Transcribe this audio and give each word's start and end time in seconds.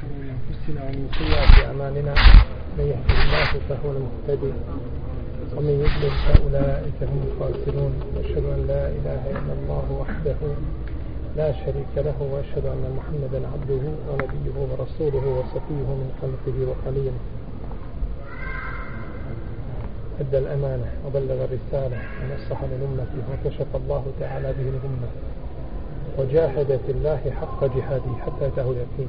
شرور 0.00 0.24
أنفسنا 0.36 0.80
ومن 0.88 1.08
سيئات 1.18 1.54
أعمالنا 1.66 2.14
من 2.78 2.84
يهده 2.92 3.16
الله 3.24 3.50
فهو 3.68 3.88
المهتدي 3.96 4.52
ومن 5.56 5.74
يضلل 5.84 6.14
فأولئك 6.24 6.98
هم 7.10 7.20
الخاسرون. 7.28 7.92
وأشهد 8.16 8.44
أن 8.56 8.60
لا 8.68 8.82
إله 8.88 9.22
إلا 9.30 9.52
الله 9.58 9.86
وحده 10.00 10.40
لا 11.36 11.52
شريك 11.52 11.94
له 11.96 12.18
وأشهد 12.32 12.64
أن 12.66 12.84
محمدا 12.98 13.40
عبده 13.52 13.84
ونبيه 14.08 14.56
ورسوله 14.70 15.24
وصفيه 15.38 15.88
من 16.00 16.08
خلقه 16.22 16.56
وخليله. 16.70 17.20
أدى 20.20 20.38
الأمانة 20.38 20.88
وبلغ 21.06 21.38
الرسالة 21.44 21.98
ونصح 22.20 22.58
للأمة 22.64 23.12
وكشف 23.30 23.70
الله 23.74 24.04
تعالى 24.20 24.48
به 24.58 24.68
الأمة 24.74 25.10
وجاهد 26.18 26.80
في 26.86 26.92
الله 26.92 27.20
حق 27.40 27.64
جهاده 27.64 28.12
حتى 28.26 28.46
أتاه 28.46 28.70
اليقين. 28.70 29.08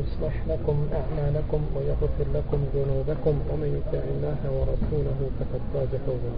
يصلح 0.00 0.34
لكم 0.48 0.76
أعمالكم 1.00 1.60
ويغفر 1.76 2.26
لكم 2.34 2.58
ذنوبكم 2.74 3.34
ومن 3.50 3.68
يطع 3.78 4.02
الله 4.14 4.40
ورسوله 4.56 5.18
فقد 5.38 5.60
فاز 5.74 6.00
فوزا 6.06 6.32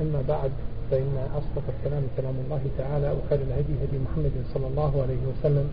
أما 0.00 0.22
بعد 0.28 0.50
فإن 0.90 1.16
أصدق 1.38 1.62
الكلام 1.74 2.02
كلام 2.16 2.34
الله 2.44 2.60
تعالى 2.78 3.12
وخير 3.18 3.38
الهدي 3.48 3.74
هدي 3.84 3.98
محمد 4.06 4.32
صلى 4.54 4.66
الله 4.66 5.02
عليه 5.02 5.22
وسلم 5.30 5.66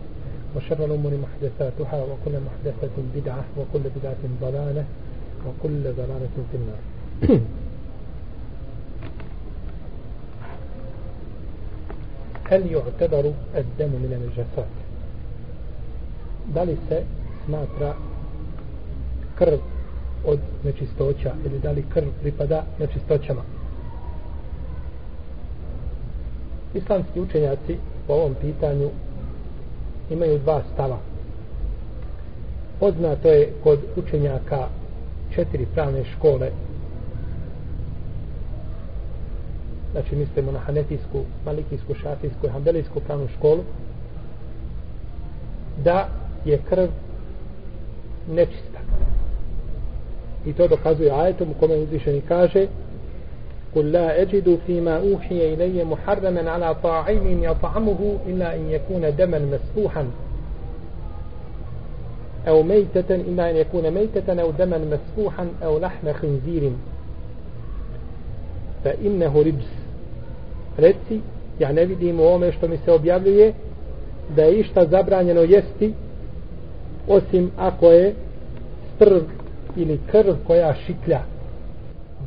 وشر 0.56 0.84
الأمور 0.84 1.12
محدثاتها 1.24 2.02
وكل 2.04 2.34
محدثة 2.46 2.96
بدعة 3.14 3.44
وكل 3.58 3.84
بدعة 3.96 4.22
ضلالة 4.42 4.84
وكل 5.46 5.82
ضلالة 5.82 6.34
في 6.50 6.56
النار. 6.60 6.82
هل 12.44 12.66
يعتبر 12.72 13.32
الدم 13.56 13.88
من 13.88 14.12
النجاسات 14.12 14.81
da 16.46 16.62
li 16.62 16.76
se 16.88 17.02
smatra 17.44 17.94
krv 19.34 19.58
od 20.24 20.38
nečistoća 20.64 21.32
ili 21.46 21.58
da 21.58 21.70
li 21.70 21.84
krv 21.94 22.08
pripada 22.20 22.64
nečistoćama? 22.78 23.42
Islamski 26.74 27.20
učenjaci 27.20 27.76
po 28.06 28.12
ovom 28.12 28.34
pitanju 28.40 28.90
imaju 30.10 30.38
dva 30.38 30.62
stava. 30.74 30.98
Poznato 32.80 33.28
je 33.28 33.52
kod 33.62 33.78
učenjaka 33.96 34.68
četiri 35.34 35.66
pravne 35.74 36.04
škole. 36.04 36.50
Znači 39.92 40.16
mislimo 40.16 40.52
na 40.52 40.58
hanetijsku, 40.58 41.24
malikijsku, 41.46 41.94
šafijsku 41.94 42.46
i 42.46 42.50
hambelijsku 42.50 43.00
pravnu 43.00 43.28
školu 43.38 43.62
da 45.84 46.08
je 46.45 46.59
krv 46.69 46.87
nečista 48.29 48.79
i 50.45 50.53
to 50.53 50.67
dokazuje 50.67 51.11
ajetom 51.11 51.49
u 51.51 51.53
kome 51.53 51.75
uzvišeni 51.75 52.21
kaže 52.21 52.67
قل 53.75 53.91
لا 53.91 54.21
أجد 54.21 54.59
فيما 54.67 54.97
أوحي 54.97 55.53
إلي 55.53 55.83
محرما 55.83 56.51
على 56.51 56.75
طاعم 56.83 57.43
يطعمه 57.43 58.17
إلا 58.27 58.55
أن 58.55 58.69
يكون 58.69 59.15
دما 59.15 59.39
مسفوحا 59.39 60.05
أو 62.47 62.63
ميتة 62.63 63.15
إلا 63.15 63.49
أن 63.49 63.55
يكون 63.55 63.91
ميتة 63.91 64.41
أو 64.41 64.51
دما 64.51 64.77
مسفوحا 64.77 65.47
أو 65.63 65.79
لحم 65.79 66.13
خنزير 66.13 66.71
فإنه 68.83 69.41
رجس 69.41 69.71
reci 70.79 71.21
ja 71.59 71.71
ne 71.71 71.85
vidim 71.85 72.19
u 72.19 72.23
ome 72.23 72.51
što 72.51 72.67
mi 72.67 72.77
se 72.85 72.91
objavljuje 72.91 73.53
da 74.35 74.43
je 74.43 74.59
išta 74.59 74.85
zabranjeno 74.85 75.41
jesti 75.41 75.93
osim 77.08 77.50
ako 77.56 77.86
je 77.86 78.14
strv 78.96 79.22
ili 79.76 80.00
krv 80.10 80.34
koja 80.46 80.74
šiklja. 80.74 81.20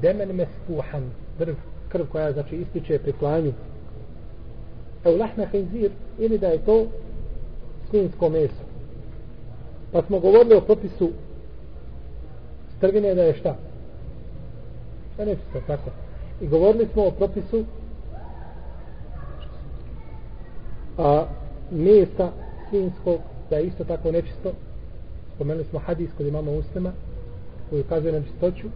Demen 0.01 0.35
mespuhan 0.35 1.03
drv, 1.39 1.53
krv 1.89 2.05
koja 2.11 2.31
znači 2.31 2.55
ističe 2.55 2.99
pri 2.99 3.13
klanju. 3.13 3.53
Evo 5.05 5.17
lahme 5.17 5.45
henzir 5.51 5.91
ili 6.19 6.37
da 6.37 6.47
je 6.47 6.65
to 6.65 6.87
svinsko 7.89 8.29
meso. 8.29 8.63
Pa 9.91 10.01
smo 10.01 10.19
govorili 10.19 10.55
o 10.55 10.61
propisu 10.61 11.11
strvine 12.77 13.15
da 13.15 13.23
je 13.23 13.33
šta? 13.33 13.55
Da 15.17 15.25
ne 15.25 15.35
tako. 15.67 15.89
I 16.41 16.47
govorili 16.47 16.87
smo 16.93 17.03
o 17.03 17.11
propisu 17.11 17.63
a 20.97 21.25
mesa 21.71 22.31
svinskog 22.69 23.19
da 23.49 23.55
je 23.55 23.65
isto 23.65 23.83
tako 23.83 24.11
nečisto 24.11 24.51
spomenuli 25.35 25.65
smo 25.69 25.79
hadis 25.79 26.09
kod 26.17 26.27
imamo 26.27 26.51
Muslima 26.51 26.91
koji 27.69 27.81
ukazuje 27.81 28.13
na 28.13 28.21
čistoću. 28.21 28.67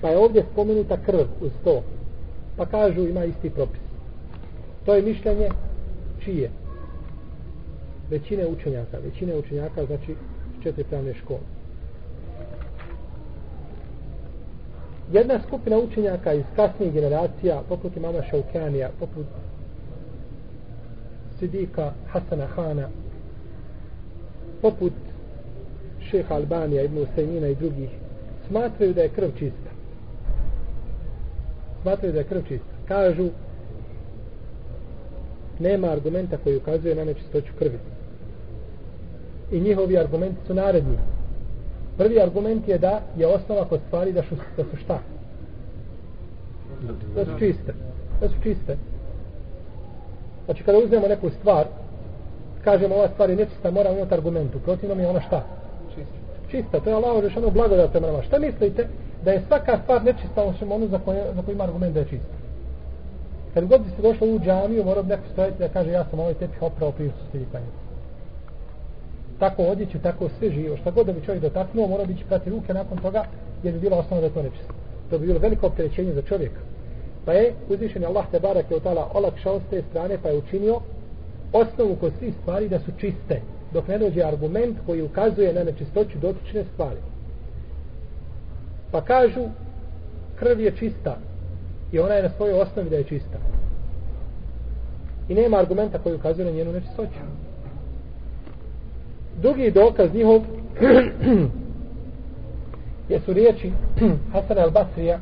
Pa 0.00 0.08
je 0.08 0.18
ovdje 0.18 0.44
spomenuta 0.52 0.96
krv 1.06 1.26
uz 1.40 1.52
to. 1.64 1.82
Pa 2.56 2.66
kažu 2.66 3.00
ima 3.00 3.24
isti 3.24 3.50
propis. 3.50 3.80
To 4.86 4.94
je 4.94 5.02
mišljenje 5.02 5.48
čije? 6.24 6.50
Većine 8.10 8.46
učenjaka. 8.46 8.98
Većine 9.04 9.38
učenjaka 9.38 9.86
znači 9.86 10.14
četiri 10.62 10.84
pravne 10.84 11.14
škole. 11.14 11.40
Jedna 15.12 15.40
skupina 15.46 15.78
učenjaka 15.78 16.32
iz 16.32 16.44
kasnijih 16.56 16.92
generacija 16.92 17.62
poput 17.68 17.96
imama 17.96 18.22
Šaukanija 18.30 18.90
poput 19.00 19.26
Sidika 21.38 21.92
Hasana 22.12 22.46
Hana 22.46 22.88
poput 24.62 24.92
šeha 26.14 26.34
Albanija 26.34 26.82
Ibn 26.82 26.98
Usajmina 26.98 27.48
i 27.48 27.54
drugih 27.54 27.90
smatraju 28.48 28.94
da 28.94 29.02
je 29.02 29.08
krv 29.08 29.28
čista. 29.38 29.70
Smatraju 31.82 32.12
da 32.12 32.18
je 32.18 32.24
krv 32.24 32.42
čista. 32.48 32.74
Kažu 32.88 33.28
nema 35.58 35.90
argumenta 35.90 36.36
koji 36.36 36.56
ukazuje 36.56 36.94
na 36.94 37.04
nečistoću 37.04 37.52
krvi. 37.58 37.78
I 39.52 39.60
njihovi 39.60 39.98
argumenti 39.98 40.46
su 40.46 40.54
naredni. 40.54 40.98
Prvi 41.98 42.20
argument 42.20 42.68
je 42.68 42.78
da 42.78 43.00
je 43.16 43.26
osnova 43.26 43.64
kod 43.64 43.80
stvari 43.86 44.12
da 44.12 44.22
šu, 44.22 44.34
da 44.56 44.64
su 44.64 44.76
šta? 44.76 44.98
Da 47.14 47.24
su 47.24 47.38
čiste. 47.38 47.74
Da 48.20 48.28
su 48.28 48.34
čiste. 48.42 48.76
Znači 50.44 50.64
kada 50.64 50.78
uzmemo 50.78 51.08
neku 51.08 51.30
stvar 51.40 51.66
kažemo 52.64 52.94
ova 52.94 53.08
stvar 53.08 53.30
je 53.30 53.36
nečista 53.36 53.70
mora 53.70 53.90
imati 53.90 54.14
argumentu 54.14 54.58
U 54.58 54.60
protivnom 54.60 55.00
je 55.00 55.08
ona 55.08 55.20
šta? 55.20 55.63
Čista, 56.54 56.80
to 56.80 56.90
je 56.90 56.96
Allah 56.96 57.22
rešeno 57.22 57.50
blagodat 57.50 57.90
prema 57.92 58.06
nama. 58.06 58.22
Šta 58.22 58.38
mislite 58.38 58.88
da 59.24 59.30
je 59.32 59.42
svaka 59.48 59.78
stvar 59.82 60.04
nečista 60.04 60.42
osim 60.42 60.72
ono 60.72 60.86
za 60.86 60.98
koje, 60.98 61.22
za 61.34 61.42
koje 61.42 61.54
ima 61.54 61.64
argument 61.64 61.94
da 61.94 62.00
je 62.00 62.10
čista? 62.12 62.34
Kad 63.54 63.66
god 63.66 63.80
bi 63.80 63.90
se 63.96 64.02
došlo 64.02 64.26
u 64.26 64.38
džamiju, 64.38 64.84
mora 64.84 65.02
bi 65.02 65.08
neko 65.08 65.22
stojati 65.32 65.58
da 65.58 65.68
kaže 65.68 65.90
ja 65.90 66.04
sam 66.10 66.20
ovaj 66.20 66.34
tepih 66.34 66.62
oprao 66.62 66.92
prije 66.92 67.10
su 67.10 67.26
ste. 67.28 67.42
Pa 67.52 67.58
tako 69.38 69.62
odjeću, 69.62 69.98
tako 69.98 70.28
sve 70.38 70.50
živo. 70.50 70.76
Šta 70.76 70.90
god 70.90 71.06
da 71.06 71.12
bi 71.12 71.24
čovjek 71.26 71.42
dotaknuo, 71.42 71.86
mora 71.86 72.04
bi 72.04 72.16
prati 72.28 72.50
ruke 72.50 72.74
nakon 72.74 72.98
toga, 72.98 73.24
jer 73.62 73.74
bi 73.74 73.80
bilo 73.80 73.96
osnovno 73.96 74.20
da 74.20 74.26
je 74.26 74.34
to 74.34 74.42
nečisto. 74.42 74.74
To 75.10 75.18
bi 75.18 75.26
bilo 75.26 75.38
veliko 75.38 75.66
opterećenje 75.66 76.12
za 76.12 76.22
čovjeka. 76.22 76.60
Pa 77.24 77.32
je 77.32 77.54
uzvišen 77.68 78.04
Allah 78.04 78.24
te 78.30 78.40
barak 78.40 78.70
je 78.70 78.76
otala 78.76 79.10
olakšao 79.14 79.60
s 79.60 79.70
te 79.70 79.82
strane, 79.90 80.18
pa 80.22 80.28
je 80.28 80.38
učinio 80.38 80.80
osnovu 81.52 81.96
kod 81.96 82.12
svih 82.18 82.34
stvari 82.42 82.68
da 82.68 82.78
su 82.78 82.92
čiste 82.98 83.40
dok 83.74 83.88
ne 83.88 83.98
dođe 83.98 84.22
argument 84.22 84.78
koji 84.86 85.02
ukazuje 85.02 85.52
na 85.52 85.64
nečistoću 85.64 86.18
dotične 86.18 86.64
stvari. 86.72 87.00
Pa 88.90 89.00
kažu, 89.00 89.40
krv 90.36 90.60
je 90.60 90.76
čista 90.76 91.16
i 91.92 91.98
ona 91.98 92.14
je 92.14 92.22
na 92.22 92.28
svojoj 92.28 92.60
osnovi 92.60 92.90
da 92.90 92.96
je 92.96 93.04
čista. 93.04 93.38
I 95.28 95.34
nema 95.34 95.56
argumenta 95.56 95.98
koji 95.98 96.14
ukazuje 96.14 96.44
na 96.44 96.50
njenu 96.50 96.72
nečistoću. 96.72 97.18
Drugi 99.42 99.70
dokaz 99.70 100.14
njihov 100.14 100.40
jesu 103.12 103.32
riječi 103.32 103.72
Hasan 104.32 104.56
al-Basrija 104.56 105.18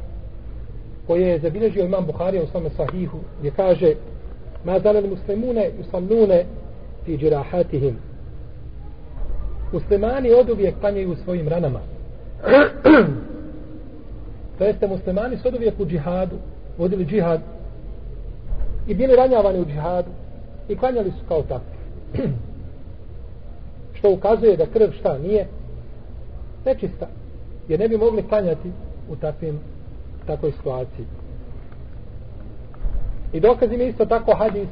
koje 1.06 1.28
je 1.28 1.38
zabilježio 1.38 1.84
imam 1.84 2.06
Buharija 2.06 2.42
u 2.42 2.46
svome 2.46 2.70
sahihu 2.70 3.18
gdje 3.38 3.50
kaže 3.50 3.94
ma 4.64 4.78
zalali 4.78 5.08
muslimune 5.08 5.70
usallune 5.80 6.44
fi 7.04 7.16
džirahatihim 7.16 8.11
muslimani 9.72 10.32
od 10.32 10.50
uvijek 10.50 10.80
klanjaju 10.80 11.12
u 11.12 11.16
svojim 11.16 11.48
ranama. 11.48 11.80
to 14.58 14.64
jeste 14.64 14.86
muslimani 14.86 15.36
su 15.36 15.48
od 15.48 15.54
uvijek 15.54 15.80
u 15.80 15.86
džihadu, 15.86 16.36
vodili 16.78 17.06
džihad 17.06 17.40
i 18.86 18.94
bili 18.94 19.16
ranjavani 19.16 19.60
u 19.60 19.64
džihadu 19.64 20.10
i 20.68 20.76
klanjali 20.76 21.10
su 21.10 21.26
kao 21.28 21.42
takvi. 21.42 21.76
Što 23.98 24.10
ukazuje 24.10 24.56
da 24.56 24.66
krv 24.66 24.90
šta 25.00 25.18
nije 25.18 25.46
nečista. 26.64 27.08
Jer 27.68 27.80
ne 27.80 27.88
bi 27.88 27.96
mogli 27.96 28.28
klanjati 28.28 28.72
u 29.10 29.16
takvim 29.16 29.60
takvoj 30.26 30.52
situaciji. 30.52 31.06
I 33.32 33.40
dokaz 33.40 33.72
im 33.72 33.80
isto 33.80 34.06
tako 34.06 34.34
hadis 34.34 34.68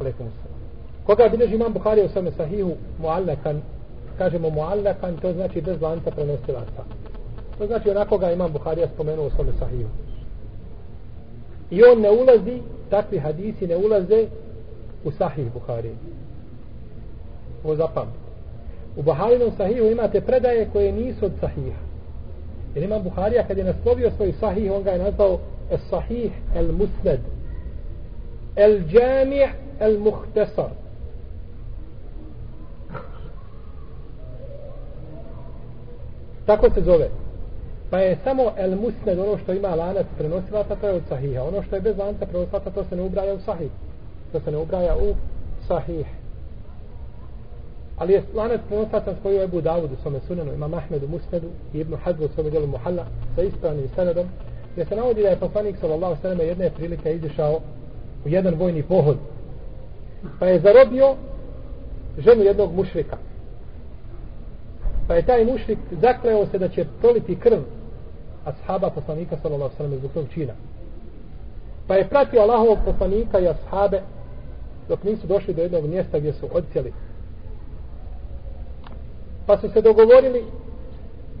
Alekum 0.00 0.26
Koga 1.06 1.28
bilježi 1.28 1.54
imam 1.54 1.72
Buhari 1.72 2.04
u 2.04 2.08
svome 2.08 2.30
sahihu 2.30 2.72
muallakan, 2.98 3.62
kažemo 4.18 4.50
muallakan, 4.50 5.16
to 5.16 5.32
znači 5.32 5.60
bez 5.60 5.80
lanca 5.80 6.10
prenosilaca. 6.10 6.82
To 7.58 7.66
znači 7.66 7.90
onako 7.90 8.18
ga 8.18 8.32
imam 8.32 8.52
Buharija 8.52 8.88
spomenuo 8.94 9.26
u 9.26 9.30
svome 9.30 9.52
sahihu. 9.58 9.88
I 11.70 11.82
on 11.82 12.00
ne 12.00 12.10
ulazi, 12.10 12.62
takvi 12.90 13.18
hadisi 13.18 13.66
ne 13.66 13.76
ulaze 13.76 14.26
u 15.04 15.10
sahih 15.10 15.52
Buhari. 15.52 15.90
Ovo 17.64 17.76
zapamti. 17.76 18.18
U 18.96 19.02
Buharinom 19.02 19.50
sahihu 19.56 19.86
imate 19.86 20.20
predaje 20.20 20.68
koje 20.72 20.92
nisu 20.92 21.24
od 21.26 21.32
sahiha. 21.40 21.78
Jer 22.74 22.84
imam 22.84 23.02
Buharija 23.02 23.46
kad 23.46 23.58
je 23.58 23.64
naslovio 23.64 24.10
svoj 24.16 24.32
sahih, 24.40 24.72
on 24.72 24.82
ga 24.82 24.90
je 24.90 24.98
nazvao 24.98 25.38
es 25.70 25.80
sahih 25.90 26.32
el 26.54 26.72
musned. 26.72 27.20
El 28.56 28.78
džami' 28.78 29.48
el 29.80 29.98
muhtesar. 29.98 30.81
Tako 36.46 36.70
se 36.70 36.80
zove. 36.80 37.08
Pa 37.90 37.98
je 37.98 38.18
samo 38.24 38.52
el 38.56 38.76
musned 38.76 39.18
ono 39.18 39.38
što 39.38 39.52
ima 39.52 39.74
lanac 39.74 40.06
prenosilaca, 40.18 40.76
to 40.76 40.86
je 40.86 40.94
od 40.94 41.02
sahiha. 41.08 41.42
Ono 41.42 41.62
što 41.62 41.76
je 41.76 41.80
bez 41.80 41.98
lanca 41.98 42.26
prenosilaca, 42.26 42.70
to 42.70 42.84
se 42.84 42.96
ne 42.96 43.02
ubraja 43.02 43.34
u 43.34 43.40
sahih. 43.40 43.70
To 44.32 44.40
se 44.40 44.50
ne 44.50 44.58
ubraja 44.58 44.96
u 44.96 45.14
sahih. 45.68 46.06
Ali 47.96 48.12
je 48.12 48.22
lanac 48.34 48.60
prenosilaca 48.68 49.14
spojio 49.20 49.42
Ebu 49.42 49.60
Davud 49.60 49.92
u 49.92 49.96
svome 50.02 50.20
sunanu, 50.26 50.52
ima 50.52 50.68
Mahmedu 50.68 51.08
Musnedu 51.08 51.48
i 51.74 51.78
Ibnu 51.78 51.96
Hadru 52.04 52.24
u 52.24 52.28
svome 52.28 52.50
djelu 52.50 52.66
Muhalla 52.66 53.06
sa 53.36 53.42
ispravnim 53.42 53.88
senedom, 53.94 54.26
gdje 54.72 54.84
se 54.84 54.96
navodi 54.96 55.22
da 55.22 55.28
je 55.28 55.36
poslanik 55.36 55.76
sallallahu 55.80 56.22
sallam 56.22 56.40
jedne 56.40 56.70
prilike 56.70 57.14
izišao 57.14 57.60
u 58.24 58.28
jedan 58.28 58.54
vojni 58.54 58.82
pohod. 58.82 59.16
Pa 60.38 60.46
je 60.46 60.60
zarobio 60.60 61.14
ženu 62.18 62.42
jednog 62.42 62.74
mušrika. 62.74 63.16
Pa 65.08 65.14
je 65.14 65.26
taj 65.26 65.44
mušlik 65.44 65.78
zakleo 66.00 66.46
se 66.46 66.58
da 66.58 66.68
će 66.68 66.86
proliti 67.00 67.36
krv 67.36 67.58
ashaba 68.44 68.90
poslanika 68.90 69.36
sallallahu 69.42 69.76
sallam 69.76 69.98
zbog 69.98 70.10
tog 70.14 70.26
čina. 70.34 70.52
Pa 71.86 71.94
je 71.94 72.08
pratio 72.08 72.40
Allahovog 72.40 72.78
poslanika 72.84 73.38
i 73.38 73.48
ashabe 73.48 74.00
dok 74.88 75.04
nisu 75.04 75.26
došli 75.26 75.54
do 75.54 75.62
jednog 75.62 75.86
mjesta 75.86 76.18
gdje 76.18 76.32
su 76.32 76.48
odcijeli. 76.52 76.92
Pa 79.46 79.58
su 79.58 79.68
se 79.68 79.80
dogovorili 79.80 80.44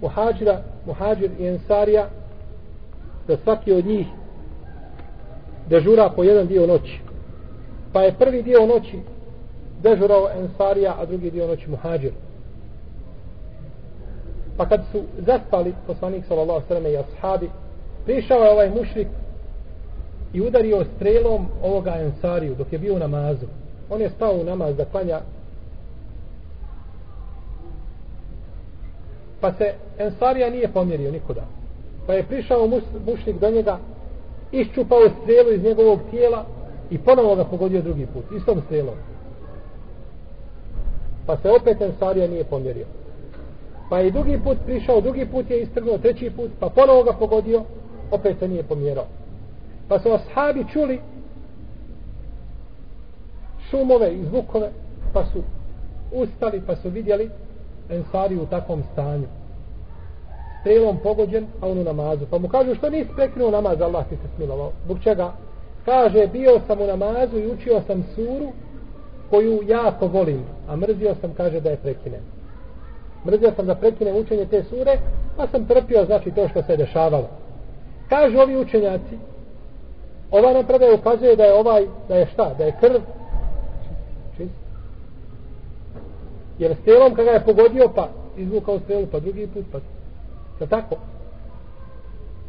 muhađira, 0.02 0.62
muhađir 0.86 1.30
i 1.38 1.46
ensarija 1.46 2.08
da 3.28 3.36
svaki 3.36 3.72
od 3.72 3.86
njih 3.86 4.06
dežura 5.68 6.10
po 6.16 6.24
jedan 6.24 6.46
dio 6.46 6.66
noći. 6.66 7.00
Pa 7.92 8.02
je 8.02 8.14
prvi 8.18 8.42
dio 8.42 8.66
noći 8.66 8.98
dežurao 9.82 10.28
ensarija, 10.34 10.94
a 10.98 11.06
drugi 11.06 11.30
dio 11.30 11.46
noći 11.46 11.70
muhađir. 11.70 12.12
Pa 14.62 14.68
kad 14.68 14.80
su 14.92 15.02
zaspali 15.18 15.74
poslanik 15.86 16.24
sallallahu 16.28 16.66
sallam 16.68 16.86
i 16.86 16.96
ashabi, 16.96 17.50
prišao 18.04 18.44
je 18.44 18.50
ovaj 18.50 18.70
mušrik 18.70 19.08
i 20.32 20.40
udario 20.40 20.84
strelom 20.96 21.46
ovoga 21.62 21.90
ensariju 21.90 22.54
dok 22.54 22.72
je 22.72 22.78
bio 22.78 22.94
u 22.94 22.98
namazu. 22.98 23.46
On 23.90 24.00
je 24.00 24.10
stao 24.10 24.32
u 24.32 24.44
namaz 24.44 24.76
da 24.76 24.84
klanja 24.84 25.20
pa 29.40 29.52
se 29.52 29.74
ensarija 29.98 30.50
nije 30.50 30.72
pomjerio 30.72 31.10
nikuda. 31.12 31.42
Pa 32.06 32.12
je 32.12 32.22
prišao 32.22 32.66
mus, 32.66 32.82
mušnik 33.06 33.38
do 33.40 33.50
njega, 33.50 33.78
iščupao 34.52 35.00
strelu 35.22 35.52
iz 35.52 35.62
njegovog 35.62 36.00
tijela 36.10 36.44
i 36.90 36.98
ponovo 36.98 37.34
ga 37.34 37.44
pogodio 37.44 37.82
drugi 37.82 38.06
put, 38.06 38.24
istom 38.36 38.62
strelom. 38.66 38.94
Pa 41.26 41.36
se 41.36 41.50
opet 41.50 41.80
ensarija 41.80 42.28
nije 42.28 42.44
pomjerio. 42.44 42.86
Pa 43.92 43.98
je 43.98 44.10
drugi 44.10 44.38
put 44.44 44.58
prišao, 44.64 45.00
drugi 45.00 45.26
put 45.26 45.50
je 45.50 45.62
istrgnuo, 45.62 45.98
treći 45.98 46.30
put, 46.30 46.50
pa 46.60 46.68
ponovo 46.68 47.02
ga 47.02 47.12
pogodio, 47.12 47.62
opet 48.10 48.38
se 48.38 48.48
nije 48.48 48.62
pomjerao. 48.62 49.04
Pa 49.88 49.98
su 49.98 50.12
ashabi 50.12 50.64
čuli 50.72 51.00
šumove 53.70 54.14
i 54.14 54.24
zvukove, 54.24 54.70
pa 55.12 55.24
su 55.24 55.42
ustali, 56.12 56.62
pa 56.66 56.76
su 56.76 56.88
vidjeli 56.88 57.30
ensariju 57.90 58.42
u 58.42 58.46
takvom 58.46 58.82
stanju. 58.92 59.26
Strelom 60.60 60.98
pogođen, 61.02 61.46
a 61.60 61.68
on 61.68 61.78
u 61.78 61.84
namazu. 61.84 62.26
Pa 62.30 62.38
mu 62.38 62.48
kažu, 62.48 62.74
što 62.74 62.90
nisi 62.90 63.10
prekinuo 63.16 63.50
namaz, 63.50 63.80
Allah 63.80 64.08
ti 64.08 64.16
se 64.16 64.36
smilovao. 64.36 64.72
Zbog 64.84 64.98
čega? 65.02 65.32
Kaže, 65.84 66.26
bio 66.26 66.60
sam 66.66 66.80
u 66.80 66.86
namazu 66.86 67.38
i 67.38 67.50
učio 67.50 67.80
sam 67.86 68.04
suru 68.14 68.52
koju 69.30 69.60
jako 69.66 70.06
volim, 70.06 70.44
a 70.68 70.76
mrzio 70.76 71.14
sam, 71.20 71.34
kaže, 71.34 71.60
da 71.60 71.70
je 71.70 71.76
prekinem. 71.76 72.41
Mrzio 73.26 73.52
sam 73.56 73.66
da 73.66 73.74
prekinem 73.74 74.16
učenje 74.16 74.46
te 74.46 74.62
sure, 74.62 74.98
pa 75.36 75.46
sam 75.46 75.66
trpio, 75.66 76.04
znači, 76.04 76.30
to 76.30 76.48
što 76.48 76.62
se 76.62 76.76
dešavalo. 76.76 77.28
Kažu 78.08 78.38
ovi 78.38 78.56
učenjaci, 78.56 79.18
ova 80.30 80.52
nam 80.52 80.66
predaj 80.66 80.94
ukazuje 80.94 81.36
da 81.36 81.44
je 81.44 81.54
ovaj, 81.54 81.86
da 82.08 82.16
je 82.16 82.26
šta, 82.26 82.54
da 82.58 82.64
je 82.64 82.76
krv 82.80 83.00
Jer 86.58 86.76
strelom 86.82 87.14
kada 87.14 87.30
je 87.30 87.44
pogodio, 87.44 87.88
pa 87.94 88.08
izvukao 88.36 88.78
strelu, 88.78 89.06
pa 89.12 89.20
drugi 89.20 89.46
put, 89.46 89.64
pa 89.72 89.78
je 90.60 90.68
tako? 90.68 90.96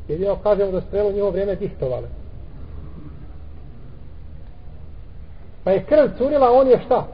Jedino 0.07 0.35
kažemo 0.43 0.71
da 0.71 0.81
strelu 0.81 1.11
njihovo 1.11 1.31
vrijeme 1.31 1.55
dihtovale. 1.55 2.07
Pa 5.63 5.71
je 5.71 5.85
krv 5.85 6.17
curila, 6.17 6.51
on 6.51 6.67
je 6.67 6.81
šta? 6.85 7.07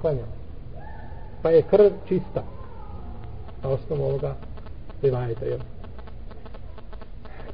Klanjao. 0.00 0.41
Pa 1.42 1.50
je 1.50 1.62
krv 1.62 1.90
čista. 2.08 2.42
Na 3.62 3.68
osnovu 3.68 4.04
ovoga 4.04 4.34
rivajeta, 5.02 5.44
jel? 5.44 5.58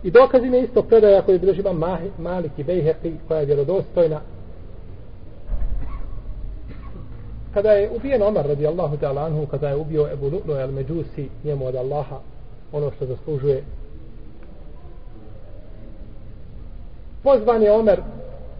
I 0.02 0.10
dokaz 0.10 0.44
im 0.44 0.54
je 0.54 0.62
isto 0.62 0.82
predaja 0.82 1.22
koju 1.22 1.38
bilježi 1.38 1.60
ima 1.60 2.08
Malik 2.18 2.52
i 2.58 2.64
Bejheqi, 2.64 3.16
koja 3.28 3.40
je 3.40 3.46
vjerodostojna, 3.46 4.20
kada 7.54 7.72
je 7.72 7.90
ubijen 7.90 8.22
Omar 8.22 8.46
radijallahu 8.46 8.96
ta'ala 8.96 9.26
anhu 9.26 9.46
kada 9.46 9.68
je 9.68 9.76
ubio 9.76 10.08
Ebu 10.12 10.30
Lu'lu 10.30 10.62
al 10.62 10.70
Međusi 10.70 11.28
njemu 11.44 11.66
od 11.66 11.74
Allaha 11.74 12.16
ono 12.72 12.90
što 12.90 13.06
zaslužuje 13.06 13.64
pozvan 17.22 17.62
je 17.62 17.72
Omer 17.72 18.00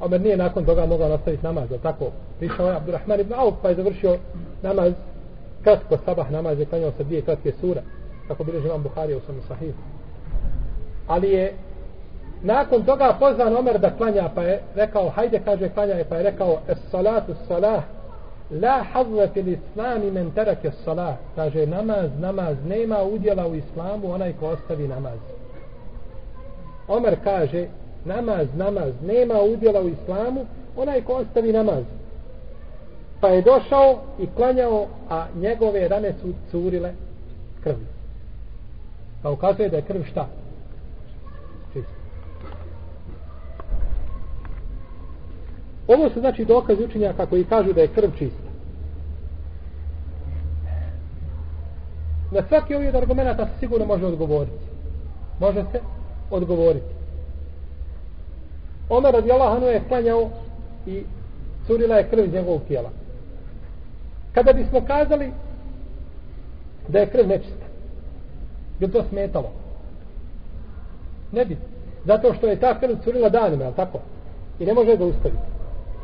Omer 0.01 0.21
nije 0.21 0.37
nakon 0.37 0.65
toga 0.65 0.87
mogao 0.87 1.09
nastaviti 1.09 1.45
namaz 1.45 1.69
tako 1.83 2.11
prišao 2.39 2.69
je 2.69 2.77
Abdurrahman 2.77 3.21
ibn 3.21 3.35
Auf 3.35 3.55
pa 3.63 3.69
je 3.69 3.75
završio 3.75 4.17
namaz 4.63 4.93
kratko 5.69 5.99
sabah 6.05 6.31
namaz 6.31 6.59
je 6.59 6.67
klanjao 6.67 6.93
sa 6.97 7.03
dvije 7.03 7.23
kratke 7.23 7.53
sura 7.61 7.83
kako 8.29 8.45
bilježi 8.45 8.67
imam 8.67 8.83
Buhari 8.83 9.15
u 9.15 9.21
sami 9.27 9.41
sahih 9.49 9.75
ali 11.07 11.31
je 11.31 11.55
nakon 12.43 12.83
toga 12.83 13.17
pozvan 13.19 13.57
Omer 13.57 13.79
da 13.79 13.91
klanja 13.91 14.29
pa 14.35 14.43
je 14.43 14.61
rekao 14.75 15.09
hajde 15.09 15.41
kaže 15.45 15.69
klanja 15.69 16.05
pa 16.09 16.17
je 16.17 16.23
rekao 16.23 16.59
es 16.69 16.79
salatu 16.91 17.35
salah 17.49 17.83
La 18.51 18.83
hazve 18.93 19.29
fil 19.35 19.49
islami 19.49 20.11
men 20.11 20.31
terake 20.31 20.71
salah. 20.85 21.17
Kaže 21.37 21.67
namaz, 21.67 22.11
namaz. 22.19 22.57
Nema 22.65 23.03
udjela 23.03 23.47
u 23.47 23.55
islamu 23.55 24.13
onaj 24.13 24.33
ko 24.41 24.47
ostavi 24.47 24.89
namaz. 24.89 25.19
Omer 26.89 27.17
kaže 27.25 27.67
namaz, 28.05 28.47
namaz. 28.57 28.93
Nema 29.03 29.43
udjela 29.43 29.81
u 29.81 29.89
islamu 29.89 30.47
onaj 30.77 31.05
ko 31.05 31.13
ostavi 31.13 31.53
namaz. 31.53 31.85
Pa 33.21 33.29
je 33.29 33.43
došao 33.43 34.01
i 34.19 34.27
klanjao, 34.37 34.87
a 35.11 35.27
njegove 35.41 35.89
rane 35.89 36.13
su 36.21 36.33
curile 36.51 36.93
krvi. 37.63 37.87
Pa 39.23 39.31
ukazuje 39.31 39.69
da 39.69 39.77
je 39.77 39.83
krv 39.83 40.03
šta? 40.11 40.29
Čist. 41.73 41.89
Ovo 45.89 46.11
su 46.11 46.21
znači 46.21 46.45
dokaz 46.45 46.81
učenjaka 46.81 47.27
koji 47.27 47.45
kažu 47.45 47.73
da 47.73 47.81
je 47.81 47.89
krv 47.89 48.11
čista. 48.19 48.49
Na 52.31 52.43
svaki 52.49 52.75
ovaj 52.75 52.87
ovih 52.87 53.03
argumenta 53.03 53.47
se 53.47 53.53
sigurno 53.61 53.87
može 53.87 54.07
odgovoriti. 54.07 54.65
Može 55.41 55.65
se 55.73 55.81
odgovoriti. 56.31 56.87
Omer 58.89 59.15
radi 59.15 59.33
Allahanu 59.33 59.67
je 59.67 59.83
klanjao 59.89 60.31
i 60.87 61.03
curila 61.67 61.97
je 61.97 62.09
krv 62.11 62.25
iz 62.25 62.33
njegovog 62.33 62.63
tijela. 62.69 62.91
Kada 64.39 64.53
bismo 64.53 64.81
kazali 64.87 65.33
da 66.89 66.99
je 66.99 67.07
krv 67.07 67.29
nečista, 67.29 67.67
bi 68.81 68.89
to 68.89 69.05
smetalo? 69.09 69.51
Ne 71.33 71.45
bi. 71.45 71.57
Zato 72.05 72.35
što 72.35 72.47
je 72.47 72.61
ta 72.61 72.81
krv 72.81 72.95
curila 73.05 73.29
danima, 73.29 73.65
je 73.65 73.75
tako? 73.77 73.99
I 74.59 74.67
ne 74.67 74.75
može 74.75 74.97
zaustaviti. 74.97 75.43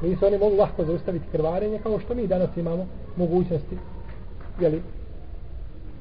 Nisu 0.03 0.26
oni 0.26 0.38
mogli 0.38 0.59
lahko 0.59 0.85
zaustaviti 0.85 1.25
krvarenje 1.33 1.79
kao 1.83 2.00
što 2.00 2.14
mi 2.14 2.26
danas 2.26 2.57
imamo 2.57 2.87
mogućnosti 3.17 3.79
jeli, 4.61 4.83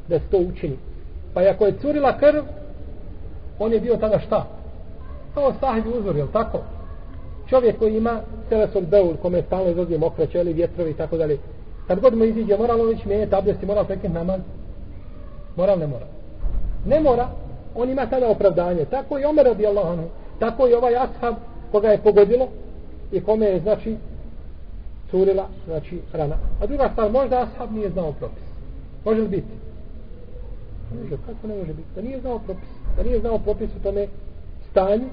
da 0.07 0.19
se 0.19 0.25
to 0.31 0.37
učini. 0.37 0.77
Pa 1.33 1.43
i 1.43 1.47
ako 1.47 1.65
je 1.65 1.77
curila 1.81 2.17
krv, 2.17 2.43
on 3.59 3.73
je 3.73 3.79
bio 3.79 3.97
tada 3.97 4.19
šta? 4.19 4.47
Kao 5.33 5.53
sahibi 5.59 5.89
uzor, 5.89 6.15
je 6.15 6.25
tako? 6.33 6.59
Čovjek 7.49 7.79
koji 7.79 7.97
ima 7.97 8.21
selesol 8.49 8.81
beul, 8.81 9.15
kome 9.21 9.41
stalno 9.41 9.69
izlazi 9.69 9.97
mokraće, 9.97 10.39
ili 10.39 10.53
vjetrovi 10.53 10.91
i 10.91 10.97
tako 10.97 11.17
dalje. 11.17 11.37
Kad 11.87 11.99
god 11.99 12.17
mu 12.17 12.23
iziđe, 12.23 12.57
mora 12.57 12.73
li 12.73 12.95
već 12.95 13.05
mijenjati 13.05 13.35
abdest 13.35 13.63
i 13.63 13.65
mora 13.65 13.83
prekret 13.83 14.13
namaz? 14.13 14.39
Mora 15.55 15.75
ne 15.75 15.87
mora? 15.87 16.05
Ne 16.85 16.99
mora, 16.99 17.29
on 17.75 17.89
ima 17.89 18.05
tada 18.05 18.29
opravdanje. 18.29 18.85
Tako 18.85 19.19
i 19.19 19.25
Omer 19.25 19.45
radi 19.45 19.67
Allah, 19.67 19.99
tako 20.39 20.67
i 20.67 20.73
ovaj 20.73 20.95
ashab 20.95 21.35
koga 21.71 21.87
je 21.87 21.97
pogodilo 21.97 22.47
i 23.11 23.23
kome 23.23 23.45
je, 23.45 23.59
znači, 23.59 23.95
curila, 25.11 25.47
znači, 25.65 25.99
rana. 26.13 26.35
A 26.61 26.67
druga 26.67 26.89
stvar, 26.91 27.11
možda 27.11 27.41
ashab 27.41 27.71
nije 27.71 27.89
znao 27.89 28.11
propis. 28.11 28.43
Može 29.05 29.21
li 29.21 29.27
biti? 29.27 29.53
Može, 31.01 31.17
kako 31.25 31.47
ne 31.47 31.55
može 31.55 31.73
biti? 31.73 31.89
Da 31.95 32.01
nije 32.01 32.21
znao 32.21 32.39
propis. 32.39 32.69
Da 32.97 33.03
nije 33.03 33.19
znao 33.19 33.39
propis 33.39 33.69
u 33.79 33.83
tome 33.83 34.07
stanju. 34.71 35.05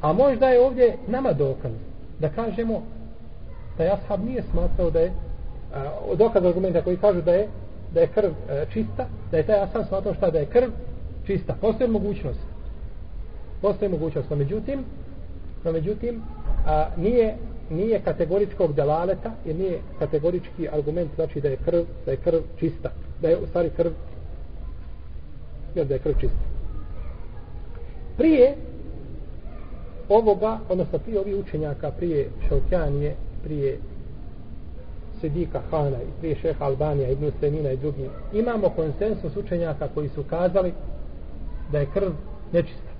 A 0.00 0.12
možda 0.12 0.48
je 0.48 0.60
ovdje 0.60 0.96
nama 1.06 1.32
dokaz 1.32 1.72
da 2.18 2.28
kažemo 2.28 2.82
taj 3.78 3.88
ashab 3.88 4.24
nije 4.24 4.42
smatrao 4.50 4.90
da 4.90 5.00
je 5.00 5.12
a, 5.74 5.90
dokaz 6.16 6.44
argumenta 6.44 6.82
koji 6.82 6.96
kažu 6.96 7.22
da 7.22 7.32
je 7.32 7.48
da 7.94 8.00
je 8.00 8.06
krv 8.06 8.30
a, 8.30 8.64
čista, 8.72 9.06
da 9.30 9.36
je 9.36 9.46
taj 9.46 9.60
ashab 9.60 9.82
smatrao 9.88 10.14
šta 10.14 10.30
da 10.30 10.38
je 10.38 10.46
krv 10.46 10.70
čista. 11.26 11.54
Postoje 11.60 11.88
mogućnost. 11.88 12.40
Postoje 13.62 13.88
mogućnost. 13.88 14.30
No 14.30 14.36
međutim, 14.36 14.84
no 15.64 15.72
međutim, 15.72 16.22
a, 16.66 16.86
nije 16.96 17.36
nije 17.70 18.00
kategoričkog 18.04 18.74
delaleta 18.74 19.32
jer 19.44 19.56
nije 19.56 19.78
kategorički 19.98 20.68
argument 20.68 21.10
znači 21.14 21.40
da 21.40 21.48
je 21.48 21.56
krv 21.56 21.82
da 22.04 22.10
je 22.10 22.16
krv 22.16 22.38
čista 22.58 22.90
da 23.22 23.28
je 23.28 23.36
u 23.36 23.46
stvari 23.46 23.70
krv 23.76 23.90
jer 25.74 25.86
da 25.86 25.94
je 25.94 26.00
krv 26.00 26.14
čista 26.20 26.38
prije 28.16 28.54
ovoga 30.08 30.58
odnosno 30.68 30.98
prije 30.98 31.20
ovih 31.20 31.36
učenjaka 31.36 31.90
prije 31.90 32.28
Šaukjanije 32.48 33.16
prije 33.42 33.78
Sedika 35.20 35.60
Hana 35.70 36.02
i 36.02 36.20
prije 36.20 36.36
šeha 36.36 36.64
Albanija 36.64 37.10
Ibn 37.10 37.30
Semina 37.40 37.70
i 37.70 37.76
drugi 37.76 38.10
imamo 38.32 38.68
konsensus 38.68 39.36
učenjaka 39.36 39.88
koji 39.94 40.08
su 40.08 40.24
kazali 40.30 40.72
da 41.72 41.78
je 41.78 41.86
krv 41.94 42.10
nečista. 42.52 42.92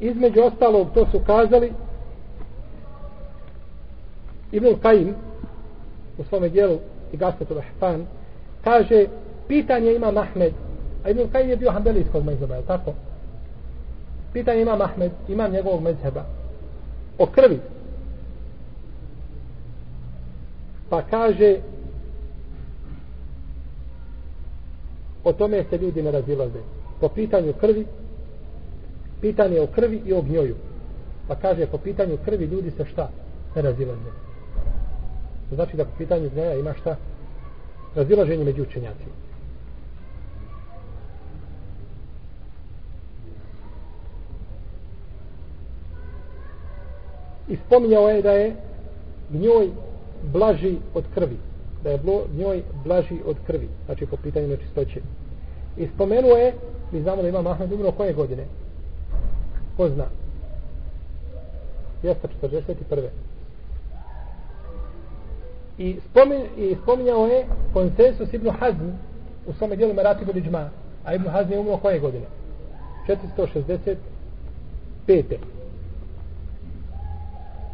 Između 0.00 0.40
ostalog 0.40 0.88
to 0.94 1.06
su 1.06 1.20
kazali 1.26 1.72
Ibn 4.52 4.74
Kajim 4.82 5.14
u 6.18 6.24
svome 6.24 6.48
dijelu 6.48 6.78
i 7.12 7.16
Gaspetu 7.16 7.54
Rahpan 7.54 8.06
kaže 8.64 9.06
pitanje 9.48 9.94
ima 9.94 10.10
Mahmed 10.10 10.52
a 11.04 11.10
Ibn 11.10 11.28
Kajim 11.32 11.50
je 11.50 11.56
bio 11.56 11.70
hambelijskog 11.70 12.24
mezheba 12.24 12.54
je 12.54 12.62
tako? 12.62 12.92
pitanje 14.32 14.62
ima 14.62 14.76
Mahmed 14.76 15.12
ima 15.28 15.48
njegovog 15.48 15.82
mezheba 15.82 16.24
o 17.18 17.26
krvi. 17.26 17.60
Pa 20.88 21.02
kaže 21.02 21.56
o 25.24 25.32
tome 25.32 25.64
se 25.70 25.78
ljudi 25.78 26.02
ne 26.02 26.10
razilaze 26.10 26.60
po 27.00 27.08
pitanju 27.08 27.52
krvi 27.60 27.86
pitanje 29.20 29.60
o 29.60 29.66
krvi 29.66 30.02
i 30.06 30.12
o 30.12 30.22
gnjoju 30.22 30.56
pa 31.28 31.34
kaže 31.34 31.66
po 31.66 31.78
pitanju 31.78 32.18
krvi 32.24 32.44
ljudi 32.44 32.70
se 32.70 32.84
šta 32.84 33.10
ne 33.56 33.62
razilaze 33.62 34.26
To 35.50 35.54
znači 35.54 35.76
da 35.76 35.84
po 35.84 35.90
pitanju 35.98 36.30
gnjoja 36.30 36.54
ima 36.54 36.74
šta? 36.80 36.96
Razilaženje 37.94 38.44
među 38.44 38.62
učenjacima. 38.62 39.14
I 47.48 47.56
spominjao 47.66 48.08
je 48.08 48.22
da 48.22 48.32
je 48.32 48.56
gnjoj 49.30 49.70
blaži 50.32 50.76
od 50.94 51.04
krvi. 51.14 51.36
Da 51.82 51.90
je 51.90 52.00
njoj 52.38 52.62
blaži 52.84 53.18
od 53.26 53.36
krvi. 53.46 53.68
Znači 53.86 54.06
po 54.06 54.16
pitanju 54.16 54.48
nečistoće. 54.48 55.00
I 55.76 55.88
spomenuo 55.94 56.36
je, 56.36 56.54
mi 56.92 57.02
znamo 57.02 57.22
da 57.22 57.28
ima 57.28 57.42
Mahmed 57.42 57.72
umro 57.72 57.92
koje 57.92 58.12
godine? 58.12 58.44
Ko 59.76 59.88
zna? 59.88 60.06
241 62.02 63.08
i, 65.78 65.96
spomin, 66.10 66.42
i 66.56 66.76
spominjao 66.82 67.26
je 67.26 67.46
konsensus 67.72 68.32
Ibnu 68.32 68.50
Hazm 68.50 68.88
u 69.46 69.52
svome 69.52 69.76
dijelu 69.76 69.94
Meratibu 69.94 70.32
Liđma. 70.34 70.70
a 71.04 71.14
Ibn 71.14 71.28
Hazm 71.28 71.52
je 71.52 71.58
umro 71.58 71.76
koje 71.76 72.00
godine 72.00 72.26
465 73.06 73.96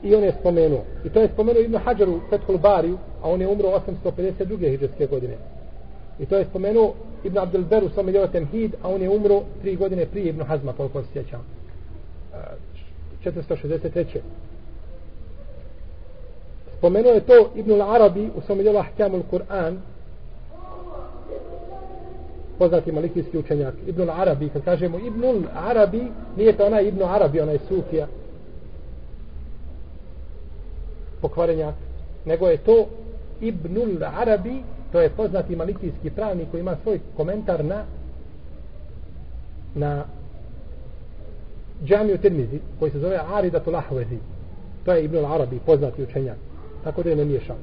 i 0.03 0.15
on 0.15 0.25
je 0.25 0.33
spomenuo. 0.41 0.85
I 1.05 1.11
to 1.11 1.21
je 1.21 1.29
spomenuo 1.29 1.63
Ibn 1.63 1.77
Hajar 1.77 2.09
u 2.09 2.21
Fethul 2.31 2.59
Bariju 2.59 2.99
a 3.23 3.31
on 3.31 3.41
je 3.41 3.49
umro 3.49 3.69
852. 3.69 4.69
hijđarske 4.69 5.07
godine. 5.07 5.37
I 6.19 6.27
to 6.27 6.37
je 6.37 6.45
spomenuo 6.45 6.95
Ibn 7.25 7.39
Abdel 7.39 7.65
Beru 7.65 7.89
sa 7.89 7.95
svome 7.95 8.29
Temhid 8.33 8.75
a 8.83 8.89
on 8.89 9.03
je 9.03 9.11
umro 9.11 9.43
3 9.65 9.79
godine 9.79 10.07
prije 10.07 10.29
Ibn 10.29 10.43
Hazma 10.43 10.73
koliko 10.73 11.03
se 11.03 11.09
sjećam. 11.13 11.41
E, 12.35 13.31
463 13.31 14.19
spomenuo 16.83 17.13
je 17.13 17.21
to 17.21 17.51
Ibn 17.55 17.83
Arabi 17.83 18.31
u 18.37 18.41
svom 18.41 18.59
djelu 18.59 18.83
Kur'an, 19.31 19.77
poznati 22.59 22.93
malikijski 22.93 23.39
učenjak. 23.39 23.75
Ibn 23.87 24.11
Arabi, 24.11 24.49
kad 24.49 24.65
kažemo 24.65 24.99
Ibn 24.99 25.47
Arabi, 25.55 26.03
nije 26.37 26.57
to 26.57 26.67
onaj 26.67 26.85
Ibn 26.85 27.03
Arabi, 27.03 27.41
onaj 27.41 27.59
Sufija 27.69 28.07
pokvarenjak 31.23 31.75
nego 32.25 32.47
je 32.47 32.57
to 32.57 32.87
Ibn 33.41 33.77
al-Arabi 33.77 34.63
to 34.93 35.01
je 35.01 35.11
poznati 35.11 35.57
malikijski 35.57 36.11
pravnik 36.11 36.51
koji 36.51 36.61
ima 36.61 36.77
svoj 36.83 37.01
komentar 37.17 37.65
na 37.65 37.85
na 39.75 40.05
džamiju 41.85 42.19
Tirmizi 42.19 42.61
koji 42.79 42.91
se 42.91 42.99
zove 42.99 43.21
Aridatul 43.35 43.77
Ahvezi 43.77 44.19
to 44.85 44.93
je 44.93 45.05
Ibn 45.05 45.17
al-Arabi 45.17 45.59
poznati 45.67 46.03
učenjak 46.03 46.37
tako 46.85 47.03
da 47.03 47.11
je 47.11 47.17
ne 47.17 47.25
miješao. 47.25 47.57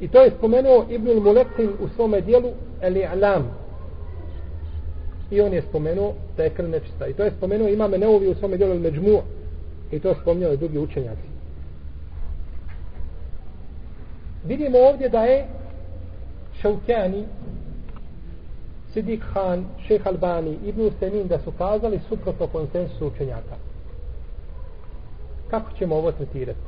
I 0.00 0.08
to 0.08 0.22
je 0.22 0.30
spomenuo 0.38 0.86
Ibn 0.90 1.08
Mulekin 1.22 1.70
u 1.80 1.88
svome 1.96 2.20
dijelu 2.20 2.50
El 2.80 2.94
I'lam. 2.94 3.42
I 5.30 5.40
on 5.40 5.52
je 5.52 5.62
spomenuo 5.62 6.14
da 6.36 6.42
je 6.42 6.50
krv 6.50 6.68
nečista. 6.68 7.06
I 7.06 7.12
to 7.12 7.24
je 7.24 7.32
spomenuo 7.36 7.68
imame 7.68 7.98
Neuvi 7.98 8.28
u 8.28 8.34
svome 8.34 8.56
dijelu 8.56 8.72
El 8.72 8.80
Međmu'a 8.80 9.20
I 9.90 10.00
to 10.00 10.08
je 10.08 10.56
drugi 10.56 10.78
učenjaci. 10.78 11.28
Vidimo 14.44 14.78
ovdje 14.78 15.08
da 15.08 15.24
je 15.24 15.46
Šaukjani, 16.60 17.24
Sidik 18.92 19.22
Khan, 19.32 19.64
Šeh 19.86 20.06
Albani, 20.06 20.58
Ibn 20.64 20.90
Semin 20.98 21.28
da 21.28 21.38
su 21.38 21.52
kazali 21.58 22.00
suprotno 22.08 22.46
konsensusu 22.46 23.06
učenjaka 23.06 23.56
kako 25.54 25.72
ćemo 25.78 25.96
ovo 25.96 26.12
tretirati? 26.12 26.58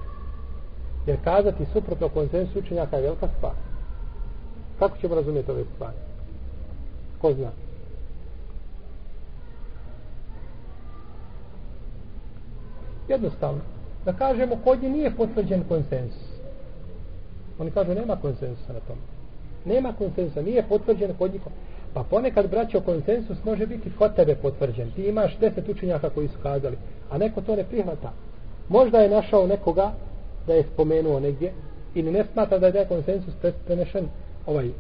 Jer 1.07 1.17
kazati 1.25 1.67
suprotno 1.73 2.09
konsensu 2.09 2.59
učenjaka 2.59 2.97
je 2.97 3.03
velika 3.03 3.29
stvar. 3.37 3.53
Kako 4.79 4.99
ćemo 4.99 5.15
razumjeti 5.15 5.51
ove 5.51 5.65
stvari? 5.75 5.97
Ko 7.21 7.33
zna? 7.33 7.51
Jednostavno. 13.09 13.61
Da 14.05 14.13
kažemo, 14.13 14.57
kod 14.65 14.83
nje 14.83 14.91
nije 14.91 15.11
potvrđen 15.11 15.65
konsensus. 15.69 16.27
Oni 17.59 17.71
kažu, 17.71 17.95
nema 17.95 18.17
konsensusa 18.17 18.73
na 18.73 18.81
tom. 18.81 18.97
Nema 19.65 19.93
konsensusa, 19.99 20.43
nije 20.43 20.63
potvrđen 20.69 21.15
kod 21.19 21.33
njih. 21.33 21.43
Pa 21.95 22.03
ponekad, 22.03 22.51
braćo, 22.51 22.81
konsensus 22.81 23.45
može 23.45 23.67
biti 23.67 23.91
kod 23.99 24.15
tebe 24.15 24.35
potvrđen. 24.35 24.91
Ti 24.91 25.03
imaš 25.03 25.39
deset 25.39 25.69
učenjaka 25.69 26.11
koji 26.11 26.29
su 26.29 26.39
kazali, 26.43 26.77
a 27.11 27.19
neko 27.19 27.41
to 27.41 27.57
ne 27.57 27.65
prihvata 27.65 28.13
možda 28.69 28.99
je 28.99 29.11
našao 29.11 29.47
nekoga 29.47 29.93
da 30.47 30.55
je 30.55 30.65
spomenuo 30.75 31.21
negdje 31.21 31.53
ili 31.95 32.11
ne 32.13 32.25
smatra 32.33 32.59
da 32.59 32.67
je 32.67 32.73
taj 32.73 32.85
konsensus 32.85 33.35
prenešen 33.67 34.09
ovaj 34.47 34.71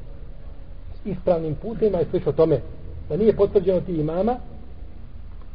ispravnim 1.04 1.54
putima 1.54 2.00
i 2.00 2.06
slično 2.10 2.32
tome 2.32 2.60
da 3.08 3.16
nije 3.16 3.36
potvrđeno 3.36 3.80
ti 3.80 3.92
imama 3.92 4.36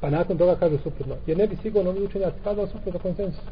Pa 0.01 0.09
nakon 0.09 0.37
toga 0.37 0.55
kaže 0.55 0.77
suprotno. 0.77 1.15
Jer 1.27 1.37
ne 1.37 1.47
bi 1.47 1.55
sigurno 1.55 1.89
ovi 1.89 2.03
učenjaci 2.03 2.37
kazali 2.43 2.67
suprotno 2.67 2.99
konsensus. 2.99 3.43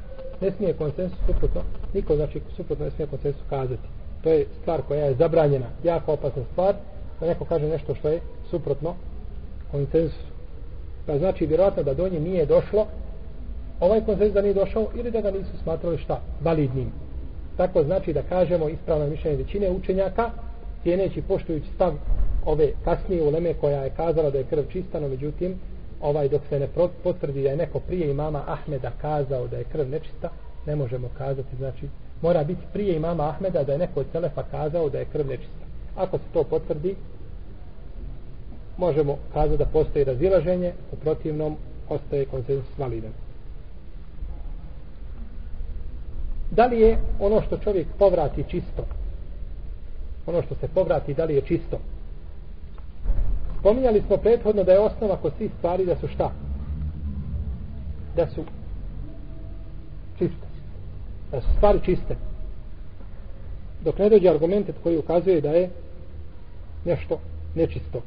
Ne 0.41 0.51
smije 0.51 0.74
konsensus 0.74 1.20
suprotno. 1.27 1.62
Niko 1.94 2.15
znači 2.15 2.41
suprotno 2.56 2.86
ne 2.86 2.91
smije 2.91 3.08
konsensus 3.08 3.41
kazati. 3.50 3.88
To 4.24 4.29
je 4.29 4.46
stvar 4.62 4.82
koja 4.88 5.06
je 5.06 5.15
zabranjena. 5.15 5.65
Jako 5.84 6.13
opasna 6.13 6.44
stvar. 6.51 6.75
Da 7.20 7.27
neko 7.27 7.46
kaže 7.46 7.68
nešto 7.68 7.96
što 7.96 8.10
je 8.10 8.20
suprotno 8.50 8.96
konsensus. 9.72 10.20
Pa 11.06 11.18
znači 11.18 11.46
vjerojatno 11.46 11.84
da 11.84 11.94
do 11.94 12.10
nje 12.10 12.20
nije 12.20 12.46
došlo 12.46 12.88
ovaj 13.79 14.06
konsensus 14.06 14.34
da 14.34 14.41
nije 14.41 14.53
došao 14.53 14.88
ili 14.96 15.12
da 15.12 15.22
ga 15.22 15.32
nisu 15.32 15.58
smatrali 15.63 15.98
šta? 15.98 16.22
Validnim. 16.41 16.91
Tako 17.58 17.84
znači 17.84 18.13
da 18.13 18.22
kažemo 18.22 18.70
ispravno 18.70 19.08
mišljenje 19.08 19.38
većine 19.38 19.70
učenjaka 19.70 20.32
cijeneći 20.84 21.22
poštujući 21.22 21.68
stav 21.75 21.94
ove 22.46 22.72
kasnije 22.86 23.24
uleme 23.24 23.53
koja 23.53 23.84
je 23.84 23.89
kazala 23.89 24.29
da 24.29 24.38
je 24.38 24.44
krv 24.44 24.63
čista, 24.72 25.00
no 25.00 25.08
međutim 25.08 25.60
ovaj 26.01 26.29
dok 26.29 26.41
se 26.50 26.60
ne 26.60 26.68
potvrdi 27.03 27.44
da 27.44 27.50
je 27.50 27.56
neko 27.56 27.79
prije 27.79 28.12
imama 28.12 28.44
Ahmeda 28.48 28.91
kazao 29.01 29.48
da 29.48 29.58
je 29.58 29.63
krv 29.63 29.89
nečista, 29.89 30.29
ne 30.65 30.75
možemo 30.75 31.10
kazati, 31.18 31.56
znači 31.56 31.89
mora 32.22 32.44
biti 32.44 32.62
prije 32.74 32.96
imama 32.96 33.29
Ahmeda 33.29 33.63
da 33.63 33.72
je 33.72 33.77
neko 33.77 34.00
od 34.00 34.06
Selefa 34.12 34.44
kazao 34.44 34.89
da 34.89 35.00
je 35.00 35.06
krv 35.06 35.27
nečista. 35.27 35.65
Ako 35.96 36.18
se 36.18 36.24
to 36.34 36.44
potvrdi, 36.44 36.96
možemo 38.77 39.18
kazati 39.34 39.58
da 39.58 39.65
postoji 39.65 40.06
razilaženje, 40.06 40.74
u 40.91 40.96
protivnom 40.96 41.58
ostaje 41.89 42.25
konsensus 42.25 42.77
validan. 42.77 43.12
Da 46.51 46.65
li 46.65 46.79
je 46.79 46.98
ono 47.20 47.41
što 47.41 47.58
čovjek 47.58 47.88
povrati 48.00 48.44
čisto? 48.50 48.86
Ono 50.27 50.41
što 50.41 50.56
se 50.56 50.68
povrati, 50.68 51.13
da 51.13 51.25
li 51.25 51.36
je 51.36 51.41
čisto? 51.41 51.79
Spominjali 53.60 54.04
smo 54.08 54.18
prethodno 54.18 54.63
da 54.63 54.72
je 54.72 54.80
osnova 54.80 55.18
kod 55.18 55.34
svih 55.38 55.51
stvari 55.58 55.86
da 55.86 55.96
su 55.96 56.08
šta? 56.08 56.32
Da 58.16 58.28
su 58.28 58.44
čiste. 60.18 60.48
Da 61.32 61.42
su 61.42 61.48
stvari 61.58 61.80
čiste. 61.84 62.16
Dok 63.84 63.98
ne 63.98 64.10
dođe 64.10 64.30
argument 64.30 64.70
koji 64.84 64.98
ukazuje 64.98 65.42
da 65.42 65.50
je 65.50 65.70
nešto 66.86 67.20
nečisto. 67.56 68.01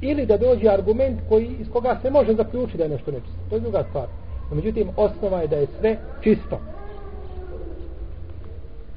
Ili 0.00 0.26
da 0.26 0.36
dođe 0.36 0.68
argument 0.68 1.20
koji, 1.28 1.56
iz 1.60 1.66
koga 1.72 1.98
se 2.02 2.10
može 2.10 2.34
zaključiti 2.34 2.78
da 2.78 2.84
je 2.84 2.90
nešto 2.90 3.10
nečisto. 3.10 3.38
To 3.50 3.56
je 3.56 3.60
druga 3.60 3.84
stvar. 3.88 4.08
No, 4.50 4.56
međutim, 4.56 4.88
osnova 4.96 5.40
je 5.40 5.48
da 5.48 5.56
je 5.56 5.66
sve 5.80 5.96
čisto. 6.22 6.60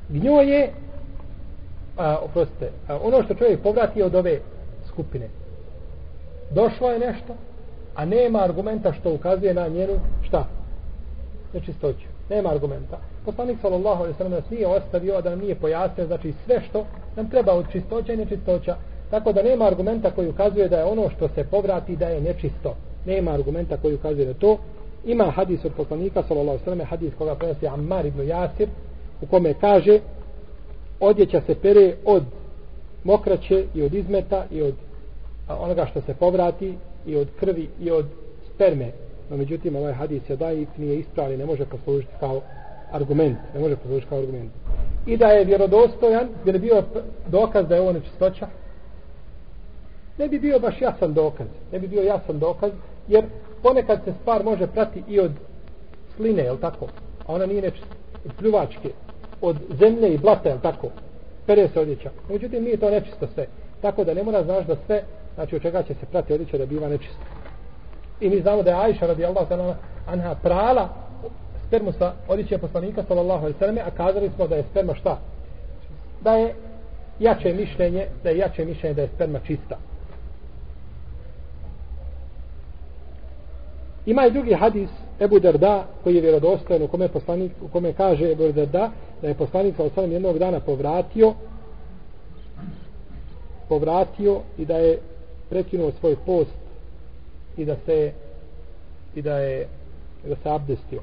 Gnjo 0.10 0.42
je 0.42 0.72
a, 1.98 2.18
oprostite, 2.18 2.72
a, 2.88 2.98
ono 3.04 3.24
što 3.24 3.34
čovjek 3.34 3.62
povrati 3.62 4.02
od 4.02 4.16
ove 4.16 4.40
skupine 4.88 5.30
došlo 6.52 6.92
je 6.92 7.00
nešto 7.00 7.34
a 7.96 8.06
nema 8.06 8.40
argumenta 8.40 8.94
što 8.94 9.14
ukazuje 9.14 9.54
na 9.54 9.68
njenu 9.68 9.94
šta? 10.22 10.46
nečistoću. 11.54 12.08
Nema 12.30 12.50
argumenta. 12.50 12.98
Poslanik 13.26 13.58
sallallahu 13.62 14.04
alejhi 14.04 14.14
ve 14.14 14.18
sellem 14.18 14.34
nas 14.34 14.50
nije 14.50 14.68
ostavio 14.68 15.22
da 15.22 15.30
nam 15.30 15.40
nije 15.40 15.56
pojasnio 15.56 16.08
znači 16.08 16.34
sve 16.46 16.62
što 16.70 16.86
nam 17.16 17.30
treba 17.30 17.54
od 17.54 17.66
čistoća 17.72 18.14
i 18.14 18.18
nečistoća. 18.18 18.76
Tako 19.10 19.34
da 19.34 19.44
nema 19.44 19.66
argumenta 19.66 20.12
koji 20.12 20.30
ukazuje 20.30 20.70
da 20.70 20.78
je 20.78 20.86
ono 20.86 21.10
što 21.10 21.28
se 21.28 21.44
povrati 21.44 21.96
da 21.96 22.08
je 22.08 22.22
nečisto. 22.22 22.76
Nema 23.06 23.32
argumenta 23.32 23.78
koji 23.78 23.96
ukazuje 23.96 24.26
da 24.26 24.34
to. 24.34 24.58
Ima 25.06 25.32
hadis 25.32 25.66
od 25.66 25.72
poslanika 25.78 26.24
sallallahu 26.24 26.50
alejhi 26.50 26.62
ve 26.62 26.72
sellem 26.72 26.88
hadis 26.88 27.14
koga 27.18 27.36
prenosi 27.36 27.68
Ammar 27.68 28.06
ibn 28.06 28.28
Jasir 28.28 28.70
u 29.22 29.26
kome 29.26 29.54
kaže 29.54 30.00
odjeća 31.00 31.42
se 31.42 31.56
pere 31.56 31.96
od 32.06 32.24
mokraće 33.04 33.66
i 33.74 33.82
od 33.82 33.94
izmeta 33.94 34.46
i 34.52 34.62
od 34.62 34.74
onoga 35.50 35.86
što 35.86 36.02
se 36.02 36.14
povrati 36.14 36.78
i 37.06 37.16
od 37.16 37.28
krvi 37.40 37.70
i 37.80 37.92
od 37.92 38.06
sperme. 38.54 38.92
No 39.30 39.38
međutim, 39.38 39.76
ovaj 39.76 39.94
hadis 39.94 40.30
je 40.30 40.36
da 40.36 40.54
i 40.54 40.68
nije 40.78 41.00
ispravljen, 41.00 41.40
ne 41.40 41.46
može 41.46 41.66
poslužiti 41.66 42.14
kao 42.20 42.42
argument. 42.92 43.38
Ne 43.54 43.60
može 43.60 43.76
poslužiti 43.76 44.10
kao 44.10 44.20
argument. 44.20 44.52
I 45.06 45.18
da 45.18 45.28
je 45.28 45.46
vjerodostojan, 45.46 46.28
jer 46.46 46.56
je 46.56 46.60
bio 46.60 46.84
dokaz 47.28 47.68
da 47.68 47.76
je 47.76 47.82
ovo 47.82 47.92
nečistoća, 47.92 48.48
ne 50.18 50.28
bi 50.28 50.40
bio 50.40 50.60
baš 50.60 50.82
jasan 50.82 51.14
dokaz. 51.14 51.48
Ne 51.72 51.80
bi 51.80 51.88
bio 51.88 52.04
jasan 52.04 52.40
dokaz, 52.40 52.72
jer 53.08 53.26
ponekad 53.64 54.00
se 54.06 54.14
stvar 54.22 54.44
može 54.44 54.68
prati 54.68 55.04
i 55.08 55.20
od 55.20 55.32
sline, 56.16 56.44
je 56.44 56.60
tako? 56.62 56.88
A 57.26 57.34
ona 57.34 57.46
nije 57.46 57.62
nečista. 57.62 57.96
Pljuvačke, 58.40 58.90
od 59.42 59.58
zemlje 59.80 60.14
i 60.14 60.18
blata, 60.18 60.50
je 60.50 60.62
tako? 60.62 60.88
Pere 61.46 61.68
se 61.68 61.80
odjeća. 61.80 62.10
Međutim, 62.30 62.64
nije 62.64 62.78
to 62.78 62.90
nečisto 62.90 63.28
sve. 63.34 63.48
Tako 63.82 64.04
da 64.04 64.14
ne 64.14 64.24
mora 64.24 64.44
znaš 64.44 64.66
da 64.66 64.76
sve 64.86 65.04
znači 65.38 65.56
od 65.56 65.62
čega 65.62 65.84
će 65.84 65.94
se 65.94 66.06
prati 66.06 66.34
odjeća 66.34 66.58
da 66.58 66.66
biva 66.66 66.90
nečista. 66.90 67.26
I 68.20 68.30
mi 68.30 68.42
znamo 68.42 68.64
da 68.64 68.70
je 68.70 68.78
Ajša 68.78 69.08
radijallahu 69.08 69.50
ta'ala 69.50 69.76
anha 70.08 70.36
prala 70.36 70.90
spermu 71.68 71.92
sa 71.92 72.14
odjeće 72.28 72.58
poslanika 72.58 73.04
sallallahu 73.08 73.40
alaihi 73.40 73.60
sallam 73.60 73.78
a 73.78 73.92
kazali 73.92 74.30
smo 74.36 74.48
da 74.48 74.56
je 74.56 74.64
sperma 74.72 74.96
šta? 74.96 75.20
Da 76.22 76.36
je 76.36 76.56
jače 77.20 77.54
mišljenje 77.54 78.08
da 78.24 78.30
je 78.30 78.38
jače 78.38 78.66
mišljenje 78.66 78.94
da 78.94 79.02
je 79.02 79.08
sperma 79.16 79.40
čista. 79.40 79.78
Ima 84.06 84.26
i 84.26 84.32
drugi 84.32 84.54
hadis 84.54 84.90
Ebu 85.20 85.40
Derda 85.40 85.86
koji 86.04 86.16
je 86.16 86.22
vjerodostojan 86.22 86.84
u 86.84 86.88
kome, 86.88 87.08
poslanik, 87.08 87.52
u 87.62 87.68
kome 87.68 87.94
kaže 87.94 88.32
Ebu 88.32 88.52
Derda 88.52 88.92
da 89.22 89.28
je 89.28 89.34
poslanik 89.34 89.76
sa 89.76 89.84
osam 89.84 90.12
jednog 90.12 90.40
dana 90.40 90.60
povratio 90.60 91.34
povratio 93.70 94.42
i 94.58 94.66
da 94.66 94.78
je 94.78 95.00
prekinuo 95.50 95.92
svoj 96.00 96.16
post 96.26 96.54
i 97.58 97.66
da 97.66 97.76
se 97.86 98.12
i 99.16 99.22
da 99.22 99.38
je 99.38 99.68
da 100.24 100.36
se 100.36 100.50
abdestio. 100.50 101.02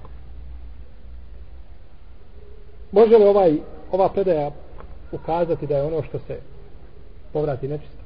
Može 2.92 3.16
li 3.16 3.24
ovaj, 3.24 3.58
ova 3.92 4.08
predaja 4.08 4.50
ukazati 5.12 5.66
da 5.66 5.76
je 5.76 5.82
ono 5.82 6.02
što 6.02 6.18
se 6.18 6.40
povrati 7.32 7.68
nečisto? 7.68 8.04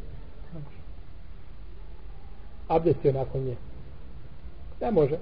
Abdestio 2.69 3.13
nakon 3.13 3.41
nje. 3.41 3.57
Ne 4.81 4.91
može. 4.91 5.19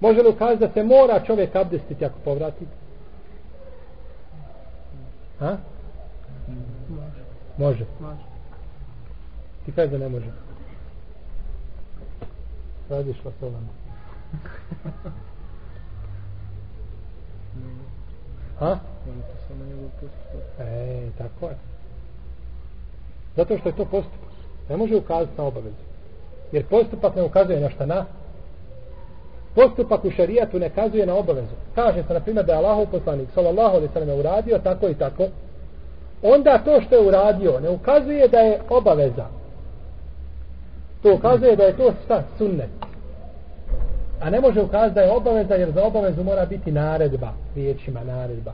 Može 0.00 0.22
li 0.22 0.28
ukazati 0.28 0.60
da 0.60 0.72
se 0.72 0.82
mora 0.82 1.24
čovjek 1.26 1.56
abdestiti 1.56 2.04
ako 2.04 2.18
povrati? 2.24 2.66
Ha? 5.38 5.56
Može. 7.58 7.84
Može. 8.00 8.31
Ti 9.64 9.72
kaže 9.72 9.90
da 9.90 9.98
ne 9.98 10.08
može. 10.08 10.26
Radiš 12.88 13.24
vas 13.24 13.34
ovamo. 13.42 13.68
Ha? 18.58 18.78
E, 20.58 21.08
tako 21.18 21.46
je. 21.46 21.56
Zato 23.36 23.58
što 23.58 23.68
je 23.68 23.76
to 23.76 23.84
postupak. 23.84 24.30
Ne 24.68 24.76
može 24.76 24.96
ukazati 24.96 25.32
na 25.38 25.44
obavezu. 25.44 25.76
Jer 26.52 26.66
postupak 26.66 27.16
ne 27.16 27.22
ukazuje 27.22 27.60
na 27.60 27.70
šta 27.70 27.86
na 27.86 28.04
postupak 29.54 30.04
u 30.04 30.10
šarijatu 30.10 30.58
ne 30.58 30.70
kazuje 30.70 31.06
na 31.06 31.14
obavezu. 31.14 31.54
Kaže 31.74 32.02
se, 32.02 32.14
na 32.14 32.20
primjer, 32.20 32.46
da 32.46 32.52
je 32.52 32.58
Allahov 32.58 32.86
poslanik, 32.86 33.28
sallallahu 33.34 33.76
alaihi 33.76 33.92
sallam, 33.92 34.18
uradio 34.18 34.58
tako 34.58 34.88
i 34.88 34.94
tako, 34.94 35.26
onda 36.22 36.58
to 36.58 36.80
što 36.80 36.94
je 36.94 37.08
uradio 37.08 37.60
ne 37.60 37.70
ukazuje 37.70 38.28
da 38.28 38.38
je 38.38 38.60
obaveza. 38.70 39.41
To 41.02 41.14
ukazuje 41.14 41.56
da 41.56 41.62
je 41.62 41.76
to 41.76 41.92
šta 42.04 42.22
sunnet. 42.38 42.70
A 44.20 44.30
ne 44.30 44.40
može 44.40 44.60
ukazati 44.60 44.94
da 44.94 45.00
je 45.00 45.12
obaveza, 45.12 45.54
jer 45.54 45.70
za 45.70 45.84
obavezu 45.84 46.24
mora 46.24 46.46
biti 46.46 46.72
naredba, 46.72 47.32
riječima 47.54 48.04
naredba. 48.04 48.52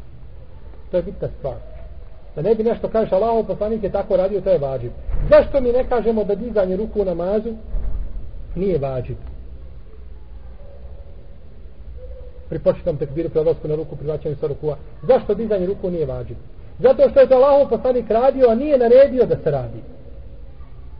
To 0.90 0.96
je 0.96 1.02
bitna 1.02 1.28
stvar. 1.38 1.56
Da 2.36 2.42
ne 2.42 2.54
bi 2.54 2.62
nešto 2.62 2.88
kažeš, 2.88 3.12
Allahov 3.12 3.44
poslanik 3.44 3.82
je 3.82 3.92
tako 3.92 4.16
radio, 4.16 4.40
to 4.40 4.50
je 4.50 4.58
vađib. 4.58 4.92
Zašto 5.30 5.60
mi 5.60 5.72
ne 5.72 5.84
kažemo 5.88 6.24
da 6.24 6.34
dizanje 6.34 6.76
ruku 6.76 7.00
u 7.00 7.04
namazu 7.04 7.54
nije 8.54 8.78
vađib? 8.78 9.16
pri 12.48 12.58
početnom 12.58 12.96
tekbiru 12.96 13.28
pri 13.28 13.40
odlasku 13.40 13.68
na 13.68 13.76
ruku 13.76 13.96
pri 13.96 14.06
vraćanju 14.06 14.36
sa 14.40 14.46
rukua. 14.46 14.76
Zašto 15.02 15.34
dizanje 15.34 15.66
ruku 15.66 15.90
nije 15.90 16.06
vađiv? 16.06 16.36
Zato 16.78 17.08
što 17.10 17.20
je 17.20 17.28
to 17.28 17.34
Allahov 17.34 17.68
poslanik 17.68 18.10
radio, 18.10 18.48
a 18.50 18.54
nije 18.54 18.78
naredio 18.78 19.26
da 19.26 19.36
se 19.36 19.50
radi. 19.50 19.80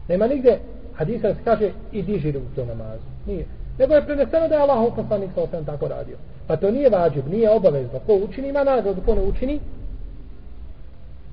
Nema 0.09 0.27
nigde 0.27 0.59
hadisa 0.99 1.35
se 1.35 1.41
kaže 1.45 1.71
i 1.93 2.03
diži 2.03 2.33
ruku 2.33 2.63
u 2.63 2.67
namazu. 2.67 3.03
Nije. 3.27 3.47
Nego 3.79 3.95
je 3.95 4.05
preneseno 4.07 4.49
da 4.49 4.55
je 4.55 4.61
Allahov 4.61 4.97
poslanik 4.97 5.31
sa 5.35 5.43
osam 5.43 5.65
tako 5.65 5.89
radio. 5.89 6.17
Pa 6.47 6.57
to 6.57 6.71
nije 6.71 6.91
vađib, 6.91 7.29
nije 7.29 7.51
obavezno. 7.51 7.99
Ko 8.07 8.15
učini 8.15 8.49
ima 8.49 8.65
nagradu, 8.65 9.03
ko 9.03 9.15
ne 9.15 9.23
učini, 9.23 9.61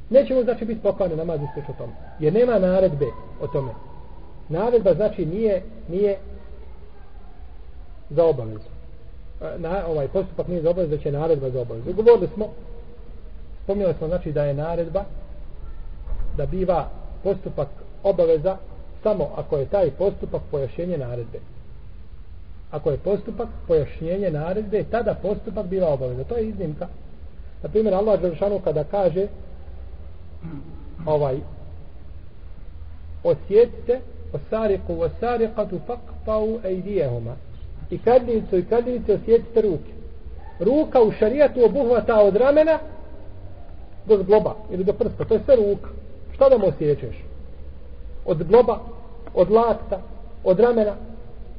nećemo 0.10 0.44
znači 0.44 0.66
biti 0.66 0.82
poklani 0.82 1.16
namaz 1.16 1.40
ispeć 1.42 1.70
o 1.70 1.78
tome. 1.78 1.94
Jer 2.20 2.34
nema 2.34 2.60
naredbe 2.60 3.06
o 3.42 3.48
tome. 3.48 3.72
Naredba 4.50 4.94
znači 4.94 5.26
nije, 5.26 5.62
nije 5.90 6.18
za 8.10 8.24
obavezu 8.26 8.76
na, 9.58 9.88
ovaj 9.88 10.08
postupak 10.08 10.48
nije 10.48 10.62
za 10.62 10.70
obavezu, 10.70 10.92
već 10.92 11.02
će 11.04 11.12
naredba 11.12 11.50
za 11.50 11.62
obavezu. 11.62 11.94
Govorili 11.94 12.30
smo, 12.34 12.48
spomnjali 13.64 13.94
smo 13.98 14.08
znači 14.08 14.32
da 14.32 14.44
je 14.44 14.54
naredba 14.54 15.04
da 16.38 16.46
biva 16.46 16.90
postupak 17.24 17.68
obaveza 18.04 18.58
samo 19.06 19.30
ako 19.36 19.58
je 19.58 19.66
taj 19.66 19.92
postupak 19.92 20.42
pojašnjenje 20.52 20.98
naredbe. 20.98 21.40
Ako 22.72 22.92
je 22.92 22.98
postupak 22.98 23.50
pojašnjenje 23.68 24.32
naredbe, 24.32 24.84
tada 24.92 25.14
postupak 25.22 25.66
biva 25.66 25.94
obaveza. 25.94 26.24
To 26.24 26.38
je 26.38 26.48
iznimka. 26.48 26.88
Na 27.64 27.70
primjer, 27.70 27.94
Allah 27.94 28.22
Đelšanu 28.22 28.60
kada 28.60 28.84
kaže 28.84 29.28
ovaj 31.06 31.38
osjetite 33.24 34.00
osariku 34.34 35.02
osarikatu 35.02 35.80
fakpau 35.88 36.60
ejdijehuma 36.64 37.36
i 37.90 37.98
kadljicu 37.98 38.58
i 38.58 38.66
kadljicu 38.66 39.14
osjetite 39.14 39.62
ruke. 39.62 39.94
Ruka 40.60 41.02
u 41.02 41.12
šarijatu 41.12 41.66
obuhvata 41.66 42.16
od 42.22 42.36
ramena 42.36 42.80
do 44.06 44.18
zgloba 44.18 44.56
ili 44.72 44.84
do 44.84 44.94
prsta. 44.94 45.26
To 45.26 45.34
je 45.34 45.40
sve 45.46 45.56
ruka. 45.56 45.90
Šta 46.34 46.50
da 46.50 46.58
mu 46.58 46.68
osjećaš 46.68 47.16
Od 48.26 48.38
zgloba, 48.38 48.80
od 49.36 49.52
lakta, 49.52 50.02
od 50.44 50.60
ramena. 50.60 50.96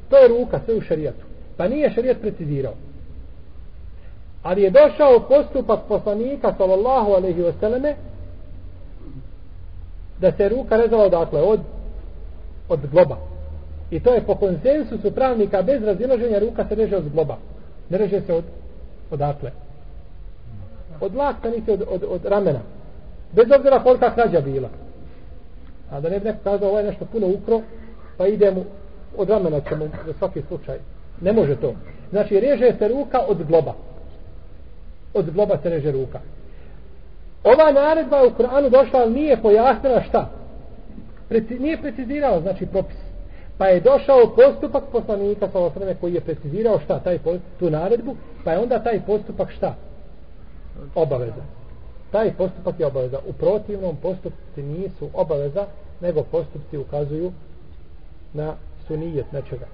To 0.09 0.17
je 0.17 0.27
ruka, 0.27 0.59
sve 0.65 0.75
u 0.75 0.81
šarijatu. 0.81 1.25
Pa 1.57 1.67
nije 1.67 1.89
šarijat 1.89 2.17
precizirao. 2.21 2.73
Ali 4.43 4.61
je 4.61 4.69
došao 4.69 5.19
postupak 5.19 5.79
poslanika 5.87 6.53
sallallahu 6.57 7.11
alaihi 7.11 7.41
wasallame 7.41 7.93
da 10.19 10.31
se 10.31 10.49
ruka 10.49 10.77
rezala 10.77 11.03
odakle 11.03 11.41
od 11.41 11.59
od 12.69 12.79
zgloba. 12.83 13.17
I 13.91 13.99
to 13.99 14.13
je 14.13 14.21
po 14.21 14.35
konsensusu 14.35 15.11
pravnika 15.11 15.61
bez 15.61 15.83
razilaženja 15.83 16.39
ruka 16.39 16.65
se 16.67 16.75
reže 16.75 16.97
od 16.97 17.03
zgloba. 17.03 17.37
Ne 17.89 17.97
reže 17.97 18.21
se 18.21 18.33
od 18.33 18.43
odakle. 19.11 19.51
Od 21.01 21.15
lakta 21.15 21.49
niti 21.49 21.71
od, 21.71 21.83
od, 21.89 22.03
od 22.03 22.25
ramena. 22.25 22.59
Bez 23.31 23.45
obzira 23.51 23.79
kolika 23.83 24.13
krađa 24.13 24.41
bila. 24.41 24.69
A 25.91 25.99
da 25.99 26.09
ne 26.09 26.19
bi 26.19 26.25
neko 26.25 26.39
kazao 26.43 26.69
ovaj 26.69 26.83
nešto 26.83 27.05
puno 27.05 27.27
ukro, 27.27 27.61
pa 28.17 28.27
idemo 28.27 28.63
od 29.17 29.29
ramena 29.29 29.59
ćemo 29.69 29.85
za 30.05 30.13
svaki 30.13 30.41
slučaj. 30.47 30.77
Ne 31.21 31.33
može 31.33 31.55
to. 31.55 31.73
Znači 32.09 32.39
reže 32.39 32.73
se 32.79 32.87
ruka 32.87 33.19
od 33.27 33.43
globa. 33.43 33.73
Od 35.13 35.31
globa 35.31 35.57
se 35.63 35.69
reže 35.69 35.91
ruka. 35.91 36.19
Ova 37.43 37.71
naredba 37.71 38.23
u 38.23 38.29
Kur'anu 38.29 38.69
došla, 38.69 38.99
ali 38.99 39.13
nije 39.13 39.41
pojasnila 39.41 40.01
šta. 40.01 40.29
Preci, 41.29 41.59
nije 41.59 41.81
precizirao, 41.81 42.41
znači 42.41 42.65
propis. 42.65 42.97
Pa 43.57 43.67
je 43.67 43.79
došao 43.79 44.35
postupak 44.35 44.83
poslanika 44.91 45.49
sa 45.51 45.59
osreme 45.59 45.95
koji 46.01 46.13
je 46.13 46.21
precizirao 46.21 46.79
šta, 46.79 46.99
taj, 46.99 47.19
tu 47.59 47.69
naredbu, 47.69 48.15
pa 48.43 48.51
je 48.51 48.59
onda 48.59 48.83
taj 48.83 49.01
postupak 49.05 49.51
šta? 49.51 49.75
Obaveza. 50.95 51.56
Taj 52.11 52.33
postupak 52.37 52.79
je 52.79 52.85
obaveza. 52.85 53.19
U 53.27 53.33
protivnom 53.33 53.95
postupci 53.95 54.63
nisu 54.63 55.09
obaveza, 55.13 55.67
nego 56.01 56.23
postupci 56.23 56.77
ukazuju 56.77 57.31
na 58.33 58.55
sunijet 58.87 59.31
nečega. 59.31 59.65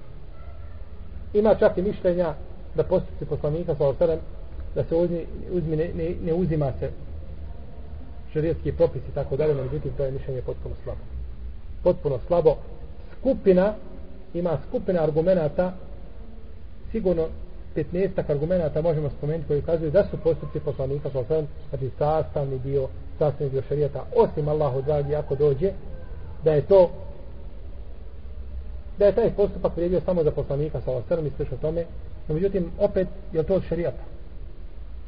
Ima 1.34 1.54
čak 1.54 1.78
i 1.78 1.82
mišljenja 1.82 2.34
da 2.74 2.82
postupci 2.84 3.24
poslanika 3.24 3.74
sa 3.74 3.88
osadem, 3.88 4.18
da 4.74 4.84
se 4.84 4.96
uzmi, 4.96 5.26
uzmi 5.50 5.76
ne, 5.76 5.90
ne, 5.94 6.14
ne 6.22 6.34
uzima 6.34 6.72
se 6.80 6.90
šarijetski 8.32 8.72
propis 8.72 9.02
i 9.08 9.14
tako 9.14 9.36
dalje, 9.36 9.54
međutim 9.54 9.92
to 9.96 10.04
je 10.04 10.10
mišljenje 10.10 10.42
potpuno 10.42 10.74
slabo. 10.84 11.00
Potpuno 11.82 12.18
slabo. 12.26 12.56
Skupina, 13.18 13.74
ima 14.34 14.58
skupina 14.68 15.02
argumenata, 15.02 15.72
sigurno 16.92 17.28
15 17.76 18.30
argumenta 18.30 18.82
možemo 18.82 19.10
spomenuti 19.10 19.48
koji 19.48 19.58
ukazuju 19.58 19.90
da 19.90 20.04
su 20.10 20.16
postupci 20.16 20.60
poslanika 20.60 21.10
sa 21.10 21.18
osam, 21.18 21.46
znači 21.68 21.90
sastavni 21.98 22.58
dio, 22.58 22.88
sastavni 23.18 23.50
dio 23.50 23.62
šarijeta, 23.68 24.04
osim 24.16 24.48
Allahu 24.48 24.82
dragi 24.82 25.14
ako 25.14 25.34
dođe, 25.34 25.72
da 26.44 26.52
je 26.52 26.62
to 26.62 26.90
da 28.98 29.06
je 29.06 29.14
taj 29.14 29.30
postupak 29.30 29.76
vrijedio 29.76 30.00
samo 30.00 30.24
za 30.24 30.30
poslanika 30.30 30.80
sa 30.80 30.90
osam 30.90 31.26
i 31.26 31.30
sve 31.30 31.46
tome, 31.60 31.84
no 32.28 32.34
međutim 32.34 32.70
opet 32.78 33.08
je 33.32 33.42
to 33.42 33.54
od 33.54 33.62
šarijata. 33.68 34.02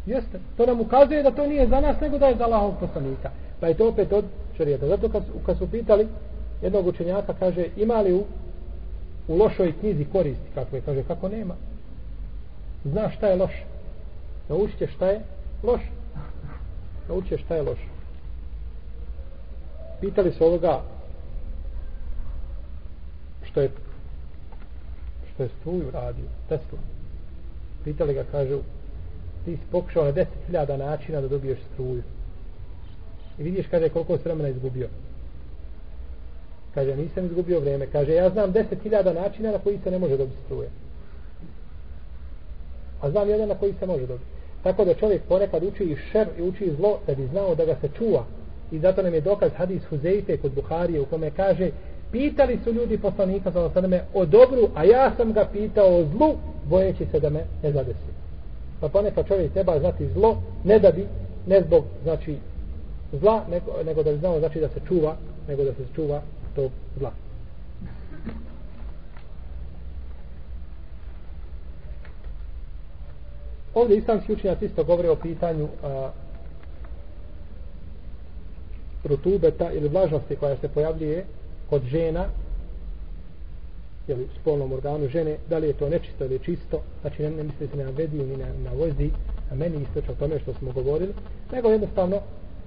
Jeste. 0.07 0.39
To 0.57 0.67
nam 0.67 0.81
ukazuje 0.81 1.23
da 1.23 1.31
to 1.31 1.47
nije 1.47 1.67
za 1.67 1.81
nas, 1.81 2.01
nego 2.01 2.19
da 2.19 2.27
je 2.27 2.37
za 2.37 2.45
Allahov 2.45 2.73
poslanika. 2.81 3.31
Pa 3.61 3.67
je 3.67 3.75
to 3.75 3.89
opet 3.89 4.13
od 4.13 4.25
šarijeta. 4.57 4.87
Zato 4.87 5.09
kad, 5.09 5.23
kad 5.47 5.59
su 5.59 5.71
pitali 5.71 6.09
jednog 6.63 6.87
učenjaka, 6.87 7.35
kaže, 7.39 7.67
ima 7.77 8.01
li 8.01 8.13
u, 8.13 8.25
u 9.29 9.37
lošoj 9.37 9.73
knjizi 9.81 10.05
koristi? 10.05 10.51
Kako 10.55 10.77
je? 10.77 10.83
Kaže, 10.83 11.03
kako 11.03 11.29
nema? 11.29 11.55
Zna 12.91 13.11
šta 13.11 13.27
je 13.27 13.37
loše. 13.37 13.65
Naučite 14.49 14.87
šta 14.87 15.07
je 15.07 15.21
loše. 15.63 15.91
Naučite 17.09 17.39
šta 17.39 17.55
je 17.55 17.63
loše. 17.63 17.89
Pitali 20.01 20.33
su 20.33 20.45
ovoga 20.45 20.83
što 23.45 23.61
je 23.61 23.71
što 25.35 25.43
je 25.43 25.49
struju 25.61 25.91
radio, 25.91 26.25
Tesla. 26.49 26.79
Pitali 27.85 28.15
ga, 28.15 28.25
kažu, 28.25 28.59
ti 29.45 29.57
si 29.57 29.63
pokušao 29.71 30.05
na 30.05 30.13
deset 30.13 30.47
hiljada 30.47 30.77
načina 30.77 31.21
da 31.21 31.29
dobiješ 31.29 31.59
struju. 31.73 32.03
I 33.39 33.43
vidiš 33.43 33.67
kada 33.67 33.85
je 33.85 33.91
koliko 33.91 34.17
se 34.17 34.23
vremena 34.25 34.49
izgubio. 34.49 34.89
Kaže, 36.75 36.97
nisam 36.97 37.27
izgubio 37.27 37.61
vreme. 37.61 37.87
Kaže, 37.87 38.13
ja 38.13 38.31
znam 38.31 38.53
deset 38.53 38.83
hiljada 38.83 39.13
načina 39.13 39.53
na 39.53 39.59
koji 39.59 39.79
se 39.85 39.91
ne 39.91 39.99
može 39.99 40.17
dobiti 40.17 40.43
struje. 40.45 40.69
A 43.01 43.11
znam 43.11 43.29
jedan 43.29 43.49
na 43.49 43.55
koji 43.55 43.75
se 43.81 43.87
može 43.87 44.07
dobiti. 44.07 44.31
Tako 44.63 44.85
da 44.85 44.95
čovjek 44.95 45.23
ponekad 45.23 45.63
uči 45.63 45.85
i 45.85 45.97
šer 45.97 46.29
i 46.39 46.43
uči 46.43 46.73
zlo 46.77 46.99
da 47.07 47.15
bi 47.15 47.27
znao 47.27 47.55
da 47.55 47.65
ga 47.65 47.77
se 47.81 47.89
čuva. 47.99 48.25
I 48.71 48.79
zato 48.79 49.03
nam 49.03 49.15
je 49.15 49.21
dokaz 49.21 49.51
hadis 49.57 49.83
Huzeyte 49.91 50.37
kod 50.43 50.53
Buharije 50.53 51.01
u 51.01 51.07
kome 51.07 51.31
kaže 51.31 51.71
pitali 52.13 52.59
su 52.65 52.73
ljudi 52.73 52.99
poslanika 52.99 53.51
za 53.51 53.65
osadame 53.65 54.03
o 54.15 54.25
dobru, 54.25 54.69
a 54.75 54.85
ja 54.85 55.13
sam 55.17 55.33
ga 55.33 55.49
pitao 55.53 55.97
o 55.97 56.05
zlu 56.05 56.35
bojeći 56.65 57.07
se 57.13 57.21
da 57.21 57.31
me 57.31 57.45
ne 57.63 57.73
zadesi 57.73 58.17
pa 58.81 58.89
ponekad 58.89 59.27
čovjek 59.29 59.53
treba 59.53 59.79
znati 59.79 60.09
zlo, 60.09 60.37
ne 60.65 60.79
da 60.79 60.91
bi, 60.91 61.07
ne 61.47 61.63
zbog, 61.63 61.85
znači, 62.03 62.37
zla, 63.13 63.45
nego, 63.51 63.73
nego 63.87 64.03
da 64.03 64.13
bi 64.13 64.19
znao, 64.19 64.39
znači 64.39 64.61
da 64.61 64.69
se 64.69 64.81
čuva, 64.89 65.17
nego 65.49 65.65
da 65.65 65.73
se 65.73 65.83
čuva 65.95 66.23
tog 66.57 66.71
zla. 66.99 67.11
Ovdje 73.77 73.97
islamski 73.97 74.33
učenjac 74.33 74.63
isto 74.63 74.85
govore 74.85 75.11
o 75.11 75.17
pitanju 75.17 75.69
a, 75.83 76.11
rutubeta 79.05 79.73
ili 79.73 79.89
vlažnosti 79.89 80.37
koja 80.37 80.57
se 80.57 80.69
pojavljuje 80.69 81.25
kod 81.71 81.83
žena 81.83 82.27
jeli, 84.09 84.29
spolnom 84.41 84.73
organu 84.73 85.09
žene, 85.09 85.37
da 85.51 85.59
li 85.59 85.67
je 85.67 85.73
to 85.73 85.89
nečisto 85.89 86.25
ili 86.25 86.39
čisto, 86.39 86.83
znači 87.01 87.23
ne, 87.23 87.31
ne 87.31 87.43
mislite 87.43 87.77
na 87.77 87.91
vediju 87.91 88.27
ni 88.27 88.37
na, 88.37 88.47
na 88.65 88.73
vozi, 88.73 89.11
a 89.51 89.55
meni 89.55 89.83
isto 89.83 90.13
o 90.13 90.15
tome 90.15 90.39
što 90.39 90.55
smo 90.55 90.73
govorili, 90.73 91.15
nego 91.53 91.69
jednostavno 91.69 92.21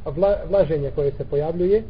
vla, 0.05 0.35
vlaženje 0.49 0.91
koje 0.95 1.11
se 1.11 1.25
pojavljuje, 1.25 1.83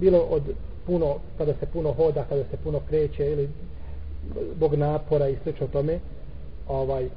bilo 0.00 0.18
od 0.18 0.42
puno, 0.86 1.16
kada 1.38 1.54
se 1.54 1.66
puno 1.66 1.92
hoda, 1.92 2.24
kada 2.28 2.42
se 2.50 2.56
puno 2.64 2.80
kreće 2.88 3.32
ili 3.32 3.48
zbog 4.56 4.74
napora 4.74 5.28
i 5.28 5.36
o 5.60 5.66
tome, 5.66 5.98
ovaj, 6.68 7.08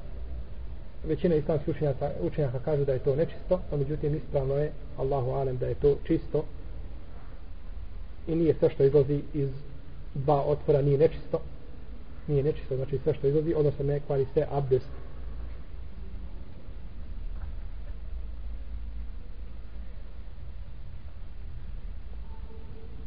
većina 1.08 1.36
islamskih 1.36 1.76
učenjaka, 1.76 2.12
učenjaka 2.22 2.60
kažu 2.60 2.86
da 2.86 2.94
je 2.94 3.00
to 3.00 3.16
nečisto, 3.16 3.60
a 3.72 3.78
međutim 3.78 4.16
ispravno 4.16 4.56
je, 4.56 4.72
Allahu 4.98 5.32
alem, 5.32 5.58
da 5.58 5.68
je 5.68 5.76
to 5.76 5.98
čisto 6.08 6.44
i 8.28 8.36
nije 8.36 8.56
sve 8.60 8.70
što 8.70 8.84
izlazi 8.84 9.22
iz 9.34 9.50
dva 10.14 10.44
otvora 10.44 10.82
nije 10.82 10.98
nečisto, 10.98 11.42
nije 12.28 12.44
nečisto, 12.44 12.76
znači 12.76 13.00
sve 13.04 13.14
što 13.14 13.28
izlazi, 13.28 13.54
odnosno 13.54 13.86
ne 13.86 14.00
kvari 14.00 14.26
se 14.34 14.46
abdest. 14.52 14.90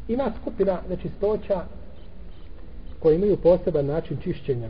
Ima 0.08 0.32
skupina 0.40 0.80
nečistoća 0.88 1.64
koji 3.00 3.16
imaju 3.16 3.36
poseban 3.36 3.86
način 3.86 4.18
čišćenja. 4.22 4.68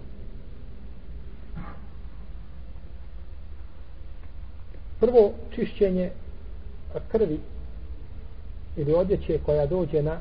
Prvo 5.02 5.32
čišćenje 5.54 6.10
krvi 7.08 7.40
ili 8.76 8.94
odjeće 8.94 9.38
koja 9.46 9.66
dođe 9.66 10.02
na 10.02 10.18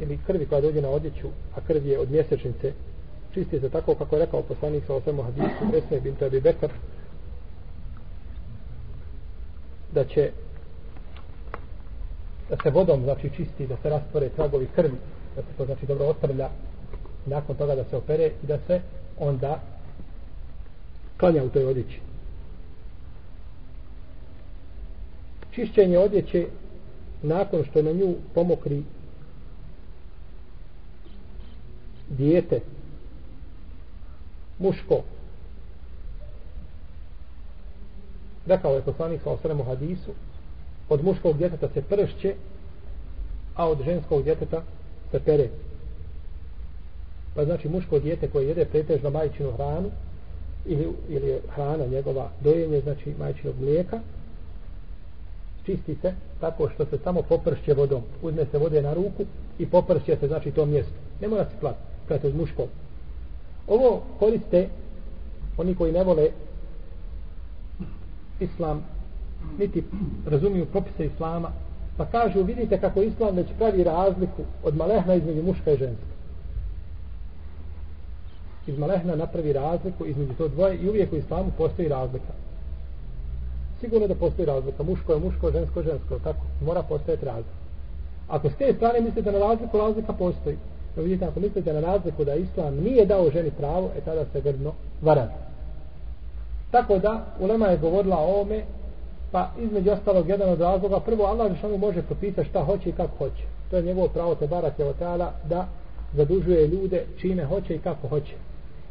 ili 0.00 0.18
krvi 0.26 0.46
koja 0.46 0.60
dođe 0.60 0.82
na 0.82 0.88
odjeću, 0.88 1.28
a 1.56 1.60
krv 1.66 1.86
je 1.86 1.98
od 1.98 2.10
mjesečnice, 2.10 2.72
čisti 3.34 3.60
se 3.60 3.70
tako 3.70 3.94
kako 3.94 4.16
je 4.16 4.24
rekao 4.24 4.42
poslanik 4.42 4.84
sa 4.86 4.94
osvrmu 4.94 5.22
hadisu, 5.22 5.76
Esme 5.76 6.00
bin 6.00 6.14
Tabi 6.14 6.40
Bekar, 6.40 6.70
da 9.92 10.04
će 10.04 10.30
da 12.50 12.56
se 12.62 12.70
vodom 12.70 13.02
znači 13.02 13.30
čisti, 13.36 13.66
da 13.66 13.76
se 13.82 13.90
rastvore 13.90 14.28
tragovi 14.28 14.68
krvi, 14.74 14.98
da 15.36 15.42
se 15.42 15.48
to 15.56 15.64
znači 15.64 15.86
dobro 15.86 16.06
otrlja, 16.06 16.50
nakon 17.26 17.56
toga 17.56 17.74
da 17.74 17.84
se 17.84 17.96
opere 17.96 18.26
i 18.42 18.46
da 18.46 18.58
se 18.66 18.80
onda 19.18 19.60
klanja 21.18 21.44
u 21.44 21.48
toj 21.48 21.64
odjeći. 21.64 22.00
Čišćenje 25.50 25.98
odjeće 25.98 26.46
nakon 27.22 27.64
što 27.64 27.82
na 27.82 27.92
nju 27.92 28.14
pomokri 28.34 28.82
dijete 32.08 32.60
muško. 34.58 35.02
Rekao 38.46 38.74
je 38.74 38.82
poslanik 38.82 39.22
sa 39.22 39.30
osremu 39.30 39.64
hadisu, 39.64 40.10
od 40.88 41.04
muškog 41.04 41.38
djeteta 41.38 41.68
se 41.74 41.82
pršće, 41.82 42.34
a 43.54 43.68
od 43.68 43.82
ženskog 43.84 44.22
djeteta 44.22 44.62
se 45.10 45.20
pere. 45.20 45.48
Pa 47.34 47.44
znači 47.44 47.68
muško 47.68 47.98
djete 47.98 48.30
koje 48.30 48.48
jede 48.48 48.64
pretežno 48.64 49.10
majčinu 49.10 49.52
hranu, 49.52 49.90
ili, 50.66 50.88
ili 51.08 51.28
je 51.28 51.40
hrana 51.48 51.86
njegova 51.86 52.30
dojenje, 52.40 52.80
znači 52.80 53.14
majčinog 53.18 53.54
mlijeka, 53.60 54.00
čisti 55.66 55.94
se 56.02 56.14
tako 56.40 56.68
što 56.74 56.84
se 56.84 56.98
samo 57.04 57.22
popršće 57.22 57.74
vodom. 57.74 58.02
Uzme 58.22 58.46
se 58.50 58.58
vode 58.58 58.82
na 58.82 58.94
ruku 58.94 59.24
i 59.58 59.66
popršće 59.66 60.16
se, 60.16 60.26
znači 60.26 60.50
to 60.50 60.66
mjesto. 60.66 60.92
Ne 61.20 61.28
mora 61.28 61.44
se 61.44 61.56
plati, 61.60 61.78
kada 62.08 62.28
je 62.28 62.34
muško. 62.34 62.66
Ovo 63.68 64.02
koriste 64.18 64.68
oni 65.56 65.74
koji 65.74 65.92
ne 65.92 66.04
vole 66.04 66.30
islam, 68.40 68.84
niti 69.58 69.84
razumiju 70.26 70.66
propise 70.66 71.06
islama, 71.06 71.52
pa 71.96 72.06
kažu, 72.06 72.42
vidite 72.42 72.80
kako 72.80 73.02
islam 73.02 73.36
već 73.36 73.46
pravi 73.58 73.84
razliku 73.84 74.42
od 74.64 74.76
malehna 74.76 75.14
između 75.14 75.42
muška 75.42 75.72
i 75.72 75.76
ženska. 75.76 76.17
Iz 78.68 78.78
malehna 78.78 79.16
napravi 79.16 79.52
razliku 79.52 80.06
između 80.06 80.34
to 80.38 80.48
dvoje 80.48 80.76
i 80.76 80.88
uvijek 80.88 81.12
u 81.12 81.16
islamu 81.16 81.50
postoji 81.58 81.88
razlika. 81.88 82.32
Sigurno 83.80 84.06
da 84.06 84.14
postoji 84.14 84.46
razlika. 84.46 84.82
Muško 84.82 85.12
je 85.12 85.18
muško, 85.18 85.50
žensko 85.50 85.80
je 85.80 85.84
žensko. 85.84 86.18
Tako, 86.24 86.40
mora 86.64 86.82
postojati 86.82 87.24
razlika. 87.24 87.58
Ako 88.28 88.50
s 88.50 88.56
te 88.56 88.72
strane 88.76 89.00
mislite 89.00 89.32
na 89.32 89.38
razliku, 89.38 89.78
razlika 89.78 90.12
postoji. 90.12 90.56
No 90.96 91.02
vidite, 91.02 91.24
ako 91.24 91.40
mislite 91.40 91.72
na 91.72 91.80
razliku 91.80 92.24
da 92.24 92.34
islam 92.34 92.74
nije 92.74 93.06
dao 93.06 93.30
ženi 93.30 93.50
pravo, 93.50 93.90
e 93.98 94.00
tada 94.00 94.24
se 94.32 94.40
grdno 94.40 94.72
varate. 95.02 95.34
Tako 96.70 96.98
da, 96.98 97.24
Ulema 97.40 97.66
je 97.66 97.78
govorila 97.78 98.16
o 98.16 98.40
ome, 98.40 98.62
pa 99.32 99.50
između 99.60 99.90
ostalog 99.90 100.28
jedan 100.28 100.48
od 100.48 100.60
razloga, 100.60 101.00
prvo 101.00 101.24
Allah 101.24 101.58
što 101.58 101.78
može 101.78 102.02
propisati 102.02 102.48
šta 102.48 102.64
hoće 102.64 102.88
i 102.88 102.92
kako 102.92 103.16
hoće. 103.18 103.44
To 103.70 103.76
je 103.76 103.82
njegovo 103.82 104.08
pravo 104.08 104.34
te 104.34 104.46
barake 104.46 104.84
od 104.84 104.96
da 105.48 105.68
zadužuje 106.16 106.66
ljude 106.66 107.04
čime 107.20 107.44
hoće 107.44 107.74
i 107.74 107.78
kako 107.78 108.08
hoće. 108.08 108.34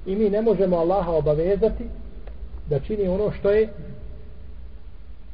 I 0.08 0.16
mi 0.16 0.30
ne 0.30 0.42
možemo 0.42 0.78
Allaha 0.78 1.12
obavezati 1.12 1.84
da 2.70 2.80
čini 2.80 3.08
ono 3.08 3.32
što 3.32 3.52
je 3.52 3.70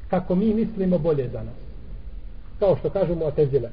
kako 0.09 0.35
mi 0.35 0.53
mislimo 0.53 0.97
bolje 0.97 1.29
za 1.29 1.43
nas. 1.43 1.55
Kao 2.59 2.77
što 2.77 2.89
kažu 2.89 3.15
Mu'tezile. 3.15 3.69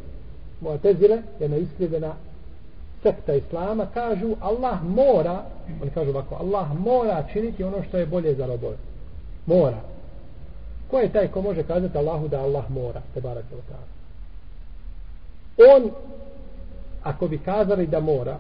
Mu'tezile 0.60 1.22
je 1.40 1.48
neiskrivena 1.48 2.14
sekta 3.02 3.34
Islama, 3.34 3.86
kažu 3.94 4.34
Allah 4.40 4.82
mora, 4.82 5.44
oni 5.82 5.90
kažu 5.90 6.10
ovako, 6.10 6.34
Allah 6.34 6.66
mora 6.78 7.24
činiti 7.32 7.64
ono 7.64 7.82
što 7.88 7.98
je 7.98 8.06
bolje 8.06 8.34
za 8.34 8.46
robove. 8.46 8.76
Mora. 9.46 9.80
Ko 10.90 10.98
je 10.98 11.12
taj 11.12 11.28
ko 11.28 11.42
može 11.42 11.62
kazati 11.62 11.98
Allahu 11.98 12.28
da 12.28 12.40
Allah 12.40 12.70
mora? 12.70 13.02
Te 13.14 13.20
barak 13.20 13.44
je 13.50 13.56
On, 15.76 15.90
ako 17.02 17.28
bi 17.28 17.38
kazali 17.38 17.86
da 17.86 18.00
mora, 18.00 18.38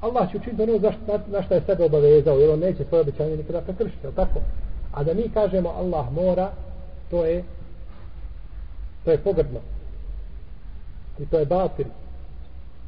Allah 0.00 0.30
će 0.30 0.36
učiniti 0.36 0.62
ono 0.62 0.78
za, 0.78 0.92
na, 1.06 1.18
na 1.26 1.42
što 1.42 1.54
je 1.54 1.62
sebe 1.66 1.84
obavezao, 1.84 2.38
jer 2.38 2.50
on 2.50 2.58
neće 2.58 2.84
svoje 2.84 3.00
obećanje 3.00 3.36
nikada 3.36 3.60
prekršiti, 3.60 4.06
je 4.06 4.12
tako? 4.12 4.40
A 4.92 5.04
da 5.04 5.14
mi 5.14 5.30
kažemo 5.34 5.68
Allah 5.68 6.12
mora, 6.12 6.50
to 7.10 7.24
je 7.24 7.44
to 9.08 9.12
je 9.12 9.18
pogrdno. 9.18 9.60
I 11.18 11.26
to 11.26 11.38
je 11.38 11.46
batir. 11.46 11.86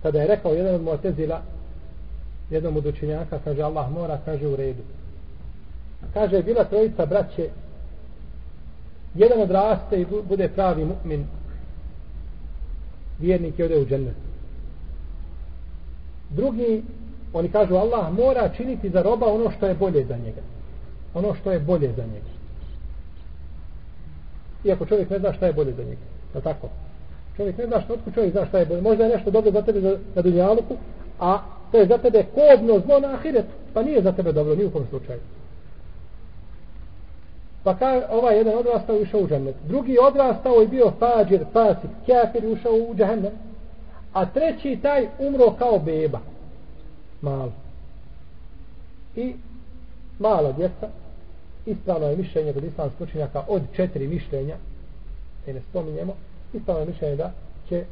Kada 0.03 0.21
je 0.21 0.27
rekao 0.27 0.53
jedan 0.53 0.75
od 0.75 0.81
Mu'tezila, 0.81 1.39
jednom 2.51 2.77
od 2.77 2.87
učenjaka, 2.87 3.39
kaže 3.45 3.63
Allah 3.63 3.91
mora, 3.91 4.21
kaže 4.25 4.47
u 4.47 4.57
redu. 4.57 4.83
Kaže, 6.15 6.43
bila 6.43 6.65
trojica 6.65 7.07
braće, 7.07 7.51
jedan 9.15 9.41
odraste 9.41 10.01
i 10.01 10.07
bude 10.29 10.49
pravi 10.49 10.85
mu'min, 10.85 11.25
vjernik 13.19 13.59
je 13.59 13.65
ode 13.65 13.79
u 13.79 13.87
džennet. 13.87 14.17
Drugi, 16.31 16.83
oni 17.33 17.49
kažu, 17.49 17.77
Allah 17.77 18.13
mora 18.13 18.49
činiti 18.57 18.91
za 18.91 19.03
roba 19.03 19.27
ono 19.27 19.51
što 19.51 19.67
je 19.67 19.75
bolje 19.75 20.05
za 20.05 20.17
njega. 20.17 20.41
Ono 21.15 21.35
što 21.35 21.53
je 21.53 21.61
bolje 21.61 21.93
za 21.97 22.03
njega. 22.03 22.31
Iako 24.65 24.87
čovjek 24.87 25.11
ne 25.11 25.19
zna 25.19 25.33
šta 25.33 25.47
je 25.47 25.53
bolje 25.53 25.73
za 25.73 25.83
njega. 25.83 26.01
Je 26.35 26.41
tako? 26.41 26.69
Čovjek 27.37 27.59
ne 27.59 27.67
zna 27.67 27.81
što, 27.81 27.93
otko 27.93 28.11
čovjek 28.11 28.33
zna 28.33 28.47
šta 28.47 28.59
je 28.59 28.67
bolje. 28.67 28.83
Možda 28.83 29.05
je 29.05 29.17
nešto 29.17 29.31
dobro 29.31 29.51
za 29.51 29.63
tebe 29.63 29.81
za, 29.81 29.99
na 30.15 30.23
dunjaluku, 30.23 30.77
a 31.21 31.39
to 31.73 31.79
je 31.79 31.87
za 31.87 31.99
tebe 31.99 32.25
kobno 32.35 32.81
zlo 32.87 33.01
na 33.01 33.15
ahiretu. 33.15 33.55
Pa 33.75 33.83
nije 33.83 34.03
za 34.03 34.13
tebe 34.13 34.33
dobro, 34.33 34.55
ni 34.55 34.65
u 34.65 34.71
kom 34.71 34.87
slučaju. 34.91 35.21
Pa 37.65 37.77
ka, 37.77 38.03
ovaj 38.11 38.37
jedan 38.37 38.59
odrastao 38.59 38.97
i 38.97 39.03
ušao 39.03 39.21
u 39.21 39.29
džennet. 39.29 39.55
Drugi 39.69 39.97
odrastao 40.03 40.63
i 40.63 40.69
bio 40.69 40.93
fađir, 40.99 41.45
pasik, 41.53 41.91
kjafir 42.07 42.45
i 42.45 42.53
ušao 42.53 42.73
u 42.73 42.95
džennet. 42.95 43.33
A 44.13 44.27
treći 44.27 44.79
taj 44.83 45.09
umro 45.19 45.51
kao 45.59 45.79
beba. 45.79 46.19
Malo. 47.21 47.53
I 49.17 49.35
mala 50.19 50.53
djeca 50.53 50.89
ispravno 51.67 52.07
je 52.07 52.17
mišljenje 52.17 52.53
kod 52.53 52.65
islamskih 52.65 53.01
učenjaka 53.01 53.45
od 53.49 53.63
četiri 53.77 54.09
mišljenja 54.09 54.57
i 55.47 55.53
ne 55.53 55.61
spominjemo 55.71 56.15
ispravno 56.53 56.81
je 56.83 56.87
mišljenje 56.87 57.17
da 57.17 57.33
će 57.69 57.85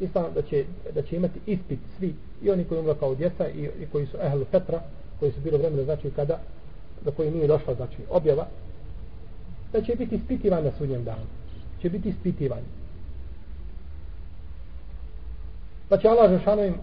ispravno 0.00 0.30
da 0.30 0.42
će, 0.42 0.64
da 0.94 1.02
će 1.02 1.16
imati 1.16 1.40
ispit 1.46 1.78
svi 1.98 2.14
i 2.42 2.50
oni 2.50 2.64
koji 2.64 2.80
umro 2.80 2.94
kao 2.94 3.14
djeca 3.14 3.48
i, 3.48 3.70
i 3.80 3.86
koji 3.92 4.06
su 4.06 4.16
ehlu 4.20 4.44
petra 4.50 4.80
koji 5.20 5.32
su 5.32 5.40
bilo 5.40 5.58
vremena 5.58 5.84
znači 5.84 6.10
kada 6.16 6.40
do 7.04 7.12
koji 7.12 7.30
nije 7.30 7.46
došla 7.46 7.74
znači 7.74 7.96
objava 8.10 8.46
da 9.72 9.82
će 9.82 9.94
biti 9.94 10.14
ispitivan 10.14 10.64
na 10.64 10.70
sudnjem 10.78 11.04
danu 11.04 11.26
će 11.82 11.90
biti 11.90 12.08
ispitivan 12.08 12.60
pa 15.88 15.98
će 15.98 16.08
Allah 16.08 16.30
Žešanu 16.30 16.64
im 16.64 16.74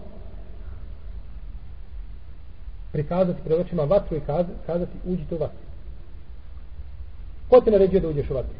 prikazati 2.92 3.42
pred 3.44 3.60
očima 3.60 3.84
vatru 3.84 4.16
i 4.16 4.20
kazati 4.66 4.92
uđite 5.06 5.34
u 5.34 5.38
vatru 5.38 5.58
Ko 7.52 7.60
te 7.60 7.70
naređuje 7.70 8.00
da 8.00 8.08
uđeš 8.08 8.30
u 8.30 8.34
vatru? 8.34 8.54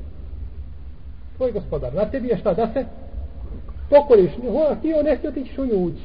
Tvoj 1.36 1.52
gospodar. 1.52 1.94
Na 1.94 2.04
tebi 2.10 2.28
je 2.28 2.36
šta? 2.36 2.54
Da 2.54 2.66
se 2.72 2.84
pokoriš. 3.90 4.32
Ho, 4.52 4.74
htio, 4.78 5.02
ne 5.02 5.16
htio, 5.16 5.30
ti 5.30 5.44
ćeš 5.44 5.58
u 5.58 5.66
nju 5.66 5.84
ući. 5.84 6.04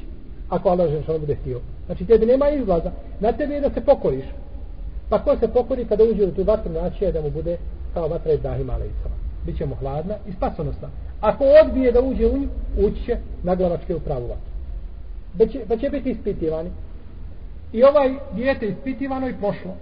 Ako 0.49 0.69
Allah 0.69 0.89
želiš, 0.89 1.09
ono 1.09 1.19
bude 1.19 1.35
htio. 1.35 1.59
Znači, 1.85 2.05
tebi 2.05 2.25
nema 2.25 2.49
izlaza. 2.49 2.91
Na 3.19 3.31
tebi 3.31 3.53
je 3.53 3.61
da 3.61 3.69
se 3.69 3.81
pokoriš. 3.81 4.25
Pa 5.09 5.19
ko 5.23 5.35
se 5.37 5.47
pokori 5.47 5.85
kada 5.85 6.03
uđe 6.03 6.25
u 6.25 6.31
tu 6.31 6.43
vatru, 6.43 6.71
znači 6.71 7.03
je 7.03 7.11
da 7.11 7.21
mu 7.21 7.29
bude 7.29 7.57
kao 7.93 8.07
vatra 8.07 8.33
Ibrahim 8.33 8.69
Alejsava. 8.69 9.15
Biće 9.45 9.65
mu 9.65 9.75
hladna 9.75 10.15
i 10.27 10.31
spasonosna. 10.31 10.89
Ako 11.21 11.43
odbije 11.63 11.91
da 11.91 12.01
uđe 12.01 12.25
u 12.27 12.37
nju, 12.37 12.47
ući 12.77 13.03
će 13.05 13.17
na 13.43 13.55
glavačke 13.55 13.95
u 13.95 13.99
pravu 13.99 14.27
vatru. 14.27 14.51
Pa 15.37 15.45
će, 15.45 15.59
pa 15.67 15.77
će 15.77 15.89
biti 15.89 16.09
ispitivani. 16.09 16.69
I 17.73 17.83
ovaj 17.83 18.15
dijete 18.31 18.67
ispitivano 18.67 19.29
i 19.29 19.35
pošlo. 19.41 19.75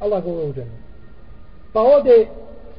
Allah 0.00 0.24
ga 0.24 0.30
u 0.30 0.52
džennet. 0.52 0.82
Pa 1.72 1.80
ode 1.80 2.26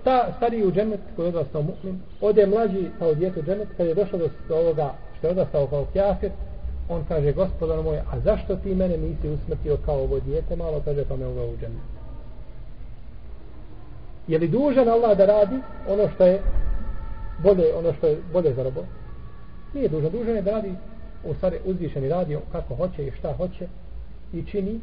sta, 0.02 0.34
stariji 0.38 0.66
u 0.66 0.72
džennet 0.72 1.00
koji 1.16 1.26
je 1.26 1.30
odrastao 1.30 1.62
mu'min, 1.62 1.96
ode 2.22 2.46
mlađi 2.46 2.90
kao 3.00 3.14
djete 3.14 3.40
u 3.40 3.44
džennet, 3.44 3.68
kad 3.78 3.88
je 3.88 3.94
došao 3.94 4.20
do 4.20 4.56
ovoga 4.56 4.94
što 5.18 5.28
je 5.28 5.32
odrastao 5.32 5.68
kao 5.68 5.86
kjafir, 5.94 6.32
on 6.90 7.06
kaže, 7.08 7.34
gospodar 7.34 7.84
moj, 7.84 7.98
a 7.98 8.20
zašto 8.20 8.56
ti 8.56 8.76
mene 8.76 8.98
nisi 8.98 9.30
usmrtio 9.30 9.78
kao 9.86 9.96
ovo 9.96 10.20
djete, 10.20 10.56
malo 10.56 10.82
kaže, 10.86 11.06
pa 11.06 11.16
me 11.16 11.28
uveo 11.28 11.46
u 11.46 11.58
džennet. 11.58 11.82
Je 14.28 14.40
li 14.40 14.48
dužan 14.48 14.90
Allah 14.90 15.18
da 15.18 15.26
radi 15.26 15.60
ono 15.90 16.10
što 16.16 16.26
je 16.26 16.42
bolje, 17.44 17.76
ono 17.76 17.94
što 17.94 18.08
je 18.08 18.18
bolje 18.34 18.54
za 18.54 18.64
robo? 18.64 18.82
Nije 19.74 19.90
dužan, 19.90 20.12
dužan 20.12 20.36
je 20.36 20.42
da 20.42 20.52
radi 20.52 20.74
u 21.24 21.34
stvari 21.34 21.60
uzvišeni 21.66 22.10
radio 22.10 22.42
kako 22.52 22.76
hoće 22.76 23.08
i 23.08 23.12
šta 23.12 23.34
hoće 23.34 23.68
i 24.34 24.44
čini 24.46 24.80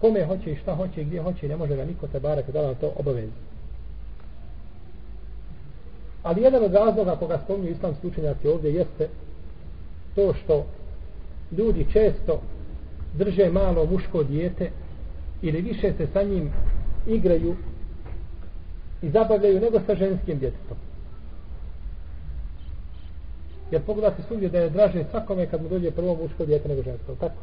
kome 0.00 0.26
hoće 0.26 0.52
i 0.52 0.56
šta 0.56 0.74
hoće 0.74 1.00
i 1.00 1.04
gdje 1.04 1.22
hoće 1.22 1.48
ne 1.48 1.56
može 1.56 1.76
ga 1.76 1.84
niko 1.84 2.06
te 2.06 2.20
barek 2.20 2.50
da 2.50 2.74
to 2.74 2.92
obavezi. 2.96 3.32
Ali 6.22 6.42
jedan 6.42 6.64
od 6.64 6.74
razloga 6.74 7.16
koga 7.16 7.40
spomnju 7.44 7.70
islamski 7.70 8.06
učenjaci 8.06 8.48
ovdje 8.48 8.74
jeste 8.74 9.08
to 10.14 10.34
što 10.34 10.66
ljudi 11.52 11.86
često 11.92 12.40
drže 13.12 13.50
malo 13.50 13.86
muško 13.86 14.22
dijete 14.22 14.70
ili 15.42 15.60
više 15.60 15.92
se 15.96 16.06
sa 16.12 16.22
njim 16.22 16.52
igraju 17.06 17.56
i 19.02 19.10
zabavljaju 19.10 19.60
nego 19.60 19.80
sa 19.86 19.94
ženskim 19.94 20.38
djetetom. 20.38 20.76
Jer 23.70 23.82
pogledate 23.82 24.22
svugdje 24.22 24.48
da 24.48 24.58
je 24.58 24.70
draže 24.70 25.04
svakome 25.10 25.46
kad 25.46 25.62
mu 25.62 25.68
dođe 25.68 25.90
prvo 25.90 26.14
muško 26.22 26.44
dijete 26.46 26.68
nego 26.68 26.82
žensko. 26.82 27.14
Tako? 27.20 27.34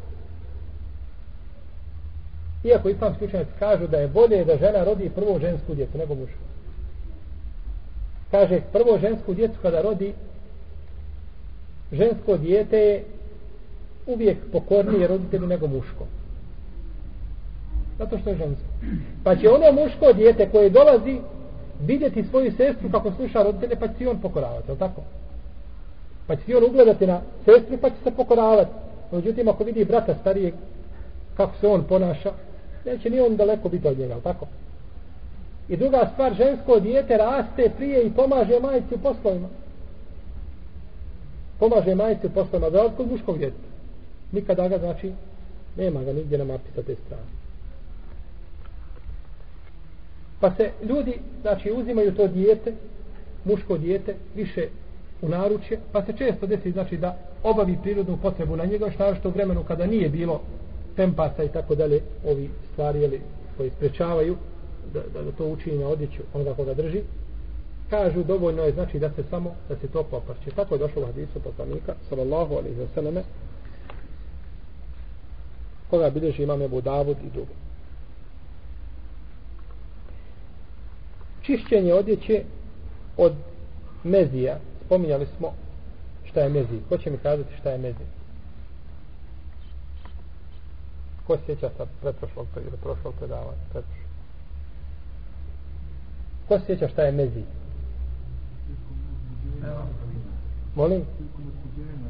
Iako 2.63 2.89
islamski 2.89 3.25
učenjaci 3.25 3.51
kažu 3.59 3.87
da 3.87 3.97
je 3.97 4.07
bolje 4.07 4.45
da 4.45 4.57
žena 4.57 4.83
rodi 4.83 5.11
prvo 5.15 5.39
žensku 5.39 5.75
djecu 5.75 5.97
nego 5.97 6.15
muško. 6.15 6.43
Kaže, 8.31 8.61
prvo 8.71 8.97
žensku 8.97 9.33
djecu 9.33 9.55
kada 9.61 9.81
rodi 9.81 10.13
žensko 11.91 12.37
dijete 12.37 12.77
je 12.77 13.03
uvijek 14.07 14.37
pokornije 14.51 15.07
roditelju 15.07 15.47
nego 15.47 15.67
muško. 15.67 16.05
Zato 17.97 18.17
što 18.17 18.29
je 18.29 18.35
žensko. 18.35 18.65
Pa 19.23 19.35
će 19.35 19.49
ono 19.49 19.81
muško 19.81 20.13
dijete 20.13 20.49
koje 20.49 20.69
dolazi 20.69 21.19
vidjeti 21.81 22.23
svoju 22.23 22.51
sestru 22.51 22.91
kako 22.91 23.11
sluša 23.11 23.43
roditelje, 23.43 23.75
pa 23.75 23.87
će 23.87 24.09
on 24.09 24.21
pokoravati, 24.21 24.71
je 24.71 24.77
tako? 24.77 25.01
Pa 26.31 26.35
će 26.35 26.57
on 26.57 26.63
ugledati 26.63 27.07
na 27.07 27.21
sestru, 27.45 27.77
pa 27.77 27.89
će 27.89 27.95
se 28.03 28.11
pokoravati. 28.11 28.71
Međutim, 29.11 29.47
ako 29.47 29.63
vidi 29.63 29.85
brata 29.85 30.15
starijeg, 30.21 30.53
kako 31.37 31.57
se 31.57 31.67
on 31.67 31.83
ponaša, 31.83 32.31
neće 32.85 33.09
ni 33.09 33.19
on 33.19 33.35
daleko 33.35 33.69
biti 33.69 33.87
od 33.87 33.99
njega, 33.99 34.15
tako? 34.23 34.47
I 35.69 35.77
druga 35.77 36.09
stvar, 36.13 36.33
žensko 36.33 36.79
dijete 36.79 37.17
raste 37.17 37.71
prije 37.77 38.03
i 38.03 38.11
pomaže 38.11 38.59
majici 38.59 38.95
u 38.95 38.97
poslovima. 38.97 39.47
Pomaže 41.59 41.95
majici 41.95 42.27
u 42.27 42.29
poslovima, 42.29 42.69
za 42.69 42.81
od 42.81 43.11
muškog 43.11 43.37
djeteta. 43.37 43.67
Nikada 44.31 44.67
ga, 44.67 44.77
znači, 44.77 45.11
nema 45.77 46.03
ga 46.03 46.13
nigdje 46.13 46.37
na 46.37 46.43
mapi 46.43 46.71
sa 46.75 46.81
te 46.81 46.95
strane. 47.05 47.23
Pa 50.39 50.51
se 50.51 50.71
ljudi, 50.83 51.19
znači, 51.41 51.71
uzimaju 51.71 52.15
to 52.15 52.27
dijete, 52.27 52.73
muško 53.45 53.77
dijete, 53.77 54.15
više 54.35 54.67
u 55.21 55.29
naručje, 55.29 55.79
pa 55.91 56.05
se 56.05 56.13
često 56.17 56.47
desi, 56.47 56.71
znači, 56.71 56.97
da 56.97 57.17
obavi 57.43 57.77
prirodnu 57.81 58.17
potrebu 58.21 58.55
na 58.55 58.65
njega, 58.65 58.91
što 58.91 59.15
što 59.15 59.29
u 59.29 59.31
vremenu 59.31 59.63
kada 59.63 59.85
nije 59.85 60.09
bilo 60.09 60.41
tempasa 60.95 61.43
i 61.43 61.49
tako 61.49 61.75
dalje, 61.75 62.01
ovi 62.25 62.49
stvari, 62.71 63.01
jeli, 63.01 63.21
koji 63.57 63.69
sprečavaju, 63.69 64.37
da, 64.93 64.99
da, 65.13 65.21
da 65.21 65.31
to 65.31 65.45
učini 65.45 65.77
na 65.77 65.87
odjeću 65.87 66.21
onoga 66.33 66.53
koga 66.53 66.73
drži, 66.73 67.01
kažu 67.89 68.23
dovoljno 68.23 68.63
je 68.63 68.71
znači 68.71 68.99
da 68.99 69.09
se 69.09 69.23
samo 69.29 69.55
da 69.69 69.75
se 69.75 69.87
to 69.87 70.03
poprče. 70.03 70.51
Tako 70.55 70.75
je 70.75 70.79
došlo 70.79 71.01
u 71.01 71.05
hadisu 71.05 71.39
poslanika 71.43 71.93
sallallahu 72.09 72.53
alaihi 72.53 72.79
wa 72.79 72.87
sallame 72.95 73.23
koga 75.89 76.09
bilježi 76.09 76.43
imam 76.43 76.61
Ebu 76.61 76.81
Davud 76.81 77.17
i 77.17 77.29
drugi. 77.29 77.53
Čišćenje 81.41 81.93
odjeće 81.93 82.43
od 83.17 83.33
mezija. 84.03 84.59
Spominjali 84.91 85.27
smo 85.37 85.53
šta 86.25 86.39
je 86.39 86.49
mezi. 86.49 86.79
Ko 86.89 86.97
će 86.97 87.11
mi 87.11 87.17
kazati 87.17 87.55
šta 87.59 87.69
je 87.69 87.77
mezi? 87.77 88.05
Ko 91.27 91.37
sjeća 91.45 91.69
sa 91.77 91.85
pretprošlog 92.01 92.47
ili 92.55 92.77
prošlog 92.81 93.13
predavanja? 93.19 93.57
Pretprošlog. 93.71 94.07
Ko 96.47 96.59
sjeća 96.65 96.87
šta 96.87 97.03
je 97.03 97.11
mezi? 97.11 97.43
Molim? 100.75 101.01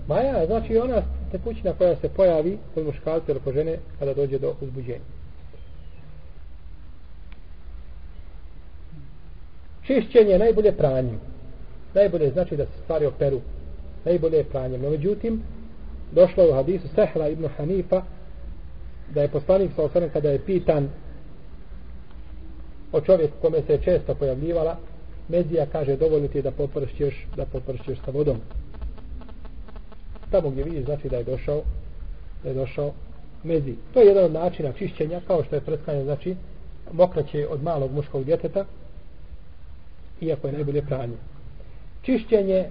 Ma 0.07 0.19
ja, 0.19 0.45
znači 0.45 0.77
ona 0.77 1.01
tekućina 1.31 1.73
koja 1.73 1.95
se 1.95 2.09
pojavi 2.09 2.57
kod 2.73 2.85
muškalca 2.85 3.31
ili 3.31 3.39
kod 3.39 3.53
žene 3.53 3.77
kada 3.99 4.13
dođe 4.13 4.39
do 4.39 4.55
uzbuđenja. 4.61 5.05
Čišćenje 9.83 10.31
je 10.31 10.39
najbolje 10.39 10.77
pranjem. 10.77 11.19
Najbolje 11.93 12.29
znači 12.31 12.57
da 12.57 12.65
se 12.65 12.71
stvari 12.83 13.05
operu. 13.05 13.41
Najbolje 14.05 14.37
je 14.37 14.43
pranje. 14.43 14.77
No 14.77 14.89
međutim, 14.89 15.41
došlo 16.11 16.43
je 16.43 16.49
u 16.51 16.53
hadisu 16.53 16.87
Sehla 16.95 17.27
ibn 17.27 17.47
Hanifa 17.57 18.01
da 19.13 19.21
je 19.21 19.31
poslanik 19.31 19.71
sa 19.75 19.83
osvrame 19.83 20.09
kada 20.09 20.29
je 20.29 20.45
pitan 20.45 20.89
o 22.91 23.01
čovjeku 23.01 23.33
kome 23.41 23.61
se 23.61 23.73
je 23.73 23.81
često 23.81 24.15
pojavljivala 24.15 24.77
Mezija 25.27 25.65
kaže 25.65 25.95
dovoljno 25.95 26.27
ti 26.27 26.37
je 26.37 26.41
da 26.41 26.51
popršćeš 26.51 27.27
da 27.35 27.45
popršćeš 27.45 27.99
sa 28.05 28.11
vodom 28.11 28.37
tamo 30.31 30.49
gdje 30.49 30.63
vidiš 30.63 30.85
znači 30.85 31.09
da 31.09 31.17
je 31.17 31.23
došao 31.23 31.61
da 32.43 32.49
je 32.49 32.55
došao 32.55 32.93
mezi. 33.43 33.75
To 33.93 33.99
je 33.99 34.07
jedan 34.07 34.25
od 34.25 34.31
načina 34.31 34.73
čišćenja 34.73 35.21
kao 35.27 35.43
što 35.43 35.55
je 35.55 35.61
prskanje 35.61 36.03
znači 36.03 36.35
mokraće 36.91 37.47
od 37.47 37.63
malog 37.63 37.91
muškog 37.91 38.23
djeteta 38.23 38.65
iako 40.21 40.47
je 40.47 40.53
najbolje 40.53 40.81
pranje. 40.81 41.15
Čišćenje 42.01 42.65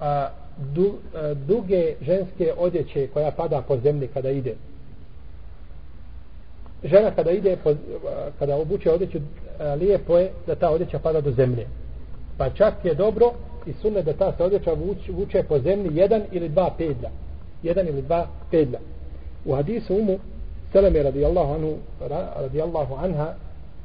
a, 0.00 0.28
du, 0.74 0.94
a, 1.14 1.34
duge 1.34 1.94
ženske 2.00 2.52
odjeće 2.56 3.06
koja 3.06 3.30
pada 3.30 3.62
po 3.68 3.76
zemlji 3.76 4.08
kada 4.14 4.30
ide. 4.30 4.54
Žena 6.84 7.10
kada 7.10 7.30
ide 7.30 7.56
po, 7.64 7.70
a, 7.70 7.74
kada 8.38 8.56
obuče 8.56 8.90
odjeću 8.90 9.18
a, 9.58 9.74
lijepo 9.74 10.18
je 10.18 10.30
da 10.46 10.54
ta 10.54 10.70
odjeća 10.70 10.98
pada 10.98 11.20
do 11.20 11.30
zemlje. 11.30 11.66
Pa 12.38 12.50
čak 12.50 12.74
je 12.84 12.94
dobro 12.94 13.32
i 13.66 13.72
sunne 13.72 14.02
da 14.02 14.12
ta 14.12 14.32
se 14.36 14.44
odjeća 14.44 14.72
vuče, 14.72 15.12
vuče 15.12 15.42
po 15.42 15.58
zemlji 15.58 15.96
jedan 15.96 16.22
ili 16.32 16.48
dva 16.48 16.70
pedlja. 16.78 17.10
Jedan 17.62 17.88
ili 17.88 18.02
dva 18.02 18.26
pedlja. 18.50 18.78
U 19.44 19.54
hadisu 19.54 19.94
umu 19.94 20.18
Seleme 20.74 21.02
radijallahu 21.02 21.54
anhu 21.54 21.76
radijallahu 22.36 22.94
anha 22.94 23.34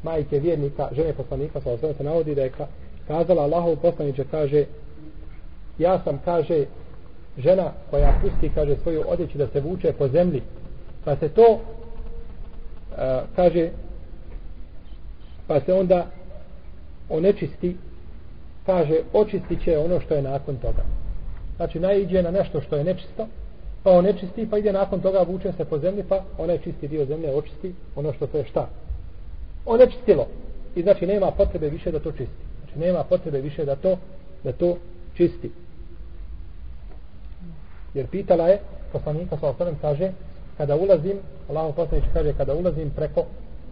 majke 0.04 0.40
vjernika, 0.40 0.90
žene 0.92 1.14
poslanika 1.14 1.62
sa 1.62 1.72
osnovne 1.72 1.98
se 1.98 2.04
navodi 2.04 2.36
da 2.36 2.42
je 2.42 2.52
kazala 3.10 3.44
Allahov 3.44 3.76
poslaniče 3.76 4.24
kaže 4.32 4.66
ja 5.78 6.00
sam 6.04 6.20
kaže 6.26 6.66
žena 7.38 7.72
koja 7.90 8.14
pusti 8.22 8.52
kaže 8.56 8.76
svoju 8.76 9.04
odjeću 9.08 9.38
da 9.38 9.48
se 9.48 9.60
vuče 9.62 9.94
po 9.94 10.08
zemlji. 10.08 10.42
Pa 11.06 11.16
se 11.16 11.30
to 11.30 11.52
uh, 11.52 11.60
kaže 13.36 13.70
pa 15.48 15.60
se 15.60 15.74
onda 15.74 16.06
onečisti 17.10 17.78
kaže 18.66 19.00
očistit 19.14 19.64
će 19.64 19.78
ono 19.78 20.00
što 20.00 20.14
je 20.14 20.22
nakon 20.22 20.56
toga. 20.56 20.84
Znači 21.56 21.80
najđe 21.80 22.24
na 22.24 22.32
nešto 22.32 22.62
što 22.62 22.76
je 22.76 22.84
nečisto 22.84 23.28
pa 23.84 23.92
onečisti 23.92 24.48
pa 24.50 24.58
ide 24.58 24.74
nakon 24.74 25.02
toga 25.02 25.26
vuče 25.28 25.52
se 25.52 25.66
po 25.66 25.80
zemlji 25.80 26.04
pa 26.10 26.24
onaj 26.38 26.58
čisti 26.58 26.88
dio 26.88 27.06
zemlje 27.06 27.36
očisti 27.36 27.74
ono 27.96 28.14
što 28.14 28.28
to 28.28 28.38
je 28.38 28.46
šta. 28.46 28.70
Onečistilo. 29.66 30.28
I 30.76 30.82
znači 30.82 31.08
nema 31.08 31.32
potrebe 31.32 31.70
više 31.70 31.92
da 31.92 32.00
to 32.00 32.12
čisti 32.12 32.49
znači 32.74 32.88
nema 32.88 33.04
potrebe 33.04 33.42
više 33.42 33.66
da 33.66 33.76
to 33.76 33.98
da 34.44 34.52
to 34.52 34.78
čisti 35.14 35.52
jer 37.94 38.08
pitala 38.08 38.48
je 38.48 38.60
poslanika 38.92 39.38
sa 39.38 39.50
osanem 39.50 39.76
kaže 39.82 40.12
kada 40.58 40.76
ulazim 40.76 41.18
Allah 41.50 41.76
poslanič 41.76 42.06
kaže 42.14 42.34
kada 42.34 42.54
ulazim 42.54 42.90
preko 42.96 43.26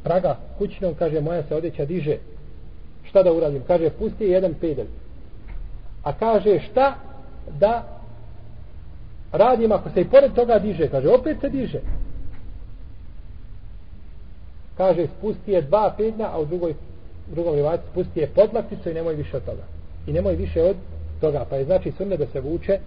praga 0.04 0.38
kućnom 0.58 0.96
kaže 0.96 1.22
moja 1.22 1.44
se 1.44 1.56
odjeća 1.56 1.86
diže 1.86 2.18
šta 3.10 3.24
da 3.24 3.34
uradim? 3.34 3.64
Kaže, 3.68 3.90
pusti 3.90 4.24
jedan 4.24 4.54
pedel. 4.54 4.86
A 6.04 6.14
kaže, 6.14 6.60
šta 6.60 6.96
da 7.60 7.84
radim 9.32 9.72
ako 9.72 9.90
se 9.90 10.02
i 10.02 10.10
pored 10.10 10.34
toga 10.34 10.60
diže? 10.60 10.90
Kaže, 10.90 11.10
opet 11.10 11.38
se 11.42 11.50
diže. 11.50 11.80
Kaže, 14.78 15.08
spusti 15.18 15.52
je 15.52 15.62
dva 15.62 15.94
pedlja, 15.98 16.30
a 16.34 16.40
u 16.40 16.46
drugoj, 16.46 16.76
drugom 17.32 17.56
rivaci 17.56 17.84
spusti 17.92 18.20
je 18.20 18.28
podlakticu 18.28 18.90
i 18.90 18.94
nemoj 18.94 19.16
više 19.16 19.38
od 19.38 19.46
toga. 19.46 19.63
I 20.08 20.13
nemoj 20.13 20.36
više 20.36 20.63
od 20.63 20.76
toga. 21.22 21.46
Pa 21.50 21.56
je 21.56 21.66
znači 21.66 21.92
sunne 21.92 22.18
da 22.18 22.26
se 22.28 22.40
vuče, 22.40 22.80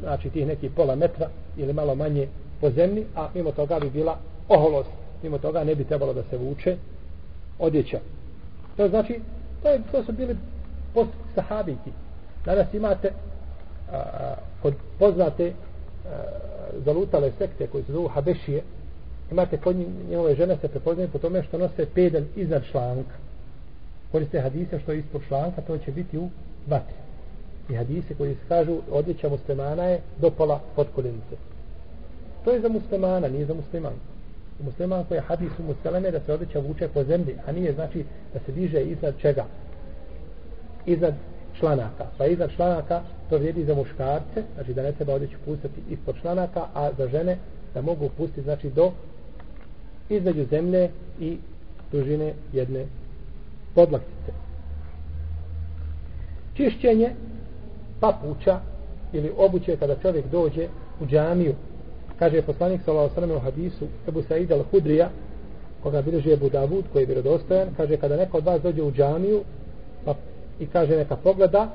znači 0.00 0.30
tih 0.30 0.46
neki 0.46 0.68
pola 0.68 0.94
metra 0.94 1.28
ili 1.56 1.72
malo 1.72 1.94
manje 1.94 2.28
po 2.60 2.70
zemlji, 2.70 3.06
a 3.16 3.28
mimo 3.34 3.52
toga 3.52 3.80
bi 3.80 3.90
bila 3.90 4.18
oholost. 4.48 4.90
Mimo 5.22 5.38
toga 5.38 5.64
ne 5.64 5.74
bi 5.74 5.84
trebalo 5.84 6.12
da 6.12 6.22
se 6.30 6.36
vuče 6.36 6.76
odjeća. 7.58 7.98
To 8.76 8.88
znači 8.88 9.20
To, 9.62 9.68
je, 9.68 9.80
to 9.92 10.04
su 10.04 10.12
bili 10.12 10.36
post 10.94 11.10
sahabiki. 11.34 11.90
Danas 12.44 12.74
imate 12.74 13.08
a, 13.92 13.96
a, 13.96 14.34
kod 14.62 14.74
poznate 14.98 15.52
a, 15.52 15.52
zalutale 16.84 17.32
sekte 17.38 17.66
koji 17.66 17.84
se 17.84 17.92
zovu 17.92 18.08
Habešije, 18.08 18.62
imate 19.30 19.56
kod 19.56 19.76
njihove 20.10 20.34
žene 20.34 20.56
se 20.56 20.68
prepoznaju 20.68 21.08
po 21.08 21.18
tome 21.18 21.42
što 21.42 21.58
nose 21.58 21.86
pedel 21.94 22.24
iznad 22.36 22.62
članka. 22.70 23.14
Koriste 24.12 24.40
hadise 24.40 24.78
što 24.78 24.92
je 24.92 24.98
ispod 24.98 25.22
članka, 25.28 25.60
to 25.60 25.78
će 25.78 25.92
biti 25.92 26.18
u 26.18 26.28
vatri. 26.68 26.94
I 27.68 27.74
hadise 27.74 28.14
koji 28.14 28.34
se 28.34 28.40
kažu 28.48 28.78
odjeća 28.90 29.28
muslimana 29.28 29.84
je 29.84 30.00
do 30.20 30.30
pola 30.30 30.60
potkoljenice. 30.76 31.36
To 32.44 32.50
je 32.50 32.60
za 32.60 32.68
muslimana, 32.68 33.28
nije 33.28 33.46
za 33.46 33.54
musliman. 33.54 33.92
musliman 34.64 35.04
koji 35.04 35.18
je 35.18 35.22
hadis 35.22 35.52
u 35.58 35.62
muslimane 35.62 36.10
da 36.10 36.20
se 36.20 36.32
odjeća 36.32 36.58
vuče 36.58 36.88
po 36.88 37.04
zemlji, 37.04 37.34
a 37.46 37.52
nije 37.52 37.72
znači 37.72 38.04
da 38.34 38.40
se 38.46 38.52
diže 38.52 38.82
iznad 38.82 39.14
čega? 39.20 39.44
Iznad 40.86 41.14
članaka. 41.58 42.06
Pa 42.18 42.26
iznad 42.26 42.50
članaka 42.56 43.02
to 43.30 43.38
vrijedi 43.38 43.64
za 43.64 43.74
muškarce, 43.74 44.42
znači 44.54 44.74
da 44.74 44.82
ne 44.82 44.92
treba 44.92 45.14
odjeću 45.14 45.36
pustiti 45.44 45.80
ispod 45.90 46.16
članaka, 46.20 46.66
a 46.74 46.90
za 46.98 47.08
žene 47.08 47.38
da 47.74 47.82
mogu 47.82 48.08
pustiti 48.16 48.42
znači 48.42 48.70
do 48.70 48.92
između 50.08 50.44
zemlje 50.50 50.90
i 51.20 51.38
dužine 51.92 52.34
jedne 52.52 52.86
podlaktice. 53.74 54.32
Čišćenje 56.54 57.10
papuča 58.00 58.60
ili 59.12 59.32
obuće 59.36 59.76
kada 59.76 59.96
čovjek 60.02 60.26
dođe 60.26 60.68
u 61.00 61.06
džamiju. 61.06 61.54
Kaže 62.18 62.42
poslanik 62.42 62.80
sallallahu 62.84 63.14
alejhi 63.16 63.32
ve 63.32 63.36
u 63.36 63.40
hadisu 63.40 63.86
Ebu 64.08 64.22
Sa'id 64.22 64.50
al-Hudrija 64.50 65.08
koga 65.82 66.02
bilježi 66.02 66.32
Ebu 66.32 66.48
Davud 66.48 66.84
koji 66.92 67.02
je 67.02 67.06
vjerodostojan 67.06 67.68
kaže 67.76 67.96
kada 67.96 68.16
neko 68.16 68.38
od 68.38 68.44
vas 68.44 68.62
dođe 68.62 68.82
u 68.82 68.92
džamiju 68.92 69.40
pa 70.04 70.14
i 70.60 70.66
kaže 70.66 70.96
neka 70.96 71.16
pogleda 71.16 71.70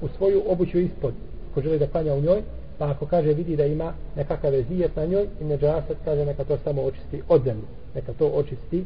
u 0.00 0.08
svoju 0.08 0.42
obuću 0.48 0.78
ispod 0.78 1.12
ko 1.54 1.60
želi 1.60 1.78
da 1.78 1.86
klanja 1.86 2.14
u 2.14 2.20
njoj 2.20 2.42
pa 2.78 2.90
ako 2.90 3.06
kaže 3.06 3.32
vidi 3.32 3.56
da 3.56 3.66
ima 3.66 3.92
nekakav 4.16 4.52
vezijet 4.52 4.96
na 4.96 5.04
njoj 5.04 5.26
i 5.40 5.44
neđasat 5.44 5.96
kaže 6.04 6.24
neka 6.24 6.44
to 6.44 6.58
samo 6.64 6.82
očisti 6.82 7.22
od 7.28 7.44
zemlju 7.44 7.66
neka 7.94 8.12
to 8.12 8.26
očisti 8.26 8.84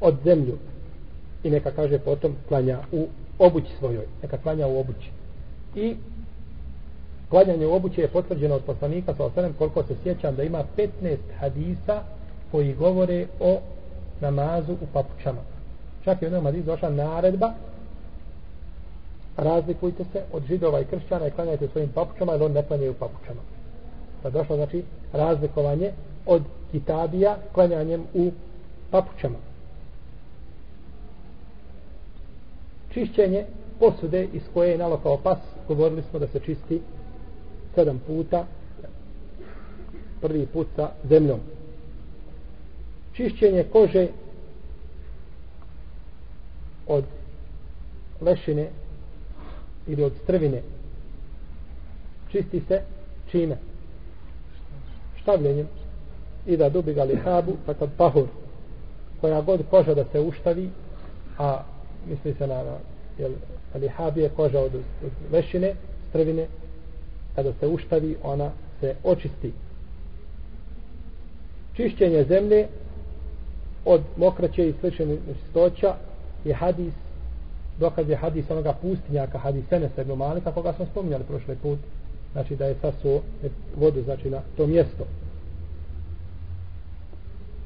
od 0.00 0.14
zemlju 0.24 0.56
i 1.42 1.50
neka 1.50 1.70
kaže 1.70 1.98
potom 1.98 2.36
klanja 2.48 2.78
u 2.92 3.06
obući 3.38 3.72
svojoj 3.78 4.06
neka 4.22 4.36
klanja 4.36 4.66
u 4.66 4.80
obući. 4.80 5.10
I 5.74 5.96
klanjanje 7.28 7.66
u 7.66 7.74
obući 7.74 8.00
je 8.00 8.08
potvrđeno 8.08 8.54
od 8.54 8.62
poslanika 8.62 9.14
sa 9.14 9.24
osanem 9.24 9.52
koliko 9.58 9.82
se 9.82 9.94
sjećam 10.02 10.36
da 10.36 10.42
ima 10.42 10.64
15 10.76 11.16
hadisa 11.38 12.02
koji 12.50 12.74
govore 12.74 13.26
o 13.40 13.58
namazu 14.20 14.72
u 14.72 14.86
papučama. 14.92 15.40
Čak 16.04 16.22
je 16.22 16.26
u 16.26 16.28
jednom 16.28 16.44
hadisu 16.44 16.66
došla 16.66 16.90
naredba 16.90 17.52
razlikujte 19.36 20.04
se 20.12 20.22
od 20.32 20.42
židova 20.46 20.80
i 20.80 20.84
kršćana 20.84 21.26
i 21.26 21.30
klanjajte 21.30 21.64
u 21.64 21.68
svojim 21.68 21.90
papučama 21.94 22.32
jer 22.32 22.42
on 22.42 22.52
ne 22.52 22.62
klanjaju 22.62 22.90
u 22.90 22.94
papučama. 22.94 23.40
Pa 24.22 24.30
došlo 24.30 24.56
znači 24.56 24.84
razlikovanje 25.12 25.92
od 26.26 26.42
kitabija 26.72 27.36
klanjanjem 27.52 28.02
u 28.14 28.30
papučama. 28.90 29.47
Čišćenje 32.98 33.44
posude 33.78 34.28
iz 34.32 34.42
koje 34.54 34.70
je 34.70 34.78
nalokao 34.78 35.16
pas. 35.16 35.38
Govorili 35.68 36.02
smo 36.10 36.18
da 36.18 36.26
se 36.26 36.40
čisti 36.40 36.80
sedam 37.74 38.00
puta 38.06 38.46
prvi 40.20 40.46
put 40.46 40.66
sa 40.76 40.90
zemljom. 41.08 41.40
Čišćenje 43.12 43.64
kože 43.72 44.08
od 46.86 47.04
lešine 48.20 48.68
ili 49.86 50.04
od 50.04 50.12
strvine. 50.22 50.62
Čisti 52.32 52.60
se 52.68 52.82
čime? 53.30 53.56
Štavljenjem. 55.22 55.68
I 56.46 56.56
da 56.56 56.68
dubi 56.68 56.94
ga 56.94 57.04
lihabu 57.04 57.52
pa 57.66 57.74
kad 57.74 57.88
pahur. 57.96 58.26
Koja 59.20 59.40
god 59.40 59.60
koža 59.70 59.94
da 59.94 60.04
se 60.04 60.20
uštavi 60.20 60.70
a 61.38 61.62
misli 62.06 62.34
se 62.38 62.46
na 62.46 62.62
jel, 63.18 63.32
lihab 63.74 64.18
je 64.18 64.28
koža 64.28 64.60
od, 64.60 64.74
od 64.74 65.12
lešine 65.32 65.74
strvine 66.08 66.46
kada 67.34 67.52
se 67.52 67.66
uštavi 67.66 68.16
ona 68.22 68.50
se 68.80 68.94
očisti. 69.04 69.52
Čišćenje 71.76 72.24
zemlje 72.24 72.66
od 73.84 74.00
mokraće 74.16 74.68
i 74.68 74.74
slične 74.80 75.06
nečistoća 75.06 75.94
je 76.44 76.54
hadis 76.54 76.94
dokaz 77.78 78.08
je 78.08 78.16
hadis 78.16 78.50
onoga 78.50 78.72
pustinjaka 78.72 79.38
hadis 79.38 79.64
Senesa 79.68 80.02
ibn 80.02 80.12
Malika 80.12 80.52
koga 80.52 80.72
smo 80.72 80.86
spominjali 80.86 81.24
prošle 81.24 81.56
put. 81.62 81.78
Znači 82.32 82.56
da 82.56 82.66
je 82.66 82.76
sasuo 82.80 83.20
vodu 83.76 84.02
znači 84.02 84.30
na 84.30 84.40
to 84.56 84.66
mjesto. 84.66 85.04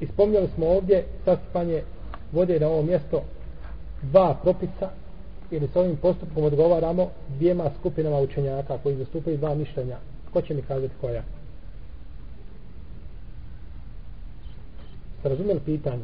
I 0.00 0.06
spominjali 0.06 0.48
smo 0.54 0.66
ovdje 0.66 1.04
sasipanje 1.24 1.82
vode 2.32 2.60
na 2.60 2.68
ovo 2.68 2.82
mjesto 2.82 3.22
dva 4.02 4.34
propisa 4.42 4.90
ili 5.50 5.68
s 5.68 5.76
ovim 5.76 5.96
postupkom 5.96 6.44
odgovaramo 6.44 7.08
dvijema 7.38 7.70
skupinama 7.80 8.18
učenjaka 8.18 8.78
koji 8.82 8.96
zastupaju 8.96 9.36
dva 9.36 9.54
mišljenja. 9.54 9.96
Ko 10.32 10.42
će 10.42 10.54
mi 10.54 10.62
kazati 10.62 10.94
koja? 11.00 11.22
Ste 15.18 15.28
razumjeli 15.28 15.60
pitanje? 15.60 16.02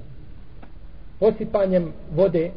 Osipanjem 1.21 1.93
vode 2.15 2.51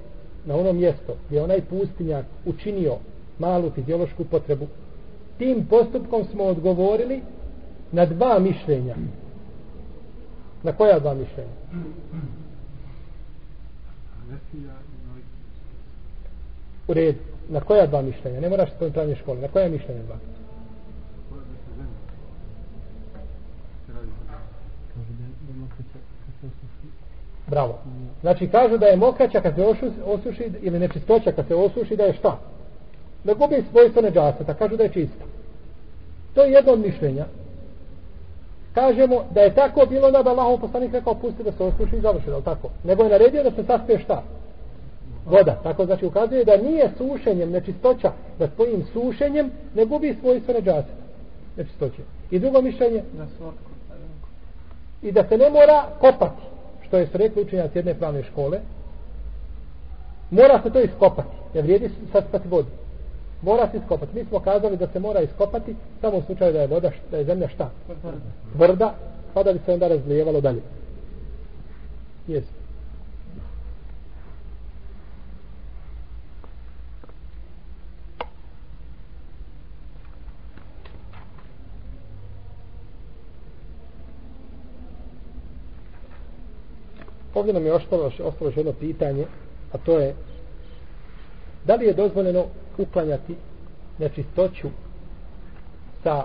na 0.46 0.56
ono 0.56 0.74
mjesto 0.74 1.16
gdje 1.28 1.44
onaj 1.44 1.62
pustinjak 1.62 2.26
učinio 2.46 2.98
malu 3.40 3.72
fiziološku 3.72 4.26
potrebu 4.26 4.68
tim 5.42 5.66
postupkom 5.66 6.26
smo 6.32 6.44
odgovorili 6.44 7.22
na 7.92 8.06
dva 8.06 8.40
mišljenja. 8.40 8.96
Na 10.64 10.72
koja 10.74 11.00
dva 11.00 11.14
mišljenja? 11.14 11.54
U 16.92 16.94
red 16.94 17.16
na 17.50 17.60
koja 17.60 17.86
dva 17.86 18.02
mišljenja 18.02 18.40
ne 18.40 18.50
moraš 18.50 18.70
spojiti 18.72 18.94
pravnje 18.94 19.16
škole 19.16 19.42
na 19.42 19.48
koja 19.48 19.70
mišljenja 19.70 20.04
dva 20.04 20.16
Bravo. 27.48 27.80
Znači 28.22 28.48
kažu 28.48 28.78
da 28.78 28.86
je 28.86 28.98
mokraća 28.98 29.42
kad 29.42 29.56
se 29.56 29.66
osuši 30.06 30.52
ili 30.62 30.80
nečistoća 30.80 31.32
kad 31.32 31.48
se 31.48 31.56
osuši 31.56 31.96
da 31.96 32.04
je 32.04 32.14
šta? 32.14 32.40
Da 33.24 33.34
gubi 33.34 33.64
svojstvo 33.72 34.02
neđaseta. 34.02 34.54
Kažu 34.54 34.78
da 34.78 34.84
je 34.84 34.94
čista. 34.94 35.26
To 36.36 36.44
je 36.44 36.52
jedno 36.52 36.72
od 36.72 36.80
mišljenja. 36.80 37.26
Kažemo 38.74 39.24
da 39.32 39.42
je 39.42 39.56
tako 39.56 39.86
bilo 39.86 40.12
da 40.12 40.30
Allahov 40.30 40.58
poslanik 40.58 40.94
rekao 40.94 41.16
pusti 41.16 41.44
da 41.44 41.52
se 41.52 41.64
osuši 41.64 41.96
i 41.96 42.02
završi, 42.02 42.30
da 42.30 42.42
tako? 42.42 42.70
Nego 42.84 43.04
je 43.04 43.10
naredio 43.10 43.44
da 43.44 43.52
se 43.52 43.64
saspije 43.64 44.00
šta? 44.00 44.24
Voda. 45.26 45.60
Tako 45.64 45.86
znači 45.86 46.06
ukazuje 46.06 46.46
da 46.46 46.58
nije 46.58 46.90
sušenjem 46.98 47.52
nečistoća, 47.52 48.12
da 48.40 48.48
svojim 48.56 48.84
sušenjem 48.94 49.52
ne 49.76 49.86
gubi 49.86 50.18
svojstvo 50.22 50.54
neđaseta. 50.54 51.02
Nečistoće. 51.58 52.02
I 52.32 52.40
drugo 52.40 52.62
mišljenje? 52.62 53.04
I 55.02 55.12
da 55.12 55.24
se 55.28 55.38
ne 55.38 55.50
mora 55.50 55.86
kopati 56.00 56.42
što 56.88 56.98
je 56.98 57.08
su 57.08 57.18
rekli 57.18 57.42
učenjaci 57.42 57.78
jedne 57.78 57.94
pravne 57.94 58.24
škole, 58.24 58.60
mora 60.32 60.62
se 60.64 60.70
to 60.70 60.82
iskopati, 60.82 61.36
ne 61.54 61.62
vrijedi 61.62 61.90
saspati 62.12 62.48
vodu. 62.48 62.68
Mora 63.42 63.70
se 63.72 63.78
iskopati. 63.78 64.16
Mi 64.16 64.26
smo 64.26 64.40
kazali 64.40 64.78
da 64.78 64.88
se 64.88 65.00
mora 65.00 65.22
iskopati 65.22 65.76
samo 66.02 66.18
u 66.18 66.22
slučaju 66.22 66.54
da 66.54 66.62
je 66.62 66.68
voda, 66.68 66.92
da 67.12 67.18
je 67.18 67.26
zemlja 67.26 67.48
šta? 67.48 67.70
Tvrda, 68.56 68.94
pa 69.34 69.44
da 69.44 69.54
bi 69.54 69.60
se 69.66 69.74
onda 69.74 69.88
razlijevalo 69.88 70.42
dalje. 70.42 70.62
Jesi. 72.28 72.61
Ovdje 87.34 87.54
nam 87.54 87.66
je 87.66 87.74
ostalo, 87.74 88.06
ostalo 88.06 88.50
još 88.50 88.58
jedno 88.58 88.74
pitanje, 88.74 89.26
a 89.72 89.78
to 89.78 90.00
je 90.00 90.16
da 91.66 91.76
li 91.76 91.86
je 91.86 91.94
dozvoljeno 91.94 92.46
uklanjati 92.78 93.36
nečistoću 94.00 94.68
sa 96.04 96.24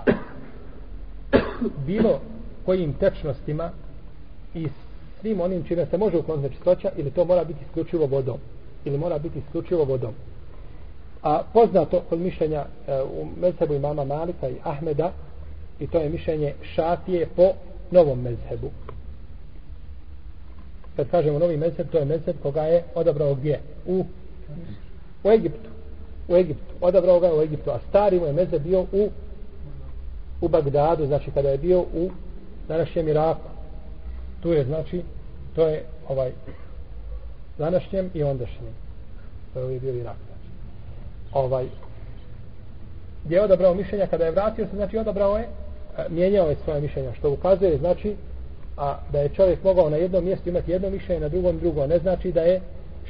bilo 1.85 2.19
kojim 2.65 2.93
tečnostima 2.93 3.71
i 4.55 4.67
svim 5.21 5.41
onim 5.41 5.63
čime 5.63 5.85
se 5.85 5.97
može 5.97 6.17
ukloniti 6.17 6.49
nečistoća 6.49 6.91
ili 6.97 7.11
to 7.11 7.25
mora 7.25 7.43
biti 7.43 7.59
isključivo 7.67 8.05
vodom? 8.05 8.37
Ili 8.85 8.97
mora 8.97 9.17
biti 9.19 9.39
isključivo 9.39 9.83
vodom? 9.83 10.13
A 11.23 11.43
poznato 11.53 12.01
kod 12.09 12.19
mišljenja 12.19 12.65
e, 12.87 13.01
u 13.03 13.27
mezhebu 13.41 13.73
imama 13.73 14.05
Malika 14.05 14.49
i 14.49 14.55
Ahmeda 14.63 15.11
i 15.79 15.87
to 15.87 15.99
je 15.99 16.09
mišljenje 16.09 16.53
šatije 16.61 17.27
po 17.35 17.51
novom 17.91 18.21
mezhebu 18.21 18.69
kad 20.97 21.09
kažemo 21.11 21.39
novi 21.39 21.57
mezheb, 21.57 21.87
to 21.91 21.97
je 21.97 22.05
mezheb 22.05 22.35
koga 22.43 22.61
je 22.61 22.83
odabrao 22.95 23.35
gdje? 23.35 23.59
U, 23.85 24.05
u 25.23 25.29
Egiptu. 25.31 25.69
U 26.27 26.35
Egiptu. 26.35 26.73
Odabrao 26.81 27.19
ga 27.19 27.27
je 27.27 27.33
u 27.33 27.41
Egiptu. 27.41 27.71
A 27.71 27.79
stari 27.89 28.19
mu 28.19 28.25
je 28.25 28.33
mezheb 28.33 28.61
bio 28.63 28.81
u 28.81 29.09
u 30.41 30.47
Bagdadu, 30.47 31.05
znači 31.05 31.31
kada 31.31 31.49
je 31.49 31.57
bio 31.57 31.79
u 31.79 32.09
današnjem 32.67 33.07
Iraku. 33.07 33.49
Tu 34.41 34.53
je, 34.53 34.65
znači, 34.65 35.01
to 35.55 35.67
je 35.67 35.83
ovaj 36.07 36.31
današnjem 37.57 38.09
i 38.13 38.23
ondašnjem. 38.23 38.73
To 39.53 39.59
je 39.59 39.65
ovaj 39.65 39.79
bio 39.79 39.93
Irak. 39.93 40.15
Znači. 40.27 40.49
Ovaj, 41.33 41.65
gdje 43.25 43.35
je 43.35 43.43
odabrao 43.43 43.73
mišljenja, 43.73 44.07
kada 44.07 44.25
je 44.25 44.31
vratio 44.31 44.67
se, 44.67 44.75
znači 44.75 44.97
odabrao 44.97 45.37
je, 45.37 45.43
e, 45.43 46.05
mijenjao 46.09 46.49
je 46.49 46.57
svoje 46.63 46.81
mišljenja, 46.81 47.13
što 47.13 47.31
ukazuje, 47.31 47.77
znači, 47.77 48.15
a 48.77 48.99
da 49.11 49.19
je 49.19 49.29
čovjek 49.29 49.63
mogao 49.63 49.89
na 49.89 49.97
jednom 49.97 50.23
mjestu 50.23 50.49
imati 50.49 50.71
jedno 50.71 50.89
mišljenje, 50.89 51.21
na 51.21 51.29
drugom 51.29 51.59
drugo, 51.59 51.87
ne 51.87 51.99
znači 51.99 52.31
da 52.31 52.41
je 52.41 52.61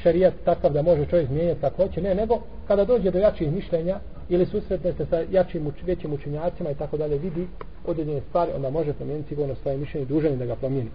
šarijat 0.04 0.34
takav 0.46 0.74
da 0.74 0.82
može 0.82 1.06
čovjek 1.06 1.30
mijenjati 1.30 1.62
kako 1.62 1.84
hoće, 1.84 2.02
ne, 2.02 2.16
nego 2.16 2.40
kada 2.68 2.86
dođe 2.86 3.12
do 3.12 3.20
jačih 3.20 3.52
mišljenja 3.52 4.00
ili 4.30 4.46
susretne 4.46 4.94
se 4.94 5.06
sa 5.06 5.24
jačim, 5.32 5.72
većim 5.86 6.14
učenjacima 6.14 6.72
i 6.72 6.76
tako 6.76 6.98
dalje, 6.98 7.18
vidi 7.18 7.48
određene 7.88 8.22
stvari, 8.30 8.52
onda 8.56 8.70
može 8.70 8.94
promijeniti 8.94 9.30
sigurno 9.30 9.56
svoje 9.56 9.78
mišljenje 9.78 10.06
dužan 10.06 10.38
da 10.38 10.46
ga 10.46 10.56
promijeni. 10.56 10.90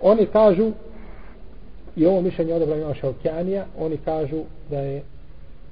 Oni 0.00 0.26
kažu, 0.26 0.72
i 1.96 2.06
ovo 2.06 2.20
mišljenje 2.20 2.54
odobra 2.54 2.76
ima 2.76 2.94
Šalkjanija, 2.94 3.66
oni 3.78 3.96
kažu 3.96 4.42
da 4.70 4.80
je 4.80 5.02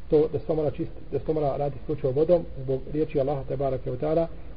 to 0.10 0.28
da 0.34 0.40
se 0.40 0.46
to 0.46 0.56
mora 0.56 0.72
čisti, 0.72 0.96
da 1.12 1.20
se 1.20 1.26
to 1.26 1.34
mora 1.34 1.58
raditi 1.58 1.86
slučaju 1.86 2.14
vodom 2.14 2.46
zbog 2.64 2.82
riječi 2.94 3.20
Allaha 3.20 3.44
te 3.48 3.58
barake 3.58 3.92
od 3.92 4.00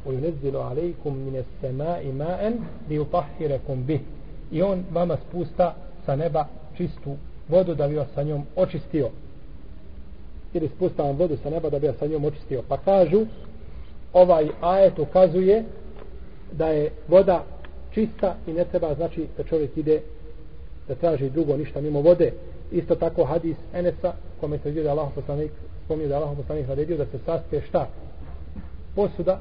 وينزل 0.07 0.57
عليكم 0.57 1.13
من 1.15 1.45
السماء 1.45 2.13
ماء 2.19 2.59
ليطهركم 2.91 3.83
به 3.89 4.01
i 4.53 4.63
on 4.63 4.85
vama 4.93 5.17
spusta 5.17 5.75
sa 6.07 6.17
neba 6.17 6.47
čistu 6.77 7.17
vodu 7.49 7.75
da 7.75 7.89
bi 7.89 7.95
vas 7.95 8.09
sa 8.15 8.23
njom 8.23 8.43
očistio 8.57 9.11
ili 10.55 10.69
spusta 10.69 11.03
vam 11.03 11.17
vodu 11.17 11.37
sa 11.43 11.51
neba 11.51 11.71
da 11.71 11.79
bi 11.79 11.87
vas 11.87 11.97
sa 11.97 12.07
njom 12.07 12.25
očistio 12.25 12.63
pa 12.69 12.77
kažu 12.77 13.27
ovaj 14.13 14.49
ajet 14.61 14.99
ukazuje 14.99 15.65
da 16.53 16.69
je 16.69 16.91
voda 17.09 17.45
čista 17.91 18.37
i 18.47 18.53
ne 18.53 18.65
treba 18.65 18.95
znači 18.95 19.27
da 19.37 19.45
čovjek 19.45 19.77
ide 19.77 20.01
da 20.89 20.95
traži 20.95 21.31
drugo 21.31 21.57
ništa 21.57 21.81
mimo 21.81 22.01
vode 22.01 22.33
isto 22.73 22.95
tako 22.95 23.25
hadis 23.25 23.57
Enesa 23.75 24.13
kome 24.42 24.58
se 24.58 24.70
vidio 24.70 24.84
da 24.84 24.92
Allah 24.92 25.10
poslanik 25.16 25.52
spomnio 25.86 26.08
da 26.08 26.18
Allah 26.18 26.38
poslanik 26.38 26.68
naredio 26.68 26.98
da 26.98 27.06
se 27.06 27.20
saspe 27.26 27.62
šta? 27.62 27.88
Posuda 28.96 29.40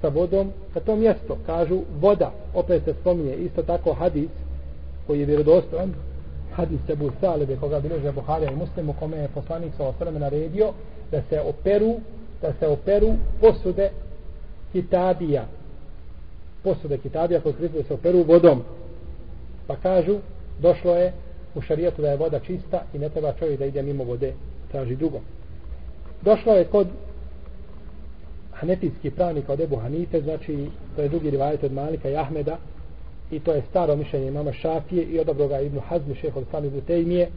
sa 0.00 0.08
vodom 0.08 0.52
na 0.74 0.80
to 0.80 0.96
mjesto. 0.96 1.38
Kažu 1.46 1.80
voda. 2.00 2.32
Opet 2.54 2.84
se 2.84 2.94
spominje 3.00 3.34
isto 3.34 3.62
tako 3.62 3.92
hadis 3.92 4.30
koji 5.06 5.20
je 5.20 5.26
vjerodostojan. 5.26 5.94
Hadis 6.52 6.80
Ebu 6.88 7.10
Salebe 7.20 7.56
koga 7.56 7.80
bileže 7.80 8.12
Buharija 8.12 8.50
i 8.50 8.56
Muslimu 8.56 8.94
kome 8.98 9.16
je 9.16 9.28
poslanik 9.28 9.72
sa 9.76 9.88
osrame 9.88 10.18
naredio 10.18 10.72
da 11.10 11.22
se 11.30 11.40
operu 11.40 11.94
da 12.42 12.52
se 12.60 12.68
operu 12.68 13.14
posude 13.40 13.90
kitabija. 14.72 15.44
Posude 16.62 16.98
kitabija 16.98 17.40
koje 17.40 17.54
se 17.88 17.94
operu 17.94 18.22
vodom. 18.22 18.62
Pa 19.66 19.76
kažu 19.76 20.18
došlo 20.58 20.94
je 20.94 21.12
u 21.58 21.60
šarijetu 21.60 22.02
da 22.02 22.10
je 22.10 22.16
voda 22.16 22.40
čista 22.40 22.82
i 22.94 22.98
ne 22.98 23.08
treba 23.08 23.32
čovjek 23.32 23.58
da 23.58 23.66
ide 23.66 23.82
mimo 23.82 24.04
vode 24.04 24.32
traži 24.70 24.96
drugo. 24.96 25.20
Došlo 26.22 26.52
je 26.52 26.64
kod 26.64 26.86
hanetijski 28.52 29.10
pravnik 29.10 29.48
od 29.48 29.60
Ebu 29.60 29.76
Hanife 29.76 30.20
znači 30.20 30.66
to 30.96 31.02
je 31.02 31.08
drugi 31.08 31.30
rivajet 31.30 31.64
od 31.64 31.72
Malika 31.72 32.08
i 32.08 32.16
Ahmeda 32.16 32.56
i 33.30 33.40
to 33.40 33.52
je 33.52 33.62
staro 33.70 33.96
mišljenje 33.96 34.28
imama 34.28 34.52
Šafije 34.52 35.04
i 35.04 35.20
odabro 35.20 35.48
ga 35.48 35.60
Ibnu 35.60 35.80
Hazmi 35.80 36.14
šeho 36.14 36.42
sam 36.50 36.64
Ibnu 36.64 36.80
Tejmije 36.80 37.28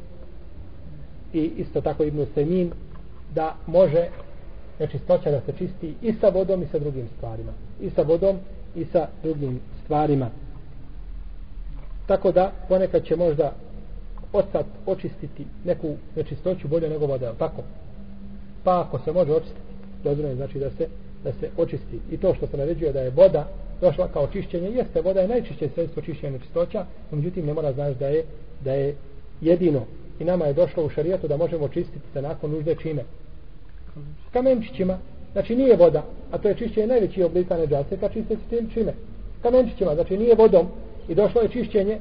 i 1.33 1.51
isto 1.57 1.81
tako 1.81 2.03
Ibnu 2.03 2.25
Semin 2.33 2.71
da 3.35 3.55
može 3.67 4.07
nečistoća 4.79 5.31
da 5.31 5.41
se 5.41 5.53
čisti 5.57 5.93
i 6.01 6.13
sa 6.13 6.29
vodom 6.29 6.63
i 6.63 6.67
sa 6.71 6.79
drugim 6.79 7.07
stvarima. 7.17 7.51
I 7.81 7.89
sa 7.89 8.01
vodom 8.01 8.37
i 8.75 8.85
sa 8.85 9.07
drugim 9.23 9.59
stvarima. 9.83 10.29
Tako 12.07 12.31
da 12.31 12.51
ponekad 12.67 13.03
će 13.03 13.15
možda 13.15 13.53
odsad 14.33 14.65
očistiti 14.85 15.45
neku 15.65 15.95
nečistoću 16.15 16.67
bolje 16.67 16.89
nego 16.89 17.05
voda, 17.05 17.33
tako? 17.33 17.61
Pa 18.63 18.81
ako 18.81 18.99
se 18.99 19.11
može 19.11 19.31
očistiti, 19.31 19.61
dozvoljeno 20.03 20.35
znači 20.35 20.59
da 20.59 20.69
se 20.69 20.87
da 21.23 21.31
se 21.33 21.49
očisti. 21.57 21.99
I 22.11 22.17
to 22.17 22.33
što 22.33 22.47
se 22.47 22.57
naređuje 22.57 22.93
da 22.93 23.01
je 23.01 23.09
voda 23.09 23.47
došla 23.81 24.07
kao 24.07 24.27
čišćenje, 24.27 24.69
jeste 24.69 25.01
voda 25.01 25.21
je 25.21 25.27
najčišće 25.27 25.69
sredstvo 25.69 26.01
čišćenja 26.01 26.33
nečistoća, 26.33 26.85
no 27.11 27.17
međutim 27.17 27.45
ne 27.45 27.53
mora 27.53 27.73
znaš 27.73 27.95
da 27.95 28.07
je 28.07 28.23
da 28.63 28.73
je 28.73 28.95
jedino 29.41 29.81
i 30.19 30.23
nama 30.23 30.45
je 30.45 30.53
došlo 30.53 30.85
u 30.85 30.89
šarijetu 30.89 31.27
da 31.27 31.37
možemo 31.37 31.67
čistiti 31.67 32.05
se 32.13 32.21
nakon 32.21 32.51
nužde 32.51 32.75
čime? 32.75 33.03
Kamenčićima. 34.33 34.97
Znači 35.31 35.55
nije 35.55 35.75
voda, 35.75 36.03
a 36.31 36.37
to 36.37 36.47
je 36.47 36.55
čišćenje 36.55 36.87
najveći 36.87 37.23
oblika 37.23 37.57
neđaseta, 37.57 38.09
čiste 38.09 38.35
se 38.35 38.41
tim 38.49 38.69
čime? 38.73 38.93
Kamenčićima, 39.41 39.95
znači 39.95 40.17
nije 40.17 40.35
vodom 40.35 40.67
i 41.09 41.15
došlo 41.15 41.41
je 41.41 41.49
čišćenje 41.49 41.99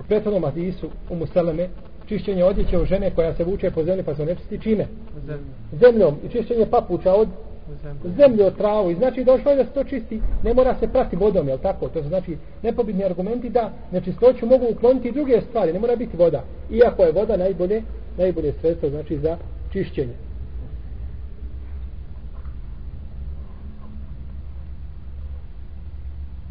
u 0.00 0.02
prethodnom 0.08 0.44
Adisu 0.44 0.90
u 1.10 1.16
Museleme 1.16 1.68
čišćenje 2.06 2.44
odjeće 2.44 2.78
u 2.78 2.84
žene 2.84 3.10
koja 3.10 3.34
se 3.34 3.44
vuče 3.44 3.70
po 3.70 3.84
zemlji 3.84 4.02
pa 4.04 4.14
se 4.14 4.24
nečisti 4.24 4.60
čime? 4.60 4.86
Zemljom. 5.72 6.14
I 6.24 6.28
čišćenje 6.28 6.66
papuča 6.70 7.14
od 7.14 7.28
zemlje 8.16 8.46
od 8.46 8.56
travu. 8.56 8.90
I 8.90 8.94
znači 8.94 9.24
došlo 9.24 9.50
je 9.50 9.56
da 9.56 9.64
se 9.64 9.70
to 9.70 9.84
čisti. 9.84 10.20
Ne 10.42 10.54
mora 10.54 10.74
se 10.74 10.88
prati 10.88 11.16
vodom, 11.16 11.48
jel 11.48 11.58
tako? 11.58 11.88
To 11.88 12.02
znači 12.02 12.36
nepobitni 12.62 13.04
argumenti 13.04 13.50
da 13.50 13.72
nečistoću 13.92 14.46
mogu 14.46 14.66
ukloniti 14.70 15.08
i 15.08 15.12
druge 15.12 15.40
stvari. 15.40 15.72
Ne 15.72 15.78
mora 15.78 15.96
biti 15.96 16.16
voda. 16.16 16.42
Iako 16.70 17.02
je 17.02 17.12
voda 17.12 17.36
najbolje, 17.36 17.82
najbolje 18.18 18.52
sredstvo 18.52 18.90
znači 18.90 19.18
za 19.18 19.36
čišćenje. 19.72 20.14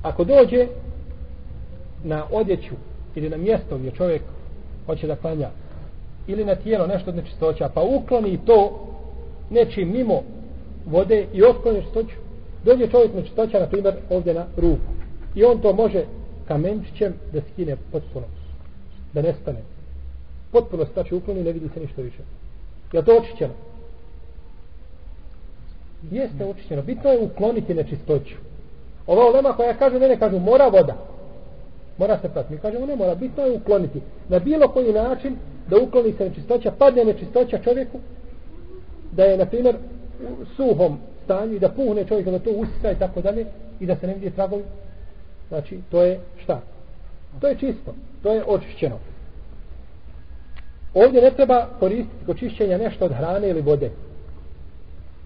Ako 0.02 0.24
dođe 0.24 0.68
na 2.04 2.24
odjeću 2.32 2.76
ili 3.20 3.30
na 3.30 3.38
mjesto 3.38 3.78
gdje 3.78 3.92
čovjek 3.92 4.22
hoće 4.86 5.08
da 5.08 5.16
klanja 5.16 5.50
ili 6.28 6.46
na 6.46 6.56
tijelo 6.56 6.88
nešto 6.88 7.10
od 7.10 7.16
nečistoća 7.16 7.70
pa 7.74 7.82
ukloni 7.82 8.40
to 8.46 8.88
nečim 9.50 9.92
mimo 9.92 10.22
vode 10.86 11.26
i 11.34 11.44
otkloni 11.44 11.78
nečistoću. 11.78 12.16
Dođe 12.64 12.88
čovjek 12.88 13.14
nečistoća 13.14 13.60
na 13.60 13.68
primjer 13.68 13.96
ovdje 14.10 14.34
na 14.34 14.46
ruku. 14.58 14.92
I 15.36 15.44
on 15.44 15.62
to 15.62 15.74
može 15.74 16.04
kamenčićem 16.48 17.14
da 17.34 17.42
skine 17.54 17.76
potpuno 17.92 18.26
da 19.14 19.22
nestane 19.22 19.60
potpuno 20.52 20.86
znači 20.94 21.16
ukloni 21.16 21.44
ne 21.44 21.52
vidi 21.52 21.70
se 21.74 21.80
ništa 21.80 22.02
više. 22.02 22.24
Je 22.94 23.06
to 23.06 23.18
očićeno 23.18 23.54
jeste 26.12 26.46
očićeno 26.46 26.82
bitno 26.82 27.10
je 27.10 27.20
ukloniti 27.20 27.74
nečistoću. 27.74 28.36
Ova 29.08 29.30
ulema 29.30 29.54
koja 29.54 29.74
kaže 29.74 30.00
mene 30.00 30.20
kažu 30.20 30.40
mora 30.40 30.68
voda 30.68 30.96
mora 32.00 32.20
se 32.22 32.30
prati. 32.30 32.54
Mi 32.54 32.60
kažemo 32.60 32.86
ne 32.86 32.96
mora, 32.96 33.16
bitno 33.16 33.44
je 33.44 33.52
ukloniti. 33.52 34.02
Na 34.30 34.40
bilo 34.40 34.68
koji 34.68 34.94
način 34.94 35.36
da 35.70 35.78
ukloni 35.78 36.14
se 36.14 36.30
nečistoća, 36.30 36.72
padne 36.72 37.06
nečistoća 37.06 37.58
čovjeku, 37.64 38.00
da 39.12 39.24
je, 39.24 39.38
na 39.38 39.46
primjer, 39.46 39.76
u 40.42 40.46
suhom 40.56 40.98
stanju 41.24 41.54
i 41.54 41.60
da 41.60 41.70
puhne 41.70 42.06
čovjek 42.06 42.28
da 42.28 42.40
to 42.40 42.50
usisa 42.50 42.92
i 42.92 43.00
tako 43.00 43.22
dalje 43.22 43.46
i 43.80 43.86
da 43.86 43.96
se 43.96 44.08
ne 44.08 44.14
vidi 44.14 44.32
tragovi. 44.32 44.64
Znači, 45.48 45.80
to 45.92 46.04
je 46.04 46.20
šta? 46.44 46.62
To 47.42 47.48
je 47.48 47.56
čisto. 47.56 47.94
To 48.24 48.34
je 48.34 48.44
očišćeno. 48.48 49.00
Ovdje 50.94 51.22
ne 51.22 51.32
treba 51.32 51.68
koristiti 51.80 52.26
kod 52.26 52.38
čišćenja 52.40 52.78
nešto 52.78 53.06
od 53.06 53.12
hrane 53.14 53.50
ili 53.50 53.62
vode. 53.62 53.92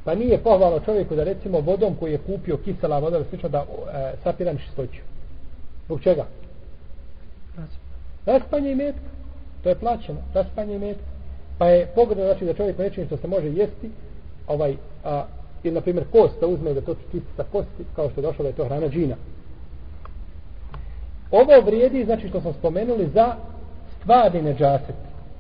Pa 0.03 0.15
nije 0.15 0.37
pohvalno 0.37 0.79
čovjeku 0.79 1.15
da 1.15 1.23
recimo 1.23 1.59
vodom 1.59 1.95
koji 1.95 2.11
je 2.11 2.17
kupio 2.17 2.57
kisela 2.57 2.99
voda 2.99 3.19
da 3.19 3.25
slično 3.25 3.49
da 3.49 3.59
e, 3.59 4.13
sapira 4.23 4.53
nečistoću. 4.53 5.01
Zbog 5.85 6.01
čega? 6.01 6.25
Znači, 7.55 7.73
raspanje 8.25 8.71
i 8.71 8.75
metka 8.75 9.09
to 9.63 9.69
je 9.69 9.75
plaćeno, 9.75 10.19
raspanje 10.33 10.75
i 10.75 10.79
metka 10.79 11.13
pa 11.57 11.67
je 11.67 11.85
pogodno 11.95 12.23
znači 12.23 12.45
da 12.45 12.53
čovjek 12.53 12.77
nečim 12.77 13.05
što 13.05 13.17
se 13.17 13.27
može 13.27 13.47
jesti 13.47 13.89
ovaj, 14.47 14.75
a, 15.03 15.25
ili 15.63 15.75
na 15.75 15.81
primjer 15.81 16.05
kost 16.11 16.39
da 16.41 16.47
uzme 16.47 16.73
da 16.73 16.81
to 16.81 16.95
čisti 16.95 17.33
sa 17.35 17.43
kosti 17.51 17.85
kao 17.95 18.09
što 18.09 18.21
je 18.21 18.25
došlo 18.25 18.43
da 18.43 18.49
je 18.49 18.55
to 18.55 18.65
hrana 18.65 18.87
džina. 18.87 19.15
Ovo 21.31 21.65
vrijedi 21.65 22.05
znači 22.05 22.29
što 22.29 22.41
smo 22.41 22.53
spomenuli 22.53 23.09
za 23.13 23.35
stvarni 23.99 24.41
neđaset 24.41 24.95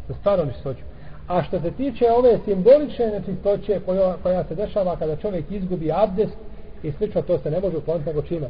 za 0.07 0.13
stvarno 0.13 0.45
nečistoću. 0.45 0.83
A 1.27 1.43
što 1.43 1.59
se 1.59 1.71
tiče 1.71 2.05
ove 2.11 2.39
simbolične 2.45 3.07
nečistoće 3.07 3.79
koja, 3.85 4.17
koja 4.23 4.43
se 4.43 4.55
dešava 4.55 4.95
kada 4.95 5.15
čovjek 5.15 5.51
izgubi 5.51 5.91
abdest 5.91 6.37
i 6.83 6.91
slično 6.91 7.21
to 7.21 7.37
se 7.37 7.51
ne 7.51 7.59
može 7.59 7.77
ukloniti 7.77 8.09
nego 8.09 8.21
čime? 8.21 8.49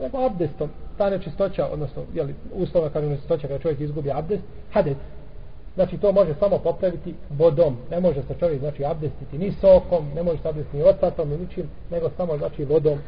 Nego 0.00 0.18
abdestom, 0.18 0.70
ta 0.98 1.10
nečistoća, 1.10 1.66
odnosno, 1.72 2.02
jeli, 2.14 2.34
uslovno 2.52 2.90
kažem 2.90 3.10
nečistoća 3.10 3.48
kada 3.48 3.58
čovjek 3.58 3.80
izgubi 3.80 4.10
abdest, 4.10 4.42
hadet. 4.72 4.96
Znači, 5.74 5.98
to 5.98 6.12
može 6.12 6.34
samo 6.34 6.58
popraviti 6.58 7.14
vodom. 7.30 7.76
Ne 7.90 8.00
može 8.00 8.22
se 8.22 8.34
čovjek, 8.40 8.60
znači, 8.60 8.84
abdestiti 8.84 9.38
ni 9.38 9.52
sokom, 9.52 10.08
ne 10.14 10.22
može 10.22 10.42
se 10.42 10.48
abdestiti 10.48 10.76
ni 10.76 10.82
otpatom, 10.82 11.28
ni 11.28 11.38
ničim, 11.38 11.68
nego 11.90 12.10
samo, 12.16 12.38
znači, 12.38 12.64
vodom. 12.64 12.98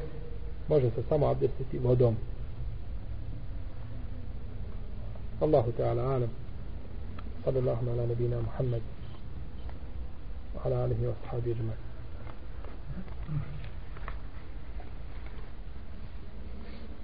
Može 0.68 0.90
se 0.90 1.02
samo 1.08 1.26
abdestiti 1.26 1.78
vodom. 1.78 2.16
Allahu 5.40 5.72
Teala 5.72 6.02
alam. 6.02 6.30
Sallallahu 7.44 7.90
ala 7.90 8.06
nabina 8.06 8.40
Muhammed. 8.40 8.82
Ala 10.64 10.82
alihi 10.82 11.06
wa 11.06 11.14
sahabi 11.24 11.50
ajma'in. 11.50 11.90